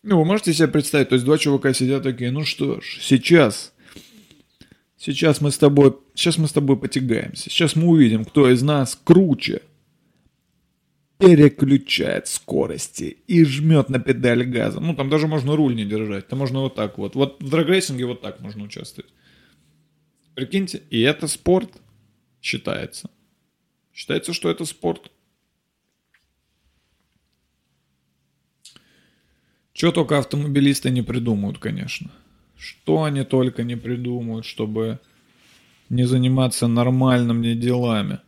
Ну, 0.02 0.18
вы 0.18 0.26
можете 0.26 0.52
себе 0.52 0.68
представить, 0.68 1.08
то 1.08 1.14
есть 1.14 1.24
два 1.24 1.38
чувака 1.38 1.72
сидят 1.72 2.02
такие, 2.02 2.30
ну 2.30 2.44
что 2.44 2.80
ж, 2.80 2.98
сейчас 3.00 3.72
Сейчас 5.06 5.40
мы 5.40 5.52
с 5.52 5.58
тобой, 5.58 5.96
сейчас 6.16 6.36
мы 6.36 6.48
с 6.48 6.52
тобой 6.52 6.76
потягаемся. 6.76 7.48
Сейчас 7.48 7.76
мы 7.76 7.86
увидим, 7.86 8.24
кто 8.24 8.50
из 8.50 8.62
нас 8.62 9.00
круче. 9.04 9.62
Переключает 11.18 12.26
скорости 12.26 13.16
и 13.28 13.44
жмет 13.44 13.88
на 13.88 14.00
педаль 14.00 14.42
газа. 14.42 14.80
Ну, 14.80 14.96
там 14.96 15.08
даже 15.08 15.28
можно 15.28 15.54
руль 15.54 15.76
не 15.76 15.84
держать. 15.84 16.26
Там 16.26 16.40
можно 16.40 16.58
вот 16.58 16.74
так 16.74 16.98
вот. 16.98 17.14
Вот 17.14 17.40
в 17.40 17.48
драгрейсинге 17.48 18.04
вот 18.04 18.20
так 18.20 18.40
можно 18.40 18.64
участвовать. 18.64 19.08
Прикиньте, 20.34 20.82
и 20.90 21.00
это 21.02 21.28
спорт 21.28 21.70
считается. 22.42 23.08
Считается, 23.94 24.32
что 24.32 24.50
это 24.50 24.64
спорт. 24.64 25.12
Чего 29.72 29.92
только 29.92 30.18
автомобилисты 30.18 30.90
не 30.90 31.02
придумают, 31.02 31.58
конечно. 31.58 32.10
Что 32.56 33.04
они 33.04 33.24
только 33.24 33.62
не 33.62 33.76
придумают, 33.76 34.46
чтобы 34.46 35.00
не 35.88 36.04
заниматься 36.04 36.66
нормальными 36.66 37.54
делами. 37.54 38.20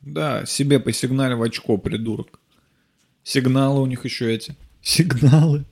Да, 0.00 0.44
себе 0.44 0.80
по 0.80 0.92
сигнале 0.92 1.36
в 1.36 1.42
очко, 1.42 1.78
придурок. 1.78 2.40
Сигналы 3.22 3.80
у 3.80 3.86
них 3.86 4.04
еще 4.04 4.34
эти. 4.34 4.56
Сигналы. 4.82 5.64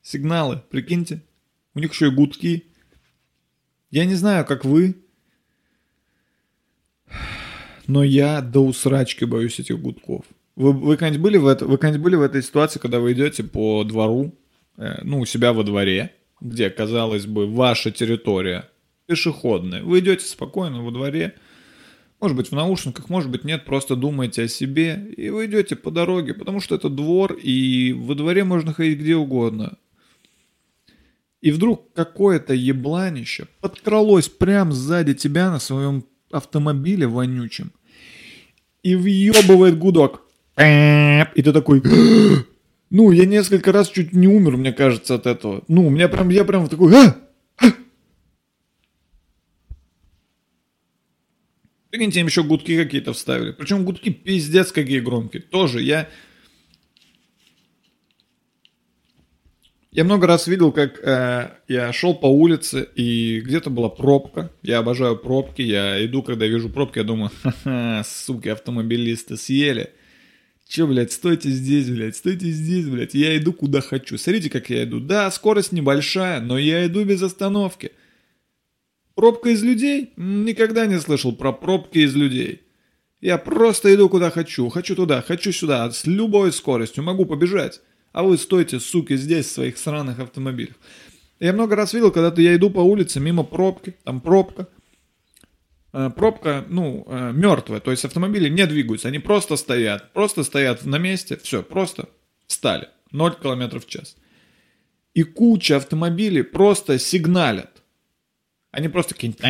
Сигналы, 0.00 0.62
прикиньте. 0.70 1.22
У 1.74 1.80
них 1.80 1.92
еще 1.92 2.08
и 2.08 2.10
гудки. 2.10 2.66
Я 3.90 4.04
не 4.04 4.14
знаю, 4.14 4.44
как 4.44 4.64
вы, 4.64 4.96
но 7.86 8.02
я 8.02 8.40
до 8.40 8.64
усрачки 8.64 9.24
боюсь 9.24 9.60
этих 9.60 9.80
гудков. 9.80 10.24
Вы, 10.56 10.72
вы 10.72 10.96
когда-нибудь 10.96 11.22
были 11.22 11.36
в 11.36 11.46
это, 11.46 11.66
вы 11.66 11.78
когда 11.78 11.98
были 11.98 12.16
в 12.16 12.22
этой 12.22 12.42
ситуации, 12.42 12.78
когда 12.78 13.00
вы 13.00 13.12
идете 13.12 13.42
по 13.42 13.82
двору, 13.84 14.34
э, 14.76 15.00
ну, 15.02 15.20
у 15.20 15.26
себя 15.26 15.52
во 15.52 15.64
дворе, 15.64 16.14
где, 16.40 16.70
казалось 16.70 17.26
бы, 17.26 17.46
ваша 17.46 17.90
территория 17.90 18.68
пешеходная. 19.06 19.82
Вы 19.82 20.00
идете 20.00 20.24
спокойно 20.26 20.82
во 20.82 20.90
дворе, 20.90 21.34
может 22.20 22.36
быть, 22.36 22.50
в 22.50 22.54
наушниках, 22.54 23.08
может 23.10 23.30
быть, 23.30 23.44
нет, 23.44 23.64
просто 23.64 23.96
думаете 23.96 24.44
о 24.44 24.48
себе, 24.48 25.12
и 25.16 25.28
вы 25.30 25.46
идете 25.46 25.76
по 25.76 25.90
дороге, 25.90 26.34
потому 26.34 26.60
что 26.60 26.74
это 26.74 26.88
двор, 26.88 27.32
и 27.32 27.92
во 27.92 28.14
дворе 28.14 28.44
можно 28.44 28.72
ходить 28.72 29.00
где 29.00 29.16
угодно. 29.16 29.76
И 31.44 31.50
вдруг 31.50 31.92
какое-то 31.92 32.54
ебланище 32.54 33.48
подкралось 33.60 34.30
прямо 34.30 34.72
сзади 34.72 35.12
тебя 35.12 35.50
на 35.50 35.58
своем 35.58 36.06
автомобиле 36.30 37.06
вонючем 37.06 37.70
и 38.82 38.94
въебывает 38.94 39.78
гудок. 39.78 40.22
И 40.56 41.42
ты 41.42 41.52
такой... 41.52 41.82
Ну, 42.88 43.10
я 43.10 43.26
несколько 43.26 43.72
раз 43.72 43.90
чуть 43.90 44.14
не 44.14 44.26
умер, 44.26 44.56
мне 44.56 44.72
кажется, 44.72 45.16
от 45.16 45.26
этого. 45.26 45.64
Ну, 45.68 45.86
у 45.86 45.90
меня 45.90 46.08
прям, 46.08 46.30
я 46.30 46.44
прям 46.44 46.66
такой... 46.66 46.94
«А! 46.94 47.14
А!» 47.58 47.66
Прикиньте, 51.90 52.20
им 52.20 52.26
еще 52.26 52.42
гудки 52.42 52.74
какие-то 52.82 53.12
вставили. 53.12 53.52
Причем 53.52 53.84
гудки 53.84 54.08
пиздец 54.08 54.72
какие 54.72 55.00
громкие. 55.00 55.42
Тоже 55.42 55.82
я 55.82 56.08
Я 59.94 60.02
много 60.02 60.26
раз 60.26 60.48
видел, 60.48 60.72
как 60.72 60.98
э, 61.04 61.52
я 61.68 61.92
шел 61.92 62.16
по 62.16 62.26
улице, 62.26 62.88
и 62.96 63.40
где-то 63.40 63.70
была 63.70 63.88
пробка. 63.88 64.50
Я 64.60 64.78
обожаю 64.78 65.16
пробки. 65.16 65.62
Я 65.62 66.04
иду, 66.04 66.24
когда 66.24 66.48
вижу 66.48 66.68
пробки, 66.68 66.98
я 66.98 67.04
думаю, 67.04 67.30
ха-ха, 67.44 68.02
суки, 68.04 68.48
автомобилисты 68.48 69.36
съели. 69.36 69.90
Че, 70.66 70.88
блядь, 70.88 71.12
стойте 71.12 71.48
здесь, 71.48 71.88
блядь, 71.88 72.16
стойте 72.16 72.46
здесь, 72.46 72.86
блядь. 72.86 73.14
Я 73.14 73.38
иду 73.38 73.52
куда 73.52 73.80
хочу. 73.80 74.18
Смотрите, 74.18 74.50
как 74.50 74.68
я 74.68 74.82
иду. 74.82 74.98
Да, 74.98 75.30
скорость 75.30 75.70
небольшая, 75.70 76.40
но 76.40 76.58
я 76.58 76.84
иду 76.86 77.04
без 77.04 77.22
остановки. 77.22 77.92
Пробка 79.14 79.50
из 79.50 79.62
людей? 79.62 80.12
Никогда 80.16 80.86
не 80.86 80.98
слышал 80.98 81.32
про 81.36 81.52
пробки 81.52 81.98
из 81.98 82.16
людей. 82.16 82.62
Я 83.20 83.38
просто 83.38 83.94
иду 83.94 84.08
куда 84.08 84.32
хочу. 84.32 84.68
Хочу 84.70 84.96
туда, 84.96 85.22
хочу 85.22 85.52
сюда. 85.52 85.88
С 85.88 86.04
любой 86.04 86.50
скоростью 86.50 87.04
могу 87.04 87.26
побежать 87.26 87.80
а 88.14 88.22
вы 88.22 88.38
стойте, 88.38 88.78
суки, 88.78 89.16
здесь 89.16 89.46
в 89.46 89.50
своих 89.50 89.76
сраных 89.76 90.20
автомобилях. 90.20 90.76
Я 91.40 91.52
много 91.52 91.74
раз 91.74 91.92
видел, 91.92 92.12
когда 92.12 92.32
я 92.40 92.54
иду 92.54 92.70
по 92.70 92.78
улице 92.78 93.18
мимо 93.18 93.42
пробки, 93.42 93.96
там 94.04 94.20
пробка, 94.20 94.68
э, 95.92 96.10
пробка, 96.14 96.64
ну, 96.68 97.04
э, 97.08 97.32
мертвая, 97.34 97.80
то 97.80 97.90
есть 97.90 98.04
автомобили 98.04 98.48
не 98.48 98.64
двигаются, 98.66 99.08
они 99.08 99.18
просто 99.18 99.56
стоят, 99.56 100.12
просто 100.12 100.44
стоят 100.44 100.84
на 100.86 100.96
месте, 100.96 101.36
все, 101.42 101.64
просто 101.64 102.08
встали, 102.46 102.88
0 103.10 103.34
км 103.34 103.80
в 103.80 103.86
час. 103.88 104.16
И 105.12 105.24
куча 105.24 105.76
автомобилей 105.76 106.42
просто 106.42 107.00
сигналят. 107.00 107.82
Они 108.70 108.88
просто 108.88 109.14
какие-нибудь... 109.14 109.44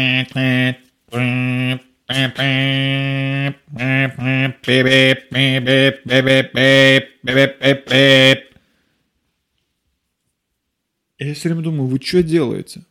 Я 11.19 11.35
все 11.35 11.49
время 11.49 11.63
думаю, 11.63 11.87
вы 11.87 12.01
что 12.01 12.23
делаете? 12.23 12.85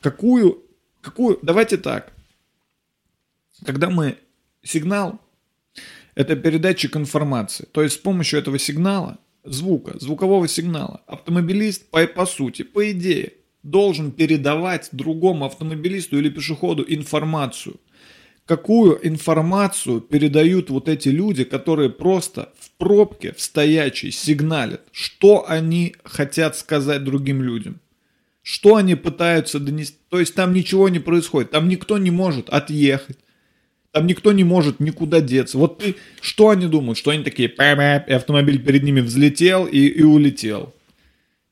Какую, 0.00 0.64
какую, 1.00 1.38
давайте 1.42 1.76
так. 1.76 2.12
Когда 3.64 3.90
мы 3.90 4.18
сигнал, 4.62 5.20
это 6.14 6.34
передатчик 6.34 6.96
информации. 6.96 7.66
То 7.70 7.82
есть 7.82 7.96
с 7.96 7.98
помощью 7.98 8.40
этого 8.40 8.58
сигнала, 8.58 9.18
звука, 9.44 9.98
звукового 9.98 10.48
сигнала, 10.48 11.02
автомобилист 11.06 11.88
по, 11.90 12.04
по 12.06 12.26
сути, 12.26 12.62
по 12.62 12.90
идее, 12.90 13.34
должен 13.62 14.10
передавать 14.12 14.88
другому 14.92 15.44
автомобилисту 15.44 16.18
или 16.18 16.30
пешеходу 16.30 16.84
информацию. 16.86 17.76
Какую 18.46 19.06
информацию 19.06 20.00
передают 20.00 20.70
вот 20.70 20.88
эти 20.88 21.10
люди, 21.10 21.44
которые 21.44 21.90
просто 21.90 22.52
пробке, 22.78 23.32
в 23.32 23.40
стоячей, 23.40 24.10
сигналят? 24.10 24.82
Что 24.92 25.48
они 25.48 25.96
хотят 26.04 26.56
сказать 26.56 27.04
другим 27.04 27.42
людям? 27.42 27.80
Что 28.42 28.76
они 28.76 28.94
пытаются 28.94 29.58
донести? 29.60 29.98
То 30.08 30.18
есть 30.20 30.34
там 30.34 30.54
ничего 30.54 30.88
не 30.88 31.00
происходит, 31.00 31.50
там 31.50 31.68
никто 31.68 31.98
не 31.98 32.10
может 32.10 32.48
отъехать. 32.48 33.18
Там 33.92 34.06
никто 34.06 34.32
не 34.32 34.44
может 34.44 34.80
никуда 34.80 35.20
деться. 35.20 35.58
Вот 35.58 35.78
ты, 35.78 35.96
что 36.20 36.50
они 36.50 36.66
думают? 36.66 36.98
Что 36.98 37.10
они 37.10 37.24
такие, 37.24 37.48
и 37.48 38.12
автомобиль 38.12 38.62
перед 38.62 38.82
ними 38.82 39.00
взлетел 39.00 39.66
и, 39.66 39.86
и 39.86 40.02
улетел. 40.02 40.74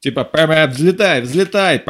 Типа, 0.01 0.29
взлетай, 0.71 1.23
взлетай, 1.23 1.83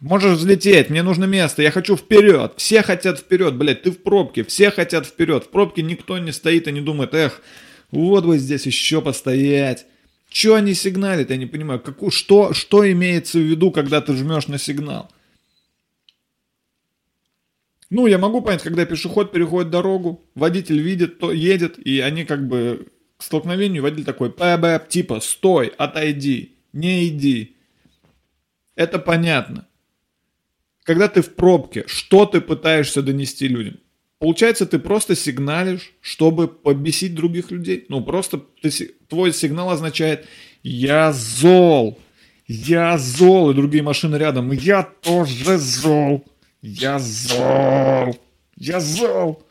можешь 0.00 0.38
взлететь, 0.38 0.90
мне 0.90 1.02
нужно 1.02 1.24
место, 1.24 1.62
я 1.62 1.70
хочу 1.70 1.96
вперед. 1.96 2.54
Все 2.56 2.82
хотят 2.82 3.18
вперед, 3.18 3.54
блядь, 3.54 3.82
ты 3.82 3.90
в 3.90 4.02
пробке, 4.02 4.42
все 4.44 4.70
хотят 4.70 5.06
вперед. 5.06 5.44
В 5.44 5.50
пробке 5.50 5.82
никто 5.82 6.18
не 6.18 6.32
стоит 6.32 6.66
и 6.68 6.72
не 6.72 6.80
думает, 6.80 7.14
эх, 7.14 7.42
вот 7.90 8.24
бы 8.24 8.38
здесь 8.38 8.66
еще 8.66 9.00
постоять. 9.00 9.86
Че 10.28 10.56
они 10.56 10.74
сигналят, 10.74 11.30
я 11.30 11.36
не 11.36 11.46
понимаю. 11.46 11.80
Каку, 11.80 12.10
что, 12.10 12.52
что 12.52 12.90
имеется 12.90 13.38
в 13.38 13.42
виду, 13.42 13.70
когда 13.70 14.00
ты 14.00 14.14
жмешь 14.14 14.48
на 14.48 14.58
сигнал? 14.58 15.10
Ну, 17.88 18.06
я 18.06 18.18
могу 18.18 18.42
понять, 18.42 18.62
когда 18.62 18.84
пешеход 18.84 19.30
переходит 19.32 19.70
дорогу, 19.70 20.24
водитель 20.34 20.80
видит, 20.80 21.20
то 21.20 21.32
едет, 21.32 21.78
и 21.78 22.00
они 22.00 22.24
как 22.24 22.48
бы 22.48 22.88
к 23.16 23.22
столкновению, 23.22 23.82
водитель 23.82 24.04
такой, 24.04 24.30
пэ 24.30 24.84
типа, 24.88 25.20
стой, 25.20 25.68
отойди, 25.68 26.56
не 26.72 27.08
иди. 27.08 27.56
Это 28.74 28.98
понятно. 28.98 29.66
Когда 30.82 31.08
ты 31.08 31.22
в 31.22 31.34
пробке, 31.34 31.84
что 31.86 32.26
ты 32.26 32.40
пытаешься 32.40 33.02
донести 33.02 33.48
людям? 33.48 33.78
Получается, 34.18 34.64
ты 34.64 34.78
просто 34.78 35.14
сигналишь, 35.14 35.92
чтобы 36.00 36.48
побесить 36.48 37.14
других 37.14 37.50
людей. 37.50 37.84
Ну, 37.88 38.02
просто 38.02 38.38
ты, 38.62 38.70
твой 39.08 39.32
сигнал 39.32 39.70
означает 39.70 40.26
«я 40.62 41.12
зол», 41.12 41.98
«я 42.46 42.96
зол», 42.96 43.50
и 43.50 43.54
другие 43.54 43.82
машины 43.82 44.16
рядом 44.16 44.52
«я 44.52 44.82
тоже 44.82 45.58
зол». 45.58 46.24
Я 46.62 46.98
зол! 46.98 48.18
Я 48.56 48.80
зол! 48.80 49.42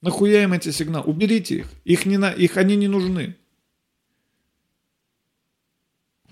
Нахуя 0.00 0.42
им 0.42 0.52
эти 0.52 0.70
сигналы? 0.70 1.04
Уберите 1.06 1.56
их. 1.56 1.72
Их, 1.84 2.06
не 2.06 2.16
на... 2.16 2.30
их 2.30 2.56
они 2.56 2.76
не 2.76 2.88
нужны. 2.88 3.36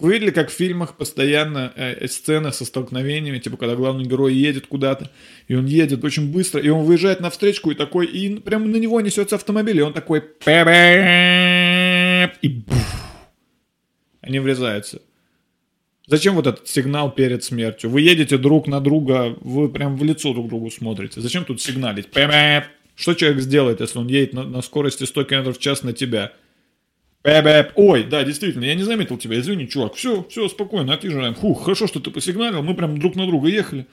Вы 0.01 0.14
видели, 0.14 0.30
как 0.30 0.48
в 0.48 0.55
фильмах 0.55 0.96
постоянно 0.96 1.72
э, 1.76 2.09
сцены 2.09 2.53
со 2.53 2.64
столкновениями, 2.64 3.38
типа, 3.38 3.59
когда 3.59 3.76
главный 3.76 4.05
герой 4.05 4.32
едет 4.32 4.66
куда-то, 4.66 5.11
и 5.46 5.55
он 5.55 5.66
едет 5.66 6.03
очень 6.03 6.32
быстро, 6.32 6.59
и 6.59 6.70
он 6.70 6.86
выезжает 6.86 7.20
на 7.20 7.28
встречку, 7.28 7.70
и 7.70 7.74
такой, 7.74 8.07
и 8.07 8.36
прямо 8.40 8.64
на 8.64 8.76
него 8.76 8.98
несется 9.03 9.36
автомобиль, 9.36 9.78
и 9.78 9.82
он 9.82 9.92
такой, 9.92 10.20
и 12.40 12.48
буф, 12.48 12.94
они 14.22 14.38
врезаются. 14.38 15.03
Зачем 16.07 16.34
вот 16.34 16.46
этот 16.46 16.66
сигнал 16.66 17.12
перед 17.12 17.44
смертью? 17.44 17.90
Вы 17.90 18.01
едете 18.01 18.38
друг 18.38 18.68
на 18.68 18.80
друга, 18.80 19.36
вы 19.42 19.68
прям 19.68 19.98
в 19.98 20.03
лицо 20.03 20.32
друг 20.32 20.48
другу 20.48 20.70
смотрите. 20.70 21.20
Зачем 21.20 21.44
тут 21.44 21.61
сигналить? 21.61 22.09
Что 22.96 23.14
человек 23.14 23.40
сделает, 23.40 23.80
если 23.80 23.98
он 23.98 24.09
едет 24.09 24.32
на, 24.32 24.44
на 24.44 24.62
скорости 24.62 25.05
100 25.05 25.24
км 25.24 25.53
в 25.53 25.59
час 25.59 25.82
на 25.82 25.92
тебя? 25.92 26.32
Ой, 27.22 28.04
да, 28.04 28.24
действительно, 28.24 28.64
я 28.64 28.74
не 28.74 28.82
заметил 28.82 29.18
тебя, 29.18 29.38
извини, 29.38 29.68
чувак. 29.68 29.94
Все, 29.94 30.24
все, 30.30 30.48
спокойно, 30.48 30.94
отъезжаем. 30.94 31.34
Фух, 31.34 31.64
хорошо, 31.64 31.86
что 31.86 32.00
ты 32.00 32.10
посигналил, 32.10 32.62
мы 32.62 32.74
прям 32.74 32.98
друг 32.98 33.14
на 33.14 33.26
друга 33.26 33.48
ехали. 33.48 33.86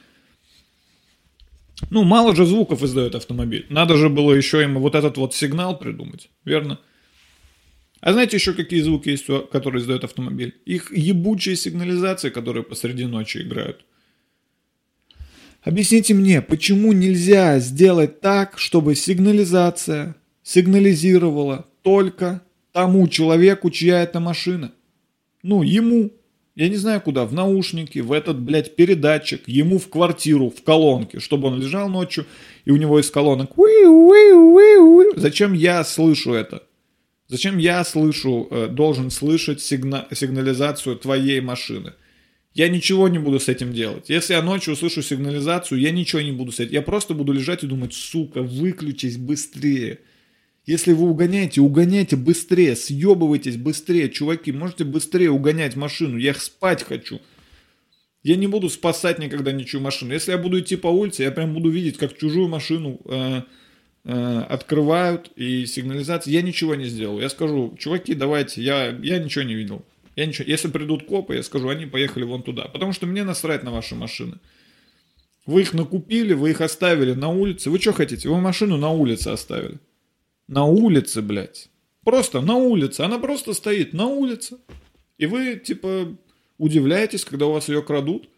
Ну, 1.90 2.04
мало 2.04 2.36
же 2.36 2.46
звуков 2.46 2.84
издает 2.84 3.16
автомобиль. 3.16 3.66
Надо 3.70 3.98
же 3.98 4.10
было 4.10 4.34
еще 4.34 4.62
ему 4.62 4.80
вот 4.80 4.96
этот 4.96 5.18
вот 5.18 5.36
сигнал 5.36 5.78
придумать, 5.78 6.30
верно? 6.46 6.80
А 8.00 8.14
знаете 8.14 8.38
еще 8.38 8.54
какие 8.54 8.82
звуки 8.82 9.10
есть, 9.10 9.26
которые 9.52 9.82
издает 9.82 10.04
автомобиль? 10.04 10.56
Их 10.66 10.96
ебучие 10.96 11.56
сигнализации, 11.56 12.30
которые 12.30 12.64
посреди 12.64 13.06
ночи 13.06 13.40
играют. 13.40 13.86
Объясните 15.64 16.14
мне, 16.14 16.42
почему 16.42 16.94
нельзя 16.94 17.60
сделать 17.60 18.22
так, 18.22 18.58
чтобы 18.58 18.96
сигнализация 18.96 20.16
сигнализировала 20.42 21.68
только 21.82 22.42
тому 22.78 23.08
человеку, 23.08 23.72
чья 23.72 24.04
это 24.04 24.20
машина? 24.20 24.72
Ну, 25.42 25.64
ему. 25.64 26.12
Я 26.56 26.70
не 26.70 26.76
знаю 26.76 27.02
куда, 27.02 27.26
в 27.26 27.34
наушники, 27.34 27.98
в 27.98 28.12
этот, 28.12 28.40
блядь, 28.40 28.76
передатчик, 28.76 29.42
ему 29.48 29.80
в 29.80 29.90
квартиру, 29.90 30.52
в 30.52 30.62
колонке, 30.64 31.20
чтобы 31.20 31.48
он 31.48 31.60
лежал 31.60 31.90
ночью, 31.90 32.28
и 32.66 32.72
у 32.72 32.78
него 32.78 33.00
из 33.00 33.10
колонок 33.10 33.58
Зачем 35.16 35.54
я 35.54 35.84
слышу 35.84 36.34
это? 36.34 36.64
Зачем 37.28 37.58
я 37.58 37.84
слышу, 37.84 38.48
э, 38.52 38.68
должен 38.68 39.10
слышать 39.10 39.60
сигна- 39.60 40.08
сигнализацию 40.14 40.98
твоей 40.98 41.42
машины? 41.42 41.94
Я 42.54 42.70
ничего 42.70 43.08
не 43.08 43.18
буду 43.18 43.40
с 43.40 43.50
этим 43.50 43.74
делать. 43.74 44.10
Если 44.10 44.34
я 44.34 44.44
ночью 44.44 44.74
услышу 44.74 45.02
сигнализацию, 45.02 45.80
я 45.80 45.90
ничего 45.90 46.22
не 46.22 46.32
буду 46.32 46.52
с 46.52 46.60
этим. 46.60 46.74
Я 46.74 46.84
просто 46.84 47.16
буду 47.16 47.32
лежать 47.34 47.64
и 47.64 47.68
думать, 47.68 47.94
сука, 47.94 48.44
выключись 48.44 49.18
быстрее. 49.18 50.00
Если 50.68 50.94
вы 50.94 51.10
угоняете, 51.10 51.62
угоняйте 51.62 52.16
быстрее, 52.16 52.76
съебывайтесь 52.76 53.58
быстрее. 53.58 54.10
Чуваки, 54.10 54.52
можете 54.52 54.84
быстрее 54.84 55.32
угонять 55.32 55.76
машину, 55.76 56.18
я 56.18 56.36
спать 56.36 56.84
хочу. 56.84 57.20
Я 58.22 58.36
не 58.36 58.46
буду 58.46 58.70
спасать 58.70 59.18
никогда 59.18 59.52
ничью 59.52 59.82
машину. 59.82 60.14
Если 60.14 60.32
я 60.32 60.38
буду 60.38 60.60
идти 60.60 60.76
по 60.76 60.88
улице, 60.88 61.24
я 61.24 61.32
прям 61.32 61.56
буду 61.56 61.70
видеть, 61.70 61.98
как 61.98 62.16
чужую 62.16 62.48
машину 62.48 63.00
э, 63.06 63.42
Э, 64.10 64.46
открывают 64.48 65.34
и 65.36 65.66
сигнализация. 65.66 66.32
Я 66.32 66.42
ничего 66.42 66.76
не 66.76 66.86
сделал. 66.86 67.20
Я 67.20 67.28
скажу, 67.28 67.76
чуваки, 67.78 68.16
давайте, 68.16 68.62
я, 68.64 68.98
я 69.04 69.20
ничего 69.20 69.44
не 69.44 69.54
видел. 69.54 69.84
Я 70.16 70.26
ничего. 70.26 70.46
Если 70.48 70.70
придут 70.70 71.06
копы, 71.06 71.36
я 71.36 71.44
скажу, 71.44 71.68
они 71.68 71.86
поехали 71.88 72.24
вон 72.24 72.42
туда. 72.42 72.70
Потому 72.70 72.94
что 72.94 73.06
мне 73.06 73.26
насрать 73.26 73.64
на 73.64 73.72
ваши 73.72 73.96
машины. 73.96 74.38
Вы 75.46 75.64
их 75.64 75.74
накупили, 75.74 76.34
вы 76.34 76.52
их 76.52 76.62
оставили 76.62 77.12
на 77.16 77.28
улице. 77.28 77.70
Вы 77.70 77.80
что 77.80 77.92
хотите? 77.92 78.30
Вы 78.30 78.40
машину 78.40 78.78
на 78.78 78.92
улице 78.92 79.28
оставили. 79.28 79.78
На 80.48 80.66
улице, 80.66 81.22
блядь. 81.22 81.70
Просто 82.04 82.42
на 82.42 82.56
улице. 82.56 83.02
Она 83.02 83.20
просто 83.20 83.54
стоит 83.54 83.94
на 83.94 84.08
улице. 84.08 84.58
И 85.18 85.26
вы, 85.26 85.58
типа, 85.58 86.16
удивляетесь, 86.58 87.26
когда 87.26 87.48
у 87.48 87.52
вас 87.52 87.70
ее 87.70 87.82
крадут. 87.82 88.30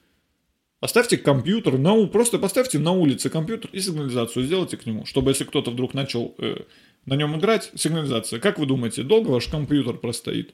Поставьте 0.79 1.17
компьютер, 1.17 1.77
на, 1.77 2.07
просто 2.07 2.39
поставьте 2.39 2.79
на 2.79 2.91
улице 2.91 3.29
компьютер 3.29 3.69
и 3.73 3.81
сигнализацию 3.81 4.45
сделайте 4.45 4.77
к 4.77 4.85
нему, 4.85 5.05
чтобы 5.05 5.31
если 5.31 5.43
кто-то 5.43 5.71
вдруг 5.71 5.93
начал 5.93 6.33
э, 6.37 6.61
на 7.05 7.15
нем 7.15 7.37
играть, 7.37 7.69
сигнализация. 7.75 8.39
Как 8.39 8.57
вы 8.57 8.65
думаете, 8.65 9.03
долго 9.03 9.29
ваш 9.29 9.47
компьютер 9.47 9.97
простоит? 9.97 10.53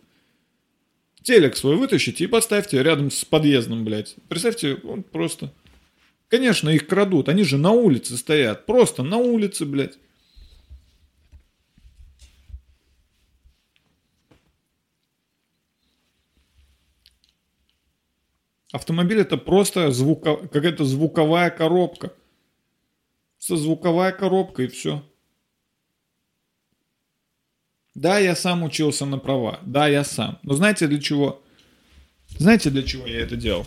Телек 1.21 1.55
свой 1.55 1.75
вытащите 1.75 2.23
и 2.23 2.27
поставьте 2.27 2.81
рядом 2.81 3.11
с 3.11 3.23
подъездом, 3.23 3.85
блядь. 3.85 4.15
Представьте, 4.27 4.75
он 4.83 5.03
просто... 5.03 5.53
Конечно, 6.27 6.69
их 6.69 6.87
крадут, 6.87 7.29
они 7.29 7.43
же 7.43 7.59
на 7.59 7.71
улице 7.71 8.17
стоят, 8.17 8.65
просто 8.65 9.03
на 9.03 9.17
улице, 9.17 9.63
блядь. 9.65 9.99
Автомобиль 18.75 19.21
это 19.21 19.37
просто 19.37 19.89
звуко... 19.91 20.35
какая-то 20.35 20.83
звуковая 20.83 21.49
коробка. 21.49 22.11
Со 23.37 23.55
звуковая 23.55 24.11
коробка 24.11 24.63
и 24.63 24.67
все. 24.67 25.01
Да, 27.93 28.19
я 28.19 28.35
сам 28.35 28.63
учился 28.63 29.05
на 29.05 29.17
права. 29.17 29.61
Да, 29.61 29.87
я 29.87 30.03
сам. 30.03 30.39
Но 30.43 30.55
знаете 30.55 30.87
для 30.87 30.99
чего? 30.99 31.41
Знаете 32.37 32.69
для 32.69 32.83
чего 32.83 33.07
я 33.07 33.21
это 33.21 33.37
делал? 33.37 33.65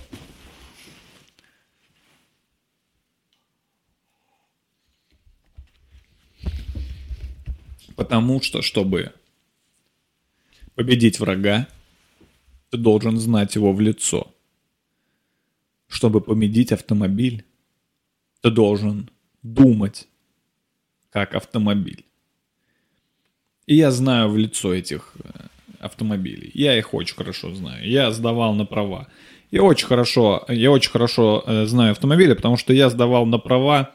Потому 7.96 8.42
что, 8.42 8.60
чтобы 8.60 9.14
победить 10.74 11.18
врага, 11.18 11.66
ты 12.68 12.76
должен 12.76 13.16
знать 13.16 13.54
его 13.54 13.72
в 13.72 13.80
лицо 13.80 14.34
чтобы 15.88 16.20
победить 16.20 16.72
автомобиль, 16.72 17.44
ты 18.42 18.50
должен 18.50 19.10
думать 19.42 20.06
как 21.10 21.34
автомобиль. 21.34 22.04
И 23.66 23.74
я 23.74 23.90
знаю 23.90 24.30
в 24.30 24.36
лицо 24.38 24.72
этих 24.72 25.14
э, 25.22 25.28
автомобилей. 25.80 26.50
Я 26.54 26.78
их 26.78 26.94
очень 26.94 27.16
хорошо 27.16 27.54
знаю. 27.54 27.86
Я 27.86 28.12
сдавал 28.12 28.54
на 28.54 28.64
права. 28.64 29.08
Я 29.50 29.62
очень 29.62 29.86
хорошо, 29.86 30.44
я 30.48 30.70
очень 30.70 30.90
хорошо 30.90 31.42
э, 31.46 31.66
знаю 31.66 31.92
автомобили, 31.92 32.34
потому 32.34 32.56
что 32.56 32.72
я 32.72 32.90
сдавал 32.90 33.26
на 33.26 33.38
права. 33.38 33.94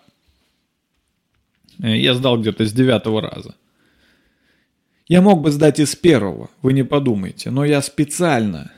Э, 1.82 1.96
я 1.96 2.14
сдал 2.14 2.40
где-то 2.40 2.66
с 2.66 2.74
девятого 2.74 3.22
раза. 3.22 3.56
Я 5.08 5.22
мог 5.22 5.42
бы 5.42 5.52
сдать 5.52 5.80
и 5.80 5.86
с 5.86 5.96
первого, 5.96 6.50
вы 6.62 6.74
не 6.74 6.84
подумайте, 6.84 7.52
но 7.52 7.66
я 7.66 7.82
специально 7.82 8.72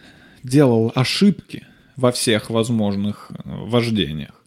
делал 0.43 0.91
ошибки 0.95 1.65
во 1.95 2.11
всех 2.11 2.49
возможных 2.49 3.31
э, 3.31 3.41
вождениях. 3.45 4.43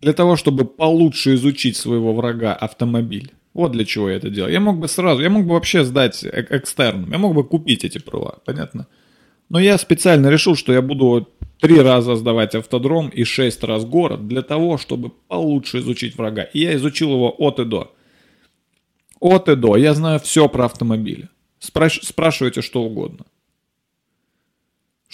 Для 0.00 0.12
того, 0.12 0.36
чтобы 0.36 0.64
получше 0.64 1.34
изучить 1.34 1.76
своего 1.76 2.12
врага 2.12 2.52
автомобиль. 2.54 3.32
Вот 3.54 3.72
для 3.72 3.84
чего 3.84 4.10
я 4.10 4.16
это 4.16 4.30
делал. 4.30 4.50
Я 4.50 4.60
мог 4.60 4.78
бы 4.78 4.88
сразу, 4.88 5.22
я 5.22 5.30
мог 5.30 5.46
бы 5.46 5.52
вообще 5.52 5.84
сдать 5.84 6.24
экстерном, 6.24 7.12
я 7.12 7.18
мог 7.18 7.34
бы 7.34 7.44
купить 7.44 7.84
эти 7.84 7.98
права, 7.98 8.38
понятно? 8.44 8.86
Но 9.48 9.60
я 9.60 9.78
специально 9.78 10.28
решил, 10.28 10.56
что 10.56 10.72
я 10.72 10.82
буду 10.82 11.28
три 11.60 11.80
раза 11.80 12.16
сдавать 12.16 12.54
автодром 12.54 13.08
и 13.08 13.24
шесть 13.24 13.62
раз 13.62 13.84
город 13.84 14.26
для 14.26 14.42
того, 14.42 14.76
чтобы 14.76 15.10
получше 15.28 15.78
изучить 15.78 16.16
врага. 16.18 16.42
И 16.42 16.60
я 16.60 16.74
изучил 16.74 17.12
его 17.12 17.34
от 17.38 17.60
и 17.60 17.64
до. 17.64 17.94
От 19.20 19.48
и 19.48 19.54
до. 19.54 19.76
Я 19.76 19.94
знаю 19.94 20.18
все 20.18 20.48
про 20.48 20.64
автомобили. 20.64 21.28
Спраш... 21.58 22.00
Спрашивайте 22.02 22.60
что 22.60 22.82
угодно. 22.82 23.24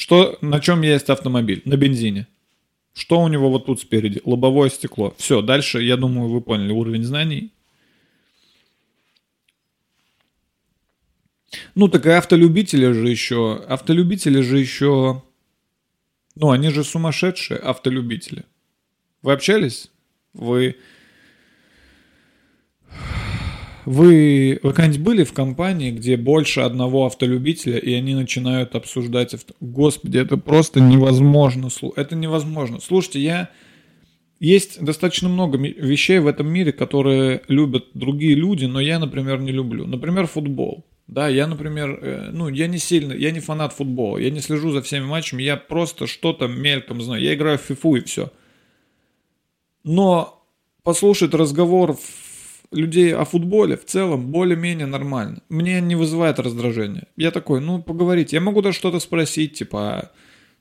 Что, 0.00 0.38
на 0.40 0.60
чем 0.60 0.80
есть 0.80 1.10
автомобиль? 1.10 1.60
На 1.66 1.76
бензине. 1.76 2.26
Что 2.94 3.20
у 3.20 3.28
него 3.28 3.50
вот 3.50 3.66
тут 3.66 3.80
спереди? 3.80 4.22
Лобовое 4.24 4.70
стекло. 4.70 5.14
Все, 5.18 5.42
дальше, 5.42 5.82
я 5.82 5.98
думаю, 5.98 6.30
вы 6.30 6.40
поняли 6.40 6.72
уровень 6.72 7.04
знаний. 7.04 7.52
Ну, 11.74 11.88
так 11.88 12.06
и 12.06 12.10
автолюбители 12.12 12.90
же 12.92 13.10
еще, 13.10 13.62
автолюбители 13.68 14.40
же 14.40 14.58
еще, 14.58 15.22
ну, 16.34 16.50
они 16.50 16.70
же 16.70 16.82
сумасшедшие 16.82 17.60
автолюбители. 17.60 18.44
Вы 19.20 19.34
общались? 19.34 19.90
Вы, 20.32 20.78
вы, 23.90 24.60
вы 24.62 24.72
когда-нибудь 24.72 25.00
были 25.00 25.24
в 25.24 25.32
компании, 25.32 25.90
где 25.90 26.16
больше 26.16 26.60
одного 26.60 27.06
автолюбителя, 27.06 27.76
и 27.76 27.92
они 27.92 28.14
начинают 28.14 28.76
обсуждать 28.76 29.34
авто... 29.34 29.52
Господи, 29.60 30.18
это 30.18 30.36
просто 30.36 30.80
невозможно. 30.80 31.68
Это 31.96 32.14
невозможно. 32.14 32.78
Слушайте, 32.80 33.20
я... 33.20 33.50
Есть 34.38 34.80
достаточно 34.80 35.28
много 35.28 35.58
вещей 35.58 36.20
в 36.20 36.28
этом 36.28 36.48
мире, 36.48 36.72
которые 36.72 37.42
любят 37.48 37.86
другие 37.94 38.34
люди, 38.36 38.64
но 38.64 38.80
я, 38.80 39.00
например, 39.00 39.40
не 39.40 39.50
люблю. 39.50 39.86
Например, 39.86 40.26
футбол. 40.28 40.86
Да, 41.08 41.28
я, 41.28 41.48
например, 41.48 41.98
э, 42.00 42.30
ну, 42.32 42.48
я 42.48 42.68
не 42.68 42.78
сильно, 42.78 43.12
я 43.12 43.32
не 43.32 43.40
фанат 43.40 43.72
футбола, 43.72 44.18
я 44.18 44.30
не 44.30 44.40
слежу 44.40 44.70
за 44.70 44.82
всеми 44.82 45.04
матчами, 45.04 45.42
я 45.42 45.56
просто 45.56 46.06
что-то 46.06 46.46
мельком 46.46 47.02
знаю. 47.02 47.20
Я 47.20 47.34
играю 47.34 47.58
в 47.58 47.62
фифу 47.62 47.96
и 47.96 48.00
все. 48.02 48.30
Но 49.82 50.46
послушать 50.84 51.34
разговор 51.34 51.98
людей 52.72 53.14
о 53.14 53.24
футболе 53.24 53.76
в 53.76 53.84
целом 53.84 54.28
более-менее 54.28 54.86
нормально. 54.86 55.42
Мне 55.48 55.80
не 55.80 55.96
вызывает 55.96 56.38
раздражения. 56.38 57.06
Я 57.16 57.30
такой, 57.30 57.60
ну, 57.60 57.82
поговорить. 57.82 58.32
Я 58.32 58.40
могу 58.40 58.62
даже 58.62 58.76
что-то 58.76 59.00
спросить, 59.00 59.54
типа, 59.54 59.80
а 59.80 60.10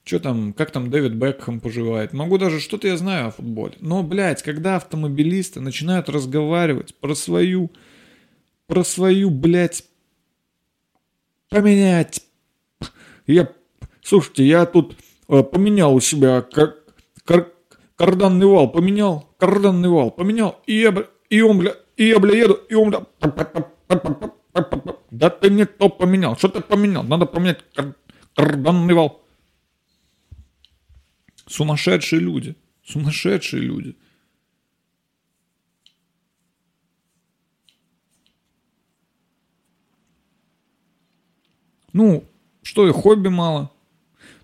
что 0.03 0.19
там, 0.19 0.53
как 0.53 0.71
там 0.71 0.89
Дэвид 0.89 1.13
Бекхэм 1.13 1.59
поживает. 1.59 2.13
Могу 2.13 2.37
даже 2.37 2.59
что-то 2.59 2.87
я 2.87 2.97
знаю 2.97 3.27
о 3.27 3.31
футболе. 3.31 3.75
Но, 3.79 4.01
блядь, 4.01 4.41
когда 4.41 4.77
автомобилисты 4.77 5.59
начинают 5.59 6.09
разговаривать 6.09 6.95
про 6.95 7.13
свою, 7.13 7.69
про 8.65 8.83
свою, 8.83 9.29
блядь, 9.29 9.83
поменять. 11.49 12.23
Я, 13.27 13.49
слушайте, 14.01 14.45
я 14.45 14.65
тут 14.65 14.95
э, 15.27 15.43
поменял 15.43 15.93
у 15.93 15.99
себя 15.99 16.41
кар, 16.41 16.75
кар, 17.23 17.51
карданный 17.95 18.47
вал, 18.47 18.71
поменял, 18.71 19.29
карданный 19.37 19.89
вал, 19.89 20.09
поменял, 20.09 20.59
и 20.65 20.79
я, 20.79 20.95
и 21.29 21.41
он, 21.41 21.59
бля, 21.59 21.75
и 21.99 22.07
я, 22.07 22.19
бля, 22.19 22.33
еду, 22.33 22.53
и 22.69 22.75
он, 22.75 22.95
да 25.11 25.29
ты 25.29 25.49
не 25.49 25.65
то 25.65 25.89
поменял, 25.89 26.37
что 26.37 26.47
ты 26.47 26.61
поменял, 26.61 27.03
надо 27.03 27.25
поменять 27.25 27.59
кар, 27.73 27.93
карданный 28.35 28.93
вал. 28.93 29.21
Сумасшедшие 31.45 32.21
люди, 32.21 32.55
сумасшедшие 32.85 33.61
люди. 33.61 33.97
Ну, 41.91 42.23
что 42.61 42.87
и 42.87 42.93
хобби 42.93 43.27
мало. 43.27 43.73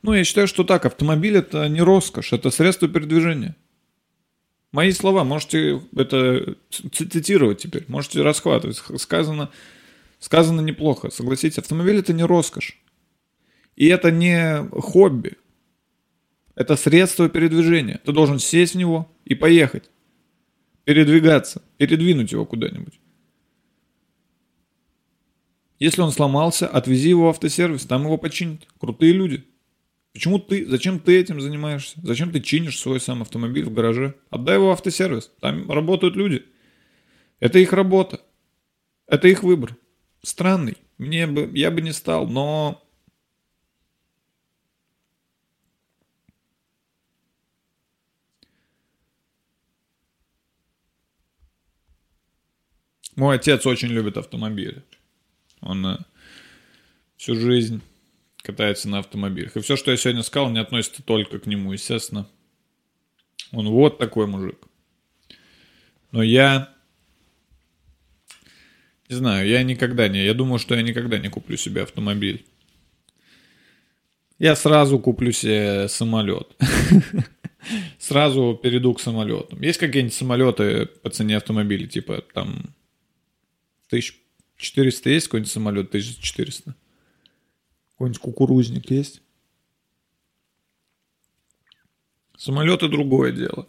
Ну, 0.01 0.13
я 0.13 0.25
считаю, 0.25 0.47
что 0.49 0.65
так, 0.65 0.85
автомобиль 0.85 1.37
это 1.37 1.69
не 1.69 1.81
роскошь, 1.81 2.33
это 2.33 2.49
средство 2.49 2.89
передвижения. 2.89 3.55
Мои 4.76 4.91
слова, 4.91 5.23
можете 5.23 5.82
это 5.95 6.57
цитировать 6.69 7.59
теперь, 7.59 7.86
можете 7.88 8.21
расхватывать. 8.21 8.76
Сказано, 8.97 9.49
сказано 10.19 10.59
неплохо, 10.59 11.09
согласитесь, 11.11 11.59
автомобиль 11.59 11.99
это 11.99 12.11
не 12.11 12.26
роскошь. 12.26 12.78
И 13.78 13.88
это 13.88 14.11
не 14.11 14.67
хобби. 14.82 15.38
Это 16.55 16.76
средство 16.76 17.30
передвижения. 17.30 18.01
Ты 18.03 18.11
должен 18.11 18.38
сесть 18.38 18.73
в 18.73 18.78
него 18.78 19.09
и 19.23 19.34
поехать. 19.34 19.89
Передвигаться, 20.84 21.61
передвинуть 21.78 22.34
его 22.34 22.45
куда-нибудь. 22.45 22.99
Если 25.80 26.01
он 26.01 26.11
сломался, 26.11 26.67
отвези 26.67 27.07
его 27.07 27.28
в 27.28 27.30
автосервис, 27.30 27.86
там 27.86 28.03
его 28.03 28.17
починят. 28.17 28.67
Крутые 28.78 29.13
люди. 29.13 29.45
Почему 30.16 30.39
ты, 30.39 30.66
зачем 30.66 31.01
ты 31.01 31.20
этим 31.20 31.41
занимаешься? 31.41 31.99
Зачем 32.01 32.32
ты 32.32 32.39
чинишь 32.39 32.80
свой 32.80 33.01
сам 33.01 33.22
автомобиль 33.22 33.66
в 33.66 33.74
гараже? 33.74 34.16
Отдай 34.30 34.55
его 34.55 34.68
в 34.68 34.72
автосервис, 34.72 35.30
там 35.41 35.70
работают 35.70 36.16
люди. 36.16 36.45
Это 37.41 37.59
их 37.59 37.74
работа. 37.74 38.22
Это 39.07 39.28
их 39.28 39.43
выбор. 39.43 39.76
Странный. 40.24 40.78
Мне 40.97 41.28
бы, 41.28 41.51
я 41.53 41.70
бы 41.70 41.82
не 41.82 41.91
стал, 41.91 42.28
но... 42.28 42.82
Мой 53.18 53.36
отец 53.36 53.66
очень 53.66 53.89
любит 53.89 54.16
автомобили. 54.16 54.82
Он 55.59 55.86
э, 55.86 55.97
всю 57.18 57.36
жизнь 57.36 57.82
катается 58.45 58.87
на 58.87 58.99
автомобилях. 58.99 59.57
И 59.57 59.61
все, 59.61 59.75
что 59.75 59.91
я 59.91 59.97
сегодня 59.97 60.23
сказал, 60.23 60.49
не 60.49 60.59
относится 60.59 61.03
только 61.03 61.39
к 61.39 61.45
нему, 61.45 61.73
естественно. 61.73 62.27
Он 63.51 63.67
вот 63.69 63.97
такой 63.97 64.27
мужик. 64.27 64.57
Но 66.11 66.23
я... 66.23 66.73
Не 69.09 69.15
знаю, 69.15 69.47
я 69.47 69.63
никогда 69.63 70.07
не... 70.07 70.23
Я 70.23 70.33
думаю, 70.33 70.59
что 70.59 70.75
я 70.75 70.81
никогда 70.81 71.19
не 71.19 71.29
куплю 71.29 71.57
себе 71.57 71.83
автомобиль. 71.83 72.45
Я 74.39 74.55
сразу 74.55 74.99
куплю 74.99 75.31
себе 75.31 75.87
самолет. 75.87 76.55
Сразу 77.99 78.59
перейду 78.61 78.93
к 78.93 78.99
самолетам. 78.99 79.61
Есть 79.61 79.79
какие-нибудь 79.79 80.13
самолеты 80.13 80.85
по 80.85 81.09
цене 81.09 81.37
автомобиля, 81.37 81.87
типа 81.87 82.23
там 82.33 82.75
тысяч 83.89 84.19
400 84.57 85.09
есть 85.09 85.27
какой-нибудь 85.27 85.51
самолет 85.51 85.87
1400? 85.87 86.75
Какой-нибудь 87.95 88.21
кукурузник 88.21 88.91
есть? 88.91 89.21
Самолеты 92.37 92.89
другое 92.89 93.31
дело. 93.31 93.67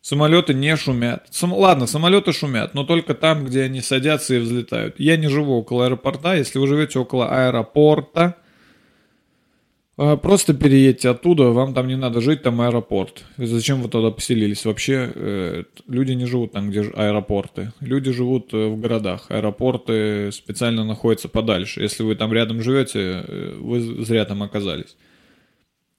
Самолеты 0.00 0.54
не 0.54 0.74
шумят. 0.76 1.26
Сам, 1.30 1.52
ладно, 1.52 1.86
самолеты 1.86 2.32
шумят, 2.32 2.72
но 2.72 2.84
только 2.84 3.14
там, 3.14 3.44
где 3.44 3.62
они 3.62 3.82
садятся 3.82 4.34
и 4.34 4.38
взлетают. 4.38 4.98
Я 4.98 5.18
не 5.18 5.28
живу 5.28 5.58
около 5.58 5.84
аэропорта. 5.84 6.36
Если 6.36 6.58
вы 6.58 6.66
живете 6.66 6.98
около 6.98 7.28
аэропорта, 7.28 8.36
просто 10.22 10.54
переедьте 10.54 11.10
оттуда, 11.10 11.50
вам 11.50 11.74
там 11.74 11.86
не 11.86 11.96
надо 11.96 12.20
жить, 12.20 12.42
там 12.42 12.60
аэропорт. 12.60 13.24
Зачем 13.36 13.82
вы 13.82 13.88
туда 13.88 14.10
поселились? 14.10 14.64
Вообще 14.64 15.12
э, 15.14 15.64
люди 15.88 16.12
не 16.12 16.24
живут 16.24 16.52
там, 16.52 16.70
где 16.70 16.80
аэропорты. 16.80 17.72
Люди 17.80 18.10
живут 18.10 18.54
э, 18.54 18.68
в 18.68 18.80
городах. 18.80 19.26
Аэропорты 19.28 20.32
специально 20.32 20.84
находятся 20.84 21.28
подальше. 21.28 21.82
Если 21.82 22.02
вы 22.02 22.14
там 22.14 22.32
рядом 22.32 22.62
живете, 22.62 23.24
э, 23.26 23.56
вы 23.60 23.80
зря 23.80 24.24
там 24.24 24.42
оказались. 24.42 24.96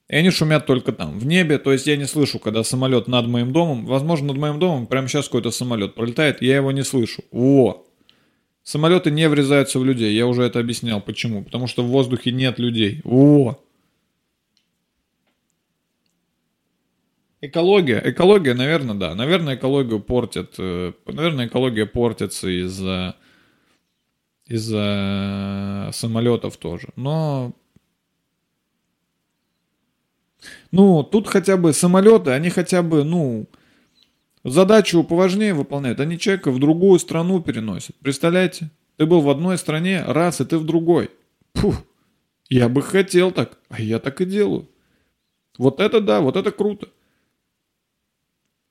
И 0.08 0.16
они 0.16 0.30
шумят 0.30 0.66
только 0.66 0.92
там, 0.92 1.18
в 1.18 1.26
небе. 1.26 1.58
То 1.58 1.72
есть 1.72 1.86
я 1.86 1.96
не 1.96 2.06
слышу, 2.06 2.38
когда 2.38 2.64
самолет 2.64 3.08
над 3.08 3.28
моим 3.28 3.52
домом. 3.52 3.86
Возможно, 3.86 4.28
над 4.28 4.36
моим 4.36 4.58
домом 4.58 4.86
прямо 4.86 5.06
сейчас 5.06 5.26
какой-то 5.26 5.50
самолет 5.50 5.94
пролетает, 5.94 6.42
я 6.42 6.56
его 6.56 6.72
не 6.72 6.82
слышу. 6.82 7.22
Во! 7.30 7.86
Самолеты 8.64 9.10
не 9.10 9.28
врезаются 9.28 9.78
в 9.78 9.84
людей. 9.84 10.14
Я 10.14 10.26
уже 10.26 10.42
это 10.42 10.60
объяснял. 10.60 11.00
Почему? 11.00 11.42
Потому 11.44 11.66
что 11.66 11.82
в 11.82 11.88
воздухе 11.88 12.32
нет 12.32 12.58
людей. 12.58 13.00
Во! 13.04 13.62
Экология, 17.44 18.00
экология, 18.04 18.54
наверное, 18.54 18.94
да. 18.94 19.14
Наверное, 19.16 19.56
экологию 19.56 19.98
портят, 19.98 20.54
э, 20.58 20.92
наверное, 21.06 21.48
экология 21.48 21.86
портится 21.86 22.48
из-за 22.48 23.16
из-за 24.46 25.90
самолетов 25.92 26.56
тоже. 26.56 26.88
Но 26.94 27.52
ну, 30.70 31.02
тут 31.02 31.26
хотя 31.26 31.56
бы 31.56 31.72
самолеты, 31.72 32.30
они 32.30 32.48
хотя 32.48 32.82
бы, 32.82 33.02
ну, 33.02 33.46
задачу 34.44 35.02
поважнее 35.02 35.52
выполняют. 35.52 35.98
Они 35.98 36.18
человека 36.18 36.52
в 36.52 36.60
другую 36.60 37.00
страну 37.00 37.40
переносят. 37.40 37.96
Представляете? 37.96 38.70
Ты 38.96 39.06
был 39.06 39.20
в 39.20 39.30
одной 39.30 39.58
стране, 39.58 40.02
раз, 40.06 40.40
и 40.40 40.44
ты 40.44 40.58
в 40.58 40.64
другой. 40.64 41.10
Фух, 41.54 41.82
я 42.48 42.68
бы 42.68 42.82
хотел 42.82 43.32
так, 43.32 43.58
а 43.68 43.80
я 43.80 43.98
так 43.98 44.20
и 44.20 44.26
делаю. 44.26 44.68
Вот 45.58 45.80
это 45.80 46.00
да, 46.00 46.20
вот 46.20 46.36
это 46.36 46.52
круто. 46.52 46.88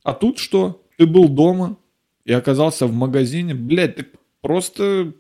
А 0.04 0.14
тут 0.14 0.40
что? 0.40 0.86
Ты 0.98 1.06
был 1.06 1.30
дома 1.30 1.78
и 2.26 2.34
оказался 2.34 2.88
в 2.88 2.94
магазине. 2.94 3.54
Блядь, 3.54 3.96
ты 3.96 4.08
просто 4.42 5.14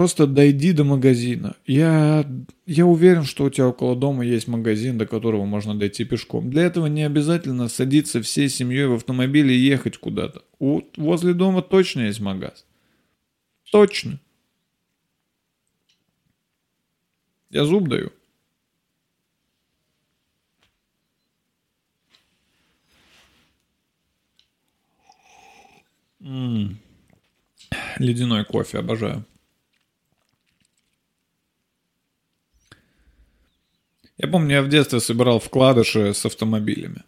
Просто 0.00 0.26
дойди 0.26 0.72
до 0.72 0.82
магазина. 0.84 1.56
Я, 1.66 2.24
я 2.64 2.86
уверен, 2.86 3.24
что 3.24 3.44
у 3.44 3.50
тебя 3.50 3.68
около 3.68 3.94
дома 3.94 4.24
есть 4.24 4.48
магазин, 4.48 4.96
до 4.96 5.04
которого 5.04 5.44
можно 5.44 5.78
дойти 5.78 6.04
пешком. 6.04 6.48
Для 6.48 6.62
этого 6.62 6.86
не 6.86 7.02
обязательно 7.02 7.68
садиться 7.68 8.22
всей 8.22 8.48
семьей 8.48 8.86
в 8.86 8.94
автомобиль 8.94 9.50
и 9.52 9.58
ехать 9.58 9.98
куда-то. 9.98 10.42
У, 10.58 10.80
возле 10.96 11.34
дома 11.34 11.60
точно 11.60 12.06
есть 12.06 12.20
магаз. 12.20 12.64
Точно. 13.70 14.18
Я 17.50 17.66
зуб 17.66 17.88
даю. 17.88 18.10
М-м. 26.20 26.78
Ледяной 27.98 28.44
кофе 28.44 28.78
обожаю. 28.78 29.24
Я 34.18 34.28
помню, 34.28 34.56
я 34.56 34.62
в 34.62 34.68
детстве 34.68 35.00
собирал 35.00 35.38
вкладыши 35.40 36.12
с 36.12 36.26
автомобилями. 36.26 37.02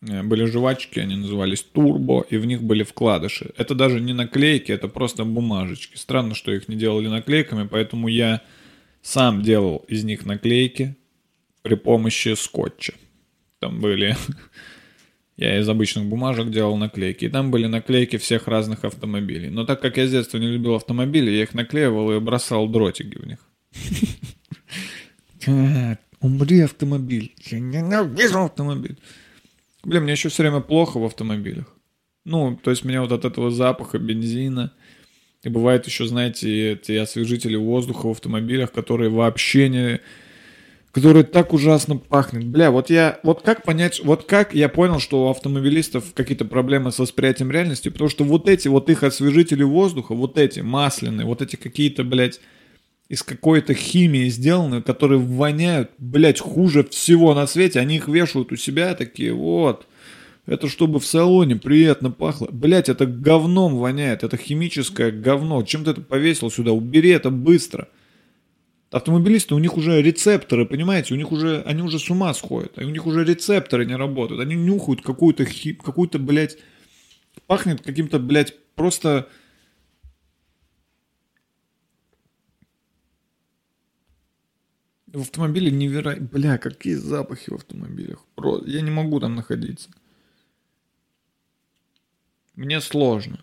Были 0.00 0.44
жвачки, 0.44 1.00
они 1.00 1.16
назывались 1.16 1.62
Турбо, 1.62 2.24
и 2.30 2.36
в 2.36 2.46
них 2.46 2.62
были 2.62 2.82
вкладыши. 2.82 3.52
Это 3.56 3.74
даже 3.74 4.00
не 4.00 4.14
наклейки, 4.14 4.72
это 4.72 4.88
просто 4.88 5.24
бумажечки. 5.24 5.96
Странно, 5.96 6.34
что 6.34 6.52
их 6.52 6.68
не 6.68 6.76
делали 6.76 7.08
наклейками, 7.08 7.66
поэтому 7.66 8.08
я 8.08 8.42
сам 9.02 9.42
делал 9.42 9.84
из 9.88 10.04
них 10.04 10.24
наклейки 10.24 10.96
при 11.62 11.74
помощи 11.74 12.34
скотча. 12.34 12.94
Там 13.58 13.80
были... 13.80 14.16
Я 15.38 15.60
из 15.60 15.68
обычных 15.68 16.06
бумажек 16.06 16.50
делал 16.50 16.76
наклейки. 16.76 17.26
И 17.26 17.28
там 17.28 17.52
были 17.52 17.66
наклейки 17.66 18.18
всех 18.18 18.48
разных 18.48 18.84
автомобилей. 18.84 19.50
Но 19.50 19.64
так 19.64 19.80
как 19.80 19.96
я 19.96 20.06
с 20.06 20.10
детства 20.10 20.38
не 20.38 20.48
любил 20.48 20.74
автомобили, 20.74 21.30
я 21.30 21.44
их 21.44 21.54
наклеивал 21.54 22.10
и 22.12 22.18
бросал 22.18 22.68
дротики 22.68 23.16
в 23.16 23.26
них. 23.26 23.38
Умри, 26.20 26.60
автомобиль. 26.60 27.32
Я 27.46 27.60
ненавижу 27.60 28.40
автомобиль. 28.40 28.98
Блин, 29.84 30.02
мне 30.02 30.12
еще 30.12 30.28
все 30.28 30.42
время 30.42 30.60
плохо 30.60 30.98
в 30.98 31.04
автомобилях. 31.04 31.72
Ну, 32.24 32.58
то 32.60 32.70
есть 32.70 32.84
меня 32.84 33.00
вот 33.00 33.12
от 33.12 33.24
этого 33.24 33.52
запаха 33.52 33.98
бензина. 33.98 34.72
И 35.44 35.48
бывает 35.48 35.86
еще, 35.86 36.08
знаете, 36.08 36.72
эти 36.72 36.92
освежители 36.92 37.54
воздуха 37.54 38.08
в 38.08 38.10
автомобилях, 38.10 38.72
которые 38.72 39.08
вообще 39.08 39.68
не... 39.68 40.00
Которые 40.92 41.24
так 41.24 41.52
ужасно 41.52 41.96
пахнут. 41.96 42.44
Бля, 42.46 42.70
вот 42.70 42.88
я... 42.90 43.20
Вот 43.22 43.42
как 43.42 43.62
понять... 43.62 44.00
Вот 44.02 44.24
как 44.24 44.54
я 44.54 44.68
понял, 44.68 44.98
что 44.98 45.26
у 45.26 45.30
автомобилистов 45.30 46.14
какие-то 46.14 46.44
проблемы 46.44 46.92
с 46.92 46.98
восприятием 46.98 47.50
реальности? 47.50 47.90
Потому 47.90 48.08
что 48.08 48.24
вот 48.24 48.48
эти 48.48 48.68
вот 48.68 48.88
их 48.88 49.02
освежители 49.02 49.62
воздуха, 49.62 50.14
вот 50.14 50.38
эти 50.38 50.60
масляные, 50.60 51.26
вот 51.26 51.42
эти 51.42 51.56
какие-то, 51.56 52.04
блядь, 52.04 52.40
из 53.08 53.22
какой-то 53.22 53.74
химии 53.74 54.28
сделаны, 54.28 54.82
которые 54.82 55.18
воняют, 55.18 55.90
блядь, 55.98 56.40
хуже 56.40 56.84
всего 56.84 57.34
на 57.34 57.46
свете. 57.46 57.80
Они 57.80 57.96
их 57.96 58.08
вешают 58.08 58.52
у 58.52 58.56
себя 58.56 58.94
такие, 58.94 59.32
вот. 59.32 59.86
Это 60.46 60.68
чтобы 60.68 60.98
в 60.98 61.04
салоне 61.04 61.56
приятно 61.56 62.10
пахло. 62.10 62.48
Блять, 62.50 62.88
это 62.88 63.04
говном 63.04 63.76
воняет. 63.76 64.24
Это 64.24 64.38
химическое 64.38 65.10
говно. 65.10 65.62
Чем 65.62 65.84
ты 65.84 65.90
это 65.90 66.00
повесил 66.00 66.50
сюда? 66.50 66.72
Убери 66.72 67.10
это 67.10 67.28
быстро. 67.28 67.88
Автомобилисты, 68.90 69.54
у 69.54 69.58
них 69.58 69.76
уже 69.76 70.00
рецепторы, 70.00 70.64
понимаете? 70.64 71.12
У 71.12 71.16
них 71.16 71.30
уже, 71.30 71.62
они 71.62 71.82
уже 71.82 71.98
с 71.98 72.10
ума 72.10 72.32
сходят. 72.32 72.78
У 72.78 72.88
них 72.88 73.06
уже 73.06 73.22
рецепторы 73.24 73.84
не 73.84 73.94
работают. 73.94 74.40
Они 74.40 74.54
нюхают 74.54 75.02
какую-то, 75.02 75.44
какую-то, 75.82 76.18
блядь, 76.18 76.56
пахнет 77.46 77.82
каким-то, 77.82 78.18
блядь, 78.18 78.54
просто 78.74 79.28
В 85.12 85.22
автомобиле 85.22 85.70
невероятно... 85.70 86.26
Бля, 86.26 86.58
какие 86.58 86.94
запахи 86.94 87.50
в 87.50 87.54
автомобилях. 87.54 88.24
Я 88.66 88.82
не 88.82 88.90
могу 88.90 89.20
там 89.20 89.34
находиться. 89.34 89.90
Мне 92.54 92.80
сложно. 92.80 93.42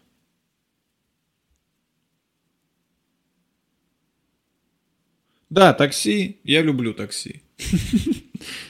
Да, 5.56 5.74
такси. 5.74 6.42
Я 6.44 6.62
люблю 6.62 6.94
такси. 6.94 7.42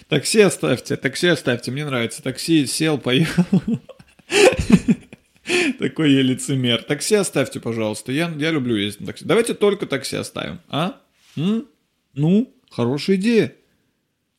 Такси 0.07 0.41
оставьте, 0.41 0.95
такси 0.95 1.25
оставьте. 1.29 1.71
Мне 1.71 1.83
нравится. 1.83 2.21
Такси 2.21 2.67
сел, 2.67 2.99
поехал. 2.99 3.43
Такой 5.79 6.13
я 6.13 6.21
лицемер. 6.21 6.83
Такси 6.83 7.15
оставьте, 7.15 7.59
пожалуйста. 7.59 8.11
Я, 8.11 8.31
я 8.37 8.51
люблю 8.51 8.75
ездить 8.75 9.01
на 9.01 9.07
такси. 9.07 9.25
Давайте 9.25 9.55
только 9.55 9.87
такси 9.87 10.15
оставим. 10.15 10.59
А? 10.69 11.01
М? 11.35 11.65
Ну? 12.13 12.53
Хорошая 12.69 13.15
идея. 13.15 13.55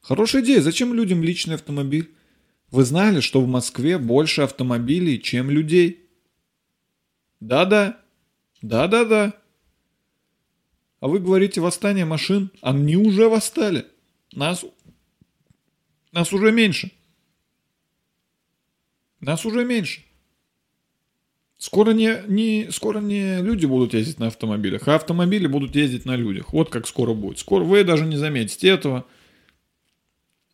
Хорошая 0.01 0.43
идея. 0.43 0.61
Зачем 0.61 0.95
людям 0.95 1.25
личный 1.25 1.57
автомобиль? 1.57 2.15
Вы 2.71 2.85
знали, 2.85 3.19
что 3.19 3.41
в 3.41 3.49
Москве 3.49 3.99
больше 3.99 4.43
автомобилей, 4.43 5.21
чем 5.21 5.51
людей? 5.51 6.09
Да-да. 7.41 7.99
Да-да-да. 8.63 9.35
А 11.01 11.09
вы 11.09 11.19
говорите 11.19 11.61
восстание 11.61 12.05
машин? 12.05 12.51
Они 12.63 12.97
уже 12.97 13.29
восстали. 13.29 13.87
Нас, 14.33 14.65
нас 16.13 16.33
уже 16.33 16.53
меньше. 16.53 16.91
Нас 19.21 19.45
уже 19.45 19.65
меньше. 19.65 20.03
Скоро 21.59 21.93
не, 21.93 22.23
не, 22.29 22.69
скоро 22.71 23.01
не 23.01 23.41
люди 23.41 23.67
будут 23.67 23.95
ездить 23.95 24.19
на 24.19 24.27
автомобилях, 24.27 24.89
а 24.89 24.95
автомобили 24.95 25.47
будут 25.47 25.75
ездить 25.75 26.05
на 26.05 26.15
людях. 26.15 26.53
Вот 26.53 26.69
как 26.69 26.87
скоро 26.87 27.15
будет. 27.15 27.39
Скоро 27.39 27.65
вы 27.65 27.83
даже 27.83 28.05
не 28.05 28.17
заметите 28.17 28.69
этого. 28.69 29.07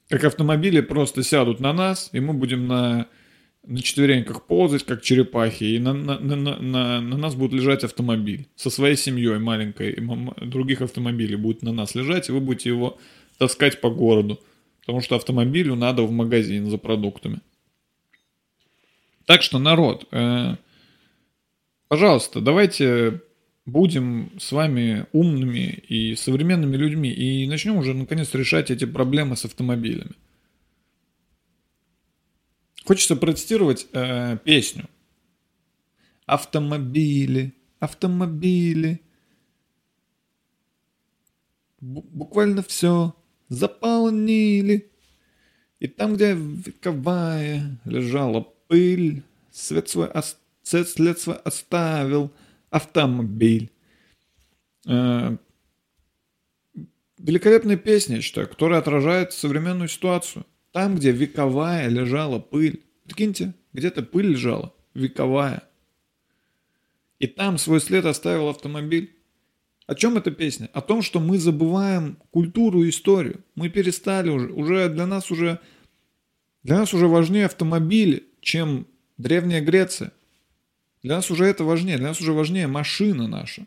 Как 0.09 0.25
автомобили 0.25 0.81
просто 0.81 1.23
сядут 1.23 1.59
на 1.59 1.73
нас, 1.73 2.11
и 2.13 2.21
мы 2.21 2.35
будем 2.35 2.67
на, 2.67 3.09
на 3.65 3.81
четвереньках 3.81 4.47
ползать, 4.47 4.85
как 4.85 5.03
черепахи, 5.03 5.65
и 5.65 5.79
на, 5.79 5.93
на, 5.93 6.19
на, 6.19 6.37
на, 6.37 7.01
на 7.01 7.17
нас 7.17 7.35
будет 7.35 7.53
лежать 7.53 7.85
автомобиль 7.85 8.49
со 8.57 8.71
своей 8.71 8.97
семьей 8.97 9.39
маленькой. 9.39 9.93
И 9.93 10.47
других 10.47 10.83
автомобилей 10.83 11.37
будет 11.37 11.63
на 11.63 11.73
нас 11.73 11.95
лежать, 11.95 12.29
и 12.29 12.33
вы 12.33 12.41
будете 12.41 12.71
его 12.71 12.99
таскать 13.39 13.81
по 13.81 13.91
городу. 13.91 14.41
Потому 14.81 15.01
что 15.01 15.17
автомобилю 15.17 15.77
надо 15.77 16.03
в 16.03 16.11
магазин 16.11 16.69
за 16.69 16.79
продуктами. 16.79 17.41
Так 19.27 19.43
что, 19.43 19.61
народ, 19.61 20.09
э, 20.11 20.57
Пожалуйста, 21.93 22.41
давайте 22.41 23.21
будем 23.67 24.31
с 24.39 24.51
вами 24.51 25.05
умными 25.13 25.83
и 25.91 26.15
современными 26.15 26.75
людьми 26.75 27.11
и 27.11 27.47
начнем 27.47 27.77
уже 27.77 27.93
наконец 27.93 28.33
решать 28.33 28.71
эти 28.71 28.87
проблемы 28.87 29.37
с 29.37 29.45
автомобилями. 29.45 30.13
Хочется 32.85 33.17
процитировать 33.17 33.87
э, 33.93 34.39
песню. 34.45 34.89
Автомобили, 36.27 37.55
автомобили. 37.79 39.01
Буквально 41.81 42.63
все 42.63 43.15
заполнили. 43.49 44.91
И 45.81 45.89
там, 45.89 46.15
где 46.15 46.35
вековая 46.35 47.81
лежала 47.85 48.43
пыль, 48.69 49.23
свет 49.51 49.89
свой 49.89 50.09
оставил 50.09 50.39
следство 50.63 51.37
оставил 51.37 52.33
автомобиль. 52.71 53.71
Э, 54.87 55.37
великолепная 57.19 57.77
песня, 57.77 58.17
я 58.17 58.23
считаю, 58.23 58.49
которая 58.49 58.81
отражает 58.81 59.33
современную 59.33 59.89
ситуацию. 59.89 60.47
Там, 60.73 60.97
где 60.97 61.13
вековая 61.13 61.89
лежала 61.89 62.39
пыль. 62.39 62.83
Прикиньте, 63.05 63.55
где-то 63.73 64.03
пыль 64.03 64.29
лежала, 64.29 64.75
вековая. 64.95 65.63
И 67.19 67.27
там 67.27 67.59
свой 67.59 67.81
след 67.81 68.05
оставил 68.05 68.49
автомобиль. 68.49 69.15
О 69.87 69.95
чем 69.95 70.17
эта 70.17 70.31
песня? 70.31 70.71
О 70.73 70.81
том, 70.81 71.03
что 71.03 71.21
мы 71.21 71.39
забываем 71.39 72.17
культуру 72.31 72.83
и 72.83 72.89
историю. 72.89 73.45
Мы 73.55 73.69
перестали 73.69 74.31
уже, 74.31 74.49
уже 74.49 74.89
для 74.89 75.07
нас 75.07 75.31
уже, 75.31 75.61
для 76.63 76.79
нас 76.79 76.95
уже 76.95 77.07
важнее 77.07 77.47
автомобили, 77.47 78.25
чем 78.41 78.87
Древняя 79.19 79.61
Греция. 79.61 80.13
Для 81.03 81.17
нас 81.17 81.31
уже 81.31 81.45
это 81.45 81.65
важнее, 81.65 81.99
для 81.99 82.09
нас 82.09 82.21
уже 82.21 82.33
важнее 82.33 82.67
машина 82.67 83.29
наша. 83.29 83.67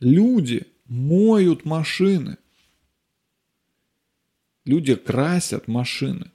Люди 0.00 0.66
моют 0.86 1.64
машины. 1.64 2.36
Люди 4.64 4.94
красят 4.94 5.68
машины. 5.68 6.30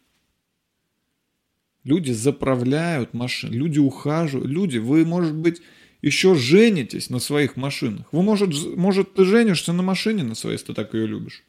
Люди 1.83 2.11
заправляют 2.11 3.13
машины, 3.13 3.53
люди 3.53 3.79
ухаживают. 3.79 4.49
Люди, 4.49 4.77
вы, 4.77 5.05
может 5.05 5.33
быть, 5.33 5.61
еще 6.01 6.35
женитесь 6.35 7.09
на 7.09 7.19
своих 7.19 7.55
машинах. 7.55 8.07
Вы, 8.11 8.21
может, 8.21 8.53
может, 8.75 9.13
ты 9.13 9.25
женишься 9.25 9.73
на 9.73 9.81
машине 9.81 10.23
на 10.23 10.35
своей, 10.35 10.55
если 10.55 10.67
ты 10.67 10.73
так 10.73 10.93
ее 10.93 11.07
любишь. 11.07 11.43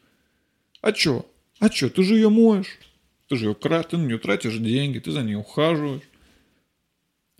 А 0.81 0.93
чё? 0.93 1.27
А 1.59 1.69
чё? 1.69 1.91
Ты 1.91 2.03
же 2.03 2.15
ее 2.15 2.31
моешь. 2.31 2.79
Ты 3.29 3.37
же 3.37 3.47
ее 3.47 3.55
ты 3.55 3.97
на 3.97 4.07
нее 4.07 4.19
тратишь 4.19 4.59
деньги, 4.59 4.99
ты 4.99 5.13
за 5.13 5.23
ней 5.23 5.37
ухаживаешь. 5.37 6.03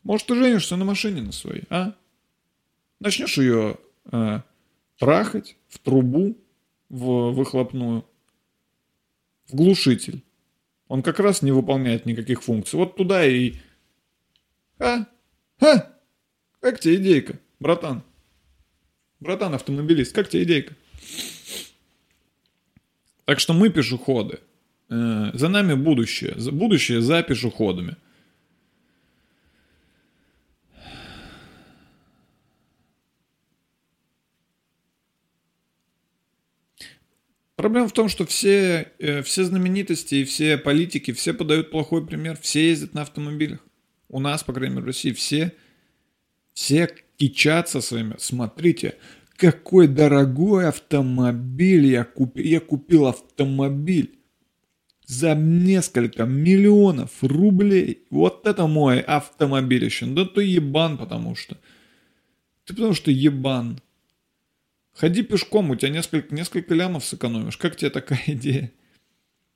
Может, 0.03 0.27
ты 0.27 0.37
женишься 0.37 0.77
на 0.77 0.85
машине 0.85 1.23
на 1.23 1.33
своей, 1.33 1.65
а? 1.69 1.95
Начнешь 3.01 3.39
ее 3.39 3.77
э, 4.13 4.41
трахать 4.99 5.57
в 5.69 5.79
трубу, 5.79 6.37
в 6.89 7.33
выхлопную, 7.33 8.05
в 9.51 9.57
глушитель. 9.57 10.23
Он 10.89 11.03
как 11.03 11.21
раз 11.21 11.43
не 11.43 11.53
выполняет 11.53 12.07
никаких 12.07 12.43
функций. 12.43 12.79
Вот 12.79 12.97
туда 12.97 13.25
и... 13.25 13.55
А? 14.79 15.07
А? 15.61 15.93
Как 16.61 16.81
тебе 16.81 16.97
идейка, 16.97 17.39
братан? 17.61 18.03
Братан 19.21 19.55
автомобилист, 19.55 20.15
как 20.15 20.29
тебе 20.29 20.43
идейка? 20.45 20.75
Так 23.25 23.39
что 23.39 23.53
мы 23.53 23.71
пешеходы. 23.71 24.41
Э, 24.89 25.31
за 25.35 25.49
нами 25.49 25.75
будущее. 25.75 26.35
Будущее 26.51 27.01
за 27.01 27.23
пешеходами. 27.23 27.97
Проблема 37.61 37.89
в 37.89 37.93
том, 37.93 38.09
что 38.09 38.25
все, 38.25 38.91
э, 38.99 39.21
все 39.21 39.45
знаменитости 39.45 40.15
и 40.15 40.25
все 40.25 40.57
политики, 40.57 41.13
все 41.13 41.35
подают 41.35 41.71
плохой 41.71 42.07
пример, 42.07 42.39
все 42.41 42.71
ездят 42.71 42.95
на 42.95 43.03
автомобилях. 43.03 43.59
У 44.09 44.19
нас, 44.19 44.43
по 44.43 44.55
крайней 44.55 44.77
мере, 44.77 44.85
в 44.85 44.87
России 44.87 45.13
все, 45.13 45.53
все 46.55 46.89
кичатся 47.19 47.83
своими. 47.83 48.15
Смотрите, 48.17 48.95
какой 49.37 49.89
дорогой 49.89 50.69
автомобиль 50.69 51.85
я 51.85 52.05
купил. 52.05 52.43
Я 52.43 52.61
купил 52.61 53.07
автомобиль 53.09 54.19
за 55.05 55.35
несколько 55.35 56.25
миллионов 56.25 57.11
рублей. 57.21 58.07
Вот 58.09 58.47
это 58.47 58.67
мой 58.69 59.01
автомобиль 59.01 59.85
еще. 59.85 60.07
Да 60.07 60.25
ты 60.25 60.45
ебан, 60.45 60.97
потому 60.97 61.35
что. 61.35 61.59
Ты 62.65 62.73
потому 62.73 62.95
что 62.95 63.11
ебан. 63.11 63.83
Ходи 65.01 65.23
пешком, 65.23 65.71
у 65.71 65.77
тебя 65.77 65.89
несколько, 65.89 66.35
несколько 66.35 66.75
лямов 66.75 67.07
сэкономишь. 67.07 67.57
Как 67.57 67.75
тебе 67.75 67.89
такая 67.89 68.23
идея? 68.27 68.71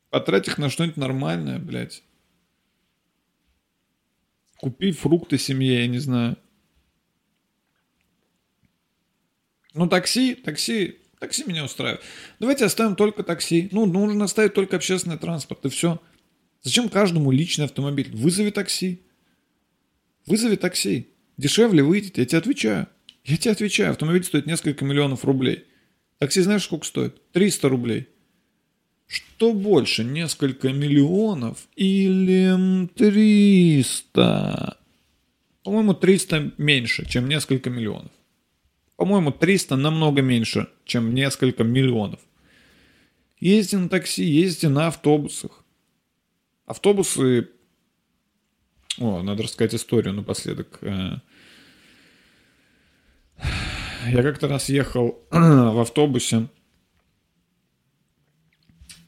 Потрать 0.09 0.49
их 0.49 0.57
на 0.57 0.71
что-нибудь 0.71 0.97
нормальное, 0.97 1.59
блядь. 1.59 2.03
Купи 4.57 4.93
фрукты 4.93 5.37
семье, 5.37 5.83
я 5.83 5.87
не 5.87 5.99
знаю. 5.99 6.39
Ну, 9.75 9.87
такси, 9.87 10.35
такси, 10.35 11.01
такси 11.19 11.45
меня 11.45 11.67
устраивает. 11.67 12.03
Давайте 12.41 12.65
оставим 12.65 12.97
только 12.97 13.23
такси. 13.23 13.69
Ну, 13.71 13.85
нужно 13.85 14.25
оставить 14.25 14.55
только 14.55 14.77
общественный 14.77 15.19
транспорт, 15.19 15.67
и 15.67 15.69
все. 15.69 16.01
Зачем 16.63 16.89
каждому 16.89 17.31
личный 17.31 17.67
автомобиль? 17.67 18.17
Вызови 18.17 18.49
такси. 18.49 19.03
Вызови 20.25 20.57
такси. 20.57 21.11
Дешевле 21.37 21.83
выйдет, 21.83 22.17
я 22.17 22.25
тебе 22.25 22.39
отвечаю. 22.39 22.89
Я 23.25 23.37
тебе 23.39 23.53
отвечаю, 23.53 23.91
автомобиль 23.91 24.25
стоит 24.25 24.47
несколько 24.47 24.85
миллионов 24.85 25.25
рублей. 25.25 25.65
Такси 26.19 26.43
знаешь, 26.43 26.65
сколько 26.65 26.87
стоит? 26.87 27.21
300 27.33 27.69
рублей. 27.69 28.09
Что 29.07 29.53
больше, 29.53 30.05
несколько 30.05 30.73
миллионов 30.73 31.69
или 31.75 32.87
300? 32.95 34.79
По-моему, 35.63 35.95
300 35.95 36.53
меньше, 36.59 37.07
чем 37.09 37.29
несколько 37.29 37.71
миллионов. 37.71 38.13
По-моему, 38.97 39.33
300 39.33 39.77
намного 39.77 40.21
меньше, 40.21 40.69
чем 40.85 41.15
несколько 41.15 41.65
миллионов. 41.65 42.21
Ездите 43.41 43.79
на 43.79 43.89
такси, 43.89 44.25
ездите 44.25 44.69
на 44.69 44.89
автобусах. 44.89 45.65
Автобусы... 46.67 47.51
О, 48.99 49.23
надо 49.23 49.43
рассказать 49.43 49.75
историю 49.75 50.15
напоследок. 50.15 50.79
Я 54.11 54.23
как-то 54.23 54.49
раз 54.49 54.69
ехал 54.69 55.19
в 55.31 55.81
автобусе. 55.81 56.49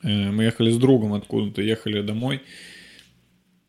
Э, 0.03 0.31
мы 0.31 0.45
ехали 0.45 0.71
с 0.71 0.79
другом 0.79 1.15
откуда-то, 1.15 1.63
ехали 1.63 2.03
домой. 2.03 2.43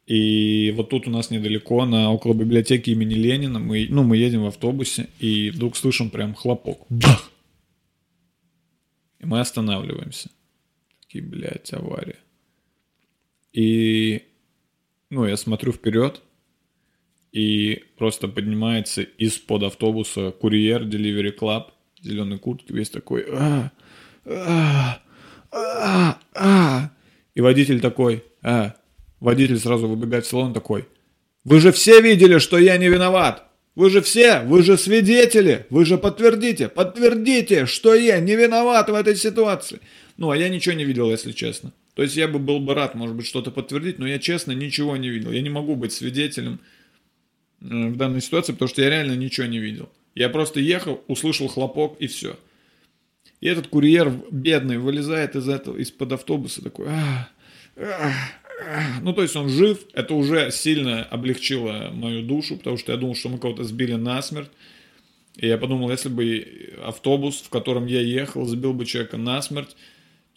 И 0.06 0.74
вот 0.76 0.90
тут 0.90 1.08
у 1.08 1.12
нас 1.12 1.32
недалеко, 1.32 1.86
на 1.86 2.12
около 2.12 2.34
библиотеки 2.34 2.92
имени 2.92 3.16
Ленина, 3.16 3.60
мы, 3.60 3.88
ну, 3.90 4.04
мы 4.04 4.16
едем 4.16 4.44
в 4.44 4.48
автобусе, 4.48 5.10
и 5.20 5.50
вдруг 5.50 5.76
слышим 5.76 6.10
прям 6.10 6.34
хлопок. 6.34 6.86
Бах! 6.90 7.30
И 9.20 9.26
мы 9.26 9.42
останавливаемся. 9.42 10.30
Такие, 11.02 11.24
блядь, 11.24 11.74
авария. 11.74 12.20
И, 13.52 14.24
ну, 15.10 15.26
я 15.26 15.36
смотрю 15.36 15.74
вперед, 15.74 16.22
и 17.38 17.84
просто 18.00 18.28
поднимается 18.28 19.04
из-под 19.04 19.62
автобуса 19.62 20.32
курьер 20.32 20.82
Delivery 20.82 21.38
Club, 21.38 21.66
зеленой 22.02 22.40
куртки, 22.40 22.74
весь 22.74 22.90
такой, 22.90 23.28
а, 23.30 23.72
а, 24.26 25.00
а, 25.52 26.20
а. 26.34 26.90
И 27.36 27.42
водитель 27.42 27.80
такой, 27.80 28.24
а, 28.42 28.74
водитель 29.20 29.60
сразу 29.60 29.88
выбегает 29.88 30.26
в 30.26 30.30
салон 30.30 30.52
такой, 30.52 30.86
вы 31.44 31.60
же 31.60 31.72
все 31.72 32.02
видели, 32.02 32.40
что 32.40 32.58
я 32.58 32.76
не 32.78 32.90
виноват. 32.90 33.44
Вы 33.76 33.92
же 33.92 34.02
все, 34.02 34.40
вы 34.40 34.64
же 34.64 34.76
свидетели, 34.76 35.68
вы 35.70 35.86
же 35.86 36.00
подтвердите, 36.00 36.68
подтвердите, 36.70 37.68
что 37.68 37.94
я 37.94 38.20
не 38.20 38.36
виноват 38.36 38.90
в 38.90 38.96
этой 38.96 39.16
ситуации. 39.16 39.80
Ну, 40.18 40.32
а 40.32 40.38
я 40.38 40.50
ничего 40.50 40.74
не 40.74 40.86
видел, 40.86 41.12
если 41.12 41.34
честно. 41.34 41.72
То 41.94 42.02
есть 42.02 42.16
я 42.16 42.28
бы 42.28 42.40
был 42.40 42.60
бы 42.60 42.74
рад, 42.74 42.96
может 42.96 43.16
быть, 43.16 43.28
что-то 43.28 43.52
подтвердить, 43.52 44.00
но 44.00 44.08
я 44.08 44.18
честно 44.18 44.54
ничего 44.54 44.98
не 44.98 45.10
видел. 45.10 45.32
Я 45.32 45.42
не 45.44 45.52
могу 45.52 45.76
быть 45.76 45.94
свидетелем 45.94 46.60
в 47.60 47.96
данной 47.96 48.22
ситуации, 48.22 48.54
потому 48.54 48.70
что 48.70 48.82
я 48.82 48.90
реально 48.90 49.16
ничего 49.16 49.48
не 49.48 49.60
видел. 49.60 49.90
Я 50.16 50.30
просто 50.30 50.60
ехал, 50.60 51.04
услышал 51.08 51.48
хлопок 51.48 51.98
и 52.00 52.08
все. 52.08 52.38
И 53.40 53.48
этот 53.48 53.68
курьер 53.68 54.12
бедный 54.32 54.78
вылезает 54.78 55.36
из 55.36 55.48
этого, 55.48 55.78
из-под 55.78 56.14
автобуса 56.14 56.64
такой, 56.64 56.88
а, 56.90 57.30
а, 57.76 58.12
а. 58.66 59.00
ну 59.02 59.14
то 59.14 59.22
есть 59.22 59.36
он 59.36 59.50
жив, 59.50 59.80
это 59.94 60.16
уже 60.16 60.50
сильно 60.50 61.04
облегчило 61.04 61.92
мою 61.94 62.24
душу, 62.24 62.58
потому 62.58 62.78
что 62.78 62.92
я 62.92 62.98
думал, 62.98 63.16
что 63.16 63.30
мы 63.30 63.38
кого-то 63.38 63.64
сбили 63.64 63.94
насмерть. 63.94 64.50
И 65.36 65.48
я 65.48 65.60
подумал, 65.60 65.92
если 65.92 66.10
бы 66.10 66.74
автобус, 66.84 67.42
в 67.42 67.50
котором 67.50 67.86
я 67.86 68.02
ехал, 68.02 68.46
сбил 68.48 68.74
бы 68.74 68.88
человека 68.88 69.18
насмерть, 69.18 69.76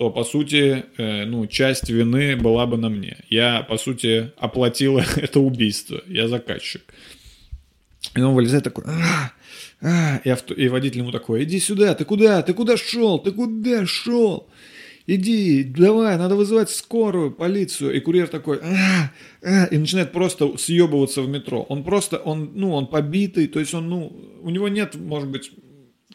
то, 0.01 0.09
по 0.09 0.25
сути, 0.25 0.87
э, 0.97 1.27
ну, 1.27 1.47
часть 1.47 1.91
вины 1.91 2.35
была 2.35 2.65
бы 2.65 2.79
на 2.79 2.89
мне. 2.89 3.19
Я, 3.29 3.61
по 3.69 3.77
сути, 3.77 4.33
оплатил 4.39 4.99
это 5.17 5.41
убийство. 5.41 6.01
Я 6.07 6.27
заказчик. 6.27 6.81
И 8.17 8.21
он 8.23 8.35
вылезает 8.35 8.65
такой, 8.65 8.85
а, 8.87 9.33
а, 9.83 10.23
и, 10.25 10.31
авто, 10.31 10.55
и 10.55 10.69
водитель 10.69 11.01
ему 11.01 11.13
такой, 11.13 11.45
иди 11.45 11.61
сюда, 11.61 11.95
ты 11.95 12.07
куда, 12.07 12.41
ты 12.41 12.55
куда 12.55 12.79
шел, 12.79 13.19
ты 13.19 13.31
куда 13.31 13.85
шел? 13.85 14.49
Иди, 15.07 15.65
давай, 15.65 16.17
надо 16.17 16.35
вызывать 16.35 16.71
скорую, 16.71 17.31
полицию. 17.31 17.93
И 17.95 18.01
курьер 18.01 18.29
такой, 18.29 18.59
а, 18.63 19.13
а, 19.43 19.65
и 19.67 19.77
начинает 19.77 20.13
просто 20.13 20.57
съебываться 20.57 21.21
в 21.21 21.29
метро. 21.29 21.67
Он 21.69 21.85
просто, 21.85 22.17
он, 22.17 22.53
ну, 22.55 22.73
он 22.73 22.87
побитый, 22.87 23.49
то 23.49 23.61
есть 23.61 23.75
он, 23.75 23.91
ну, 23.91 24.41
у 24.41 24.49
него 24.49 24.71
нет, 24.71 24.95
может 24.95 25.29
быть, 25.29 25.53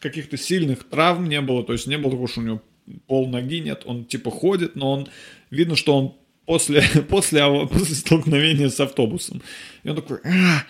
каких-то 0.00 0.36
сильных 0.36 0.82
травм 0.82 1.28
не 1.28 1.40
было, 1.40 1.62
то 1.62 1.72
есть 1.72 1.86
не 1.86 1.98
было 1.98 2.10
такого, 2.10 2.26
что 2.26 2.40
у 2.40 2.42
него 2.44 2.62
пол 3.06 3.28
ноги 3.28 3.60
нет, 3.60 3.82
он 3.84 4.04
типа 4.04 4.30
ходит, 4.30 4.76
но 4.76 4.92
он, 4.92 5.08
видно, 5.50 5.76
что 5.76 5.96
он 5.96 6.16
после, 6.46 6.82
после, 7.08 7.42
после 7.66 7.94
столкновения 7.94 8.68
с 8.68 8.80
автобусом. 8.80 9.42
И 9.82 9.90
он 9.90 9.96
такой, 9.96 10.18
а, 10.24 10.62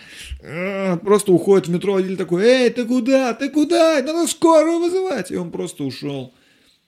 а, 0.43 0.97
просто 0.97 1.31
уходит 1.31 1.67
в 1.67 1.71
метро, 1.71 1.93
водитель 1.93 2.17
такой, 2.17 2.43
эй, 2.43 2.69
ты 2.69 2.85
куда, 2.85 3.33
ты 3.33 3.49
куда, 3.49 4.01
надо 4.01 4.27
скорую 4.27 4.79
вызывать. 4.79 5.31
И 5.31 5.35
он 5.35 5.51
просто 5.51 5.83
ушел. 5.83 6.33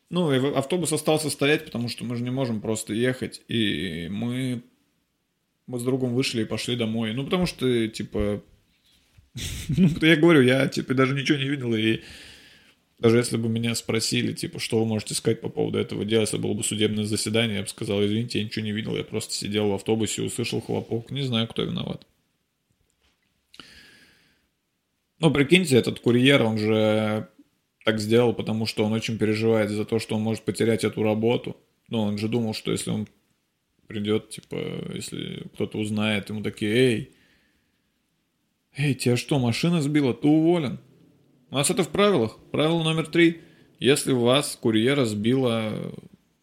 Ну, 0.09 0.33
и 0.33 0.57
автобус 0.57 0.91
остался 0.91 1.29
стоять, 1.29 1.65
потому 1.65 1.87
что 1.87 2.03
мы 2.03 2.15
же 2.15 2.23
не 2.23 2.31
можем 2.31 2.61
просто 2.61 2.93
ехать. 2.93 3.41
И 3.47 4.07
мы, 4.09 4.63
мы 5.67 5.79
с 5.79 5.83
другом 5.83 6.15
вышли 6.15 6.41
и 6.41 6.45
пошли 6.45 6.75
домой. 6.75 7.13
Ну, 7.13 7.23
потому 7.23 7.45
что, 7.45 7.87
типа, 7.87 8.41
ну, 9.69 9.89
я 10.01 10.15
говорю, 10.15 10.41
я, 10.41 10.67
типа, 10.67 10.95
даже 10.95 11.13
ничего 11.13 11.37
не 11.37 11.47
видел, 11.47 11.75
и 11.75 12.01
Даже 12.99 13.17
если 13.17 13.37
бы 13.37 13.47
меня 13.47 13.75
спросили, 13.75 14.33
типа, 14.33 14.59
что 14.59 14.79
вы 14.79 14.85
можете 14.85 15.13
сказать 15.13 15.39
по 15.39 15.47
поводу 15.47 15.77
этого 15.77 16.03
дела, 16.03 16.21
если 16.21 16.37
было 16.37 16.53
бы 16.53 16.63
судебное 16.63 17.05
заседание, 17.05 17.57
я 17.57 17.63
бы 17.63 17.69
сказал, 17.69 18.03
извините, 18.03 18.39
я 18.39 18.45
ничего 18.45 18.65
не 18.65 18.73
видел, 18.73 18.95
я 18.97 19.05
просто 19.05 19.33
сидел 19.33 19.69
в 19.69 19.73
автобусе 19.73 20.21
услышал 20.21 20.59
хлопок. 20.59 21.09
Не 21.09 21.21
знаю, 21.21 21.47
кто 21.47 21.63
виноват. 21.63 22.05
Ну, 25.19 25.31
прикиньте, 25.31 25.77
этот 25.77 26.01
курьер, 26.01 26.43
он 26.43 26.57
же 26.57 27.29
так 27.85 27.99
сделал, 27.99 28.33
потому 28.33 28.65
что 28.65 28.83
он 28.83 28.91
очень 28.91 29.17
переживает 29.17 29.69
за 29.69 29.85
то, 29.85 29.99
что 29.99 30.15
он 30.15 30.21
может 30.21 30.43
потерять 30.43 30.83
эту 30.83 31.01
работу. 31.01 31.55
Ну, 31.87 32.01
он 32.01 32.17
же 32.17 32.27
думал, 32.27 32.53
что 32.53 32.71
если 32.71 32.89
он 32.89 33.07
придет, 33.87 34.29
типа, 34.29 34.91
если 34.93 35.47
кто-то 35.53 35.77
узнает, 35.77 36.29
ему 36.29 36.43
такие, 36.43 36.71
эй, 36.71 37.11
эй, 38.75 38.93
тебя 38.93 39.15
что, 39.15 39.39
машина 39.39 39.81
сбила, 39.81 40.13
ты 40.13 40.27
уволен. 40.27 40.79
У 41.51 41.55
нас 41.55 41.69
это 41.69 41.83
в 41.83 41.89
правилах. 41.89 42.37
Правило 42.51 42.83
номер 42.83 43.07
три. 43.07 43.41
Если 43.79 44.11
у 44.11 44.21
вас 44.21 44.57
курьера 44.61 45.05
сбила 45.05 45.73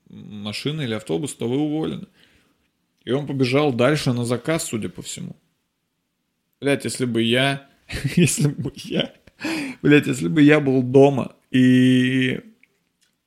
машина 0.09 0.83
или 0.83 0.95
автобус, 0.95 1.35
то 1.35 1.49
вы 1.49 1.59
уволены. 1.59 2.07
И 3.05 3.13
он 3.13 3.27
побежал 3.27 3.73
дальше 3.73 4.13
на 4.13 4.25
заказ, 4.25 4.65
судя 4.65 4.89
по 4.89 5.03
всему. 5.03 5.37
Блять, 6.61 6.85
если 6.85 7.05
бы 7.05 7.23
я... 7.23 7.69
Если 8.17 8.49
бы 8.49 8.73
я... 8.75 9.13
Блять, 9.83 10.07
если 10.07 10.29
бы 10.29 10.43
я 10.43 10.61
был 10.61 10.83
дома 10.83 11.37
и... 11.51 12.41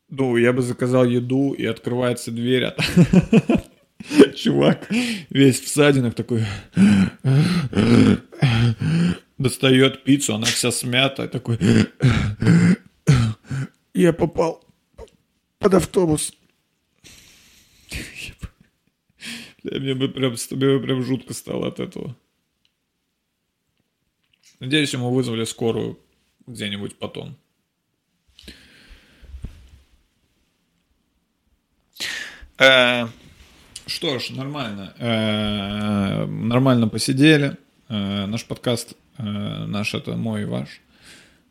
Ну, 0.09 0.35
я 0.37 0.51
бы 0.53 0.63
заказал 0.63 1.05
еду, 1.05 1.53
и 1.53 1.65
открывается 1.65 2.31
дверь, 2.31 2.63
а 2.65 2.75
чувак 4.35 4.89
весь 5.29 5.61
в 5.61 5.67
садинах 5.67 6.15
такой 6.15 6.43
достает 9.39 10.03
пиццу, 10.03 10.35
она 10.35 10.45
вся 10.45 10.71
смята, 10.71 11.27
такой 11.27 11.57
я 13.93 14.13
попал 14.13 14.63
под 15.57 15.73
автобус. 15.73 16.33
Мне 19.63 19.93
бы 19.95 20.07
прям, 20.09 20.35
мне 20.51 20.77
бы 20.77 20.81
прям 20.81 21.03
жутко 21.03 21.33
стало 21.33 21.67
от 21.67 21.79
этого. 21.79 22.15
Надеюсь, 24.59 24.93
ему 24.93 25.11
вызвали 25.11 25.45
скорую 25.45 25.99
где-нибудь 26.47 26.97
потом. 26.97 27.35
Э, 32.57 33.07
что 33.85 34.19
ж, 34.19 34.31
нормально. 34.31 34.93
Э, 34.97 36.25
нормально 36.25 36.87
посидели. 36.87 37.57
Э, 37.89 38.25
наш 38.25 38.45
подкаст, 38.45 38.95
наш 39.19 39.93
это 39.93 40.15
мой 40.15 40.41
и 40.43 40.45
ваш. 40.45 40.81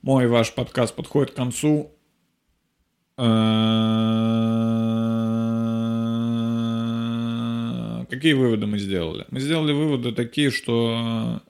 Мой 0.03 0.25
и 0.25 0.27
ваш 0.27 0.53
подкаст 0.55 0.97
подходит 0.97 1.33
к 1.33 1.37
концу. 1.37 1.93
Какие 8.11 8.33
выводы 8.33 8.66
мы 8.66 8.79
сделали? 8.79 9.27
Мы 9.31 9.41
сделали 9.41 9.73
выводы 9.73 10.12
такие, 10.12 10.51
что 10.51 11.43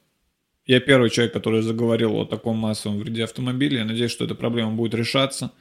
я 0.66 0.81
первый 0.81 1.11
человек, 1.11 1.33
который 1.33 1.62
заговорил 1.62 2.16
о 2.16 2.25
таком 2.25 2.59
массовом 2.59 2.99
вреде 2.99 3.25
автомобиля. 3.25 3.79
Я 3.79 3.85
надеюсь, 3.85 4.11
что 4.11 4.25
эта 4.25 4.35
проблема 4.35 4.73
будет 4.73 4.95
решаться. 4.95 5.53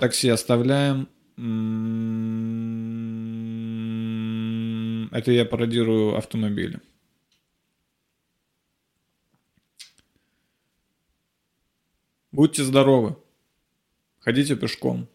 Такси 0.00 0.28
оставляем. 0.28 1.08
Это 5.12 5.30
я 5.30 5.44
пародирую 5.44 6.16
автомобили. 6.16 6.80
Будьте 12.32 12.64
здоровы. 12.64 13.16
Ходите 14.20 14.56
пешком. 14.56 15.06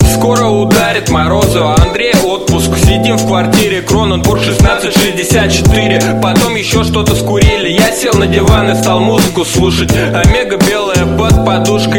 Скоро 0.00 0.46
ударит 0.46 1.10
морозы, 1.10 1.60
а 1.60 1.76
Андрей 1.80 2.14
отпуск 2.24 2.74
Сидим 2.78 3.16
в 3.16 3.26
квартире, 3.26 3.82
Кроненбург 3.82 4.40
1664 4.40 6.20
Потом 6.22 6.54
еще 6.54 6.84
что-то 6.84 7.14
скурили 7.14 7.70
Я 7.70 7.92
сел 7.92 8.14
на 8.14 8.26
диван 8.26 8.70
и 8.70 8.74
стал 8.74 9.00
музыку 9.00 9.44
слушать 9.44 9.92
Омега 9.92 10.56
белая 10.56 11.18
под 11.18 11.44
подушкой 11.44 11.92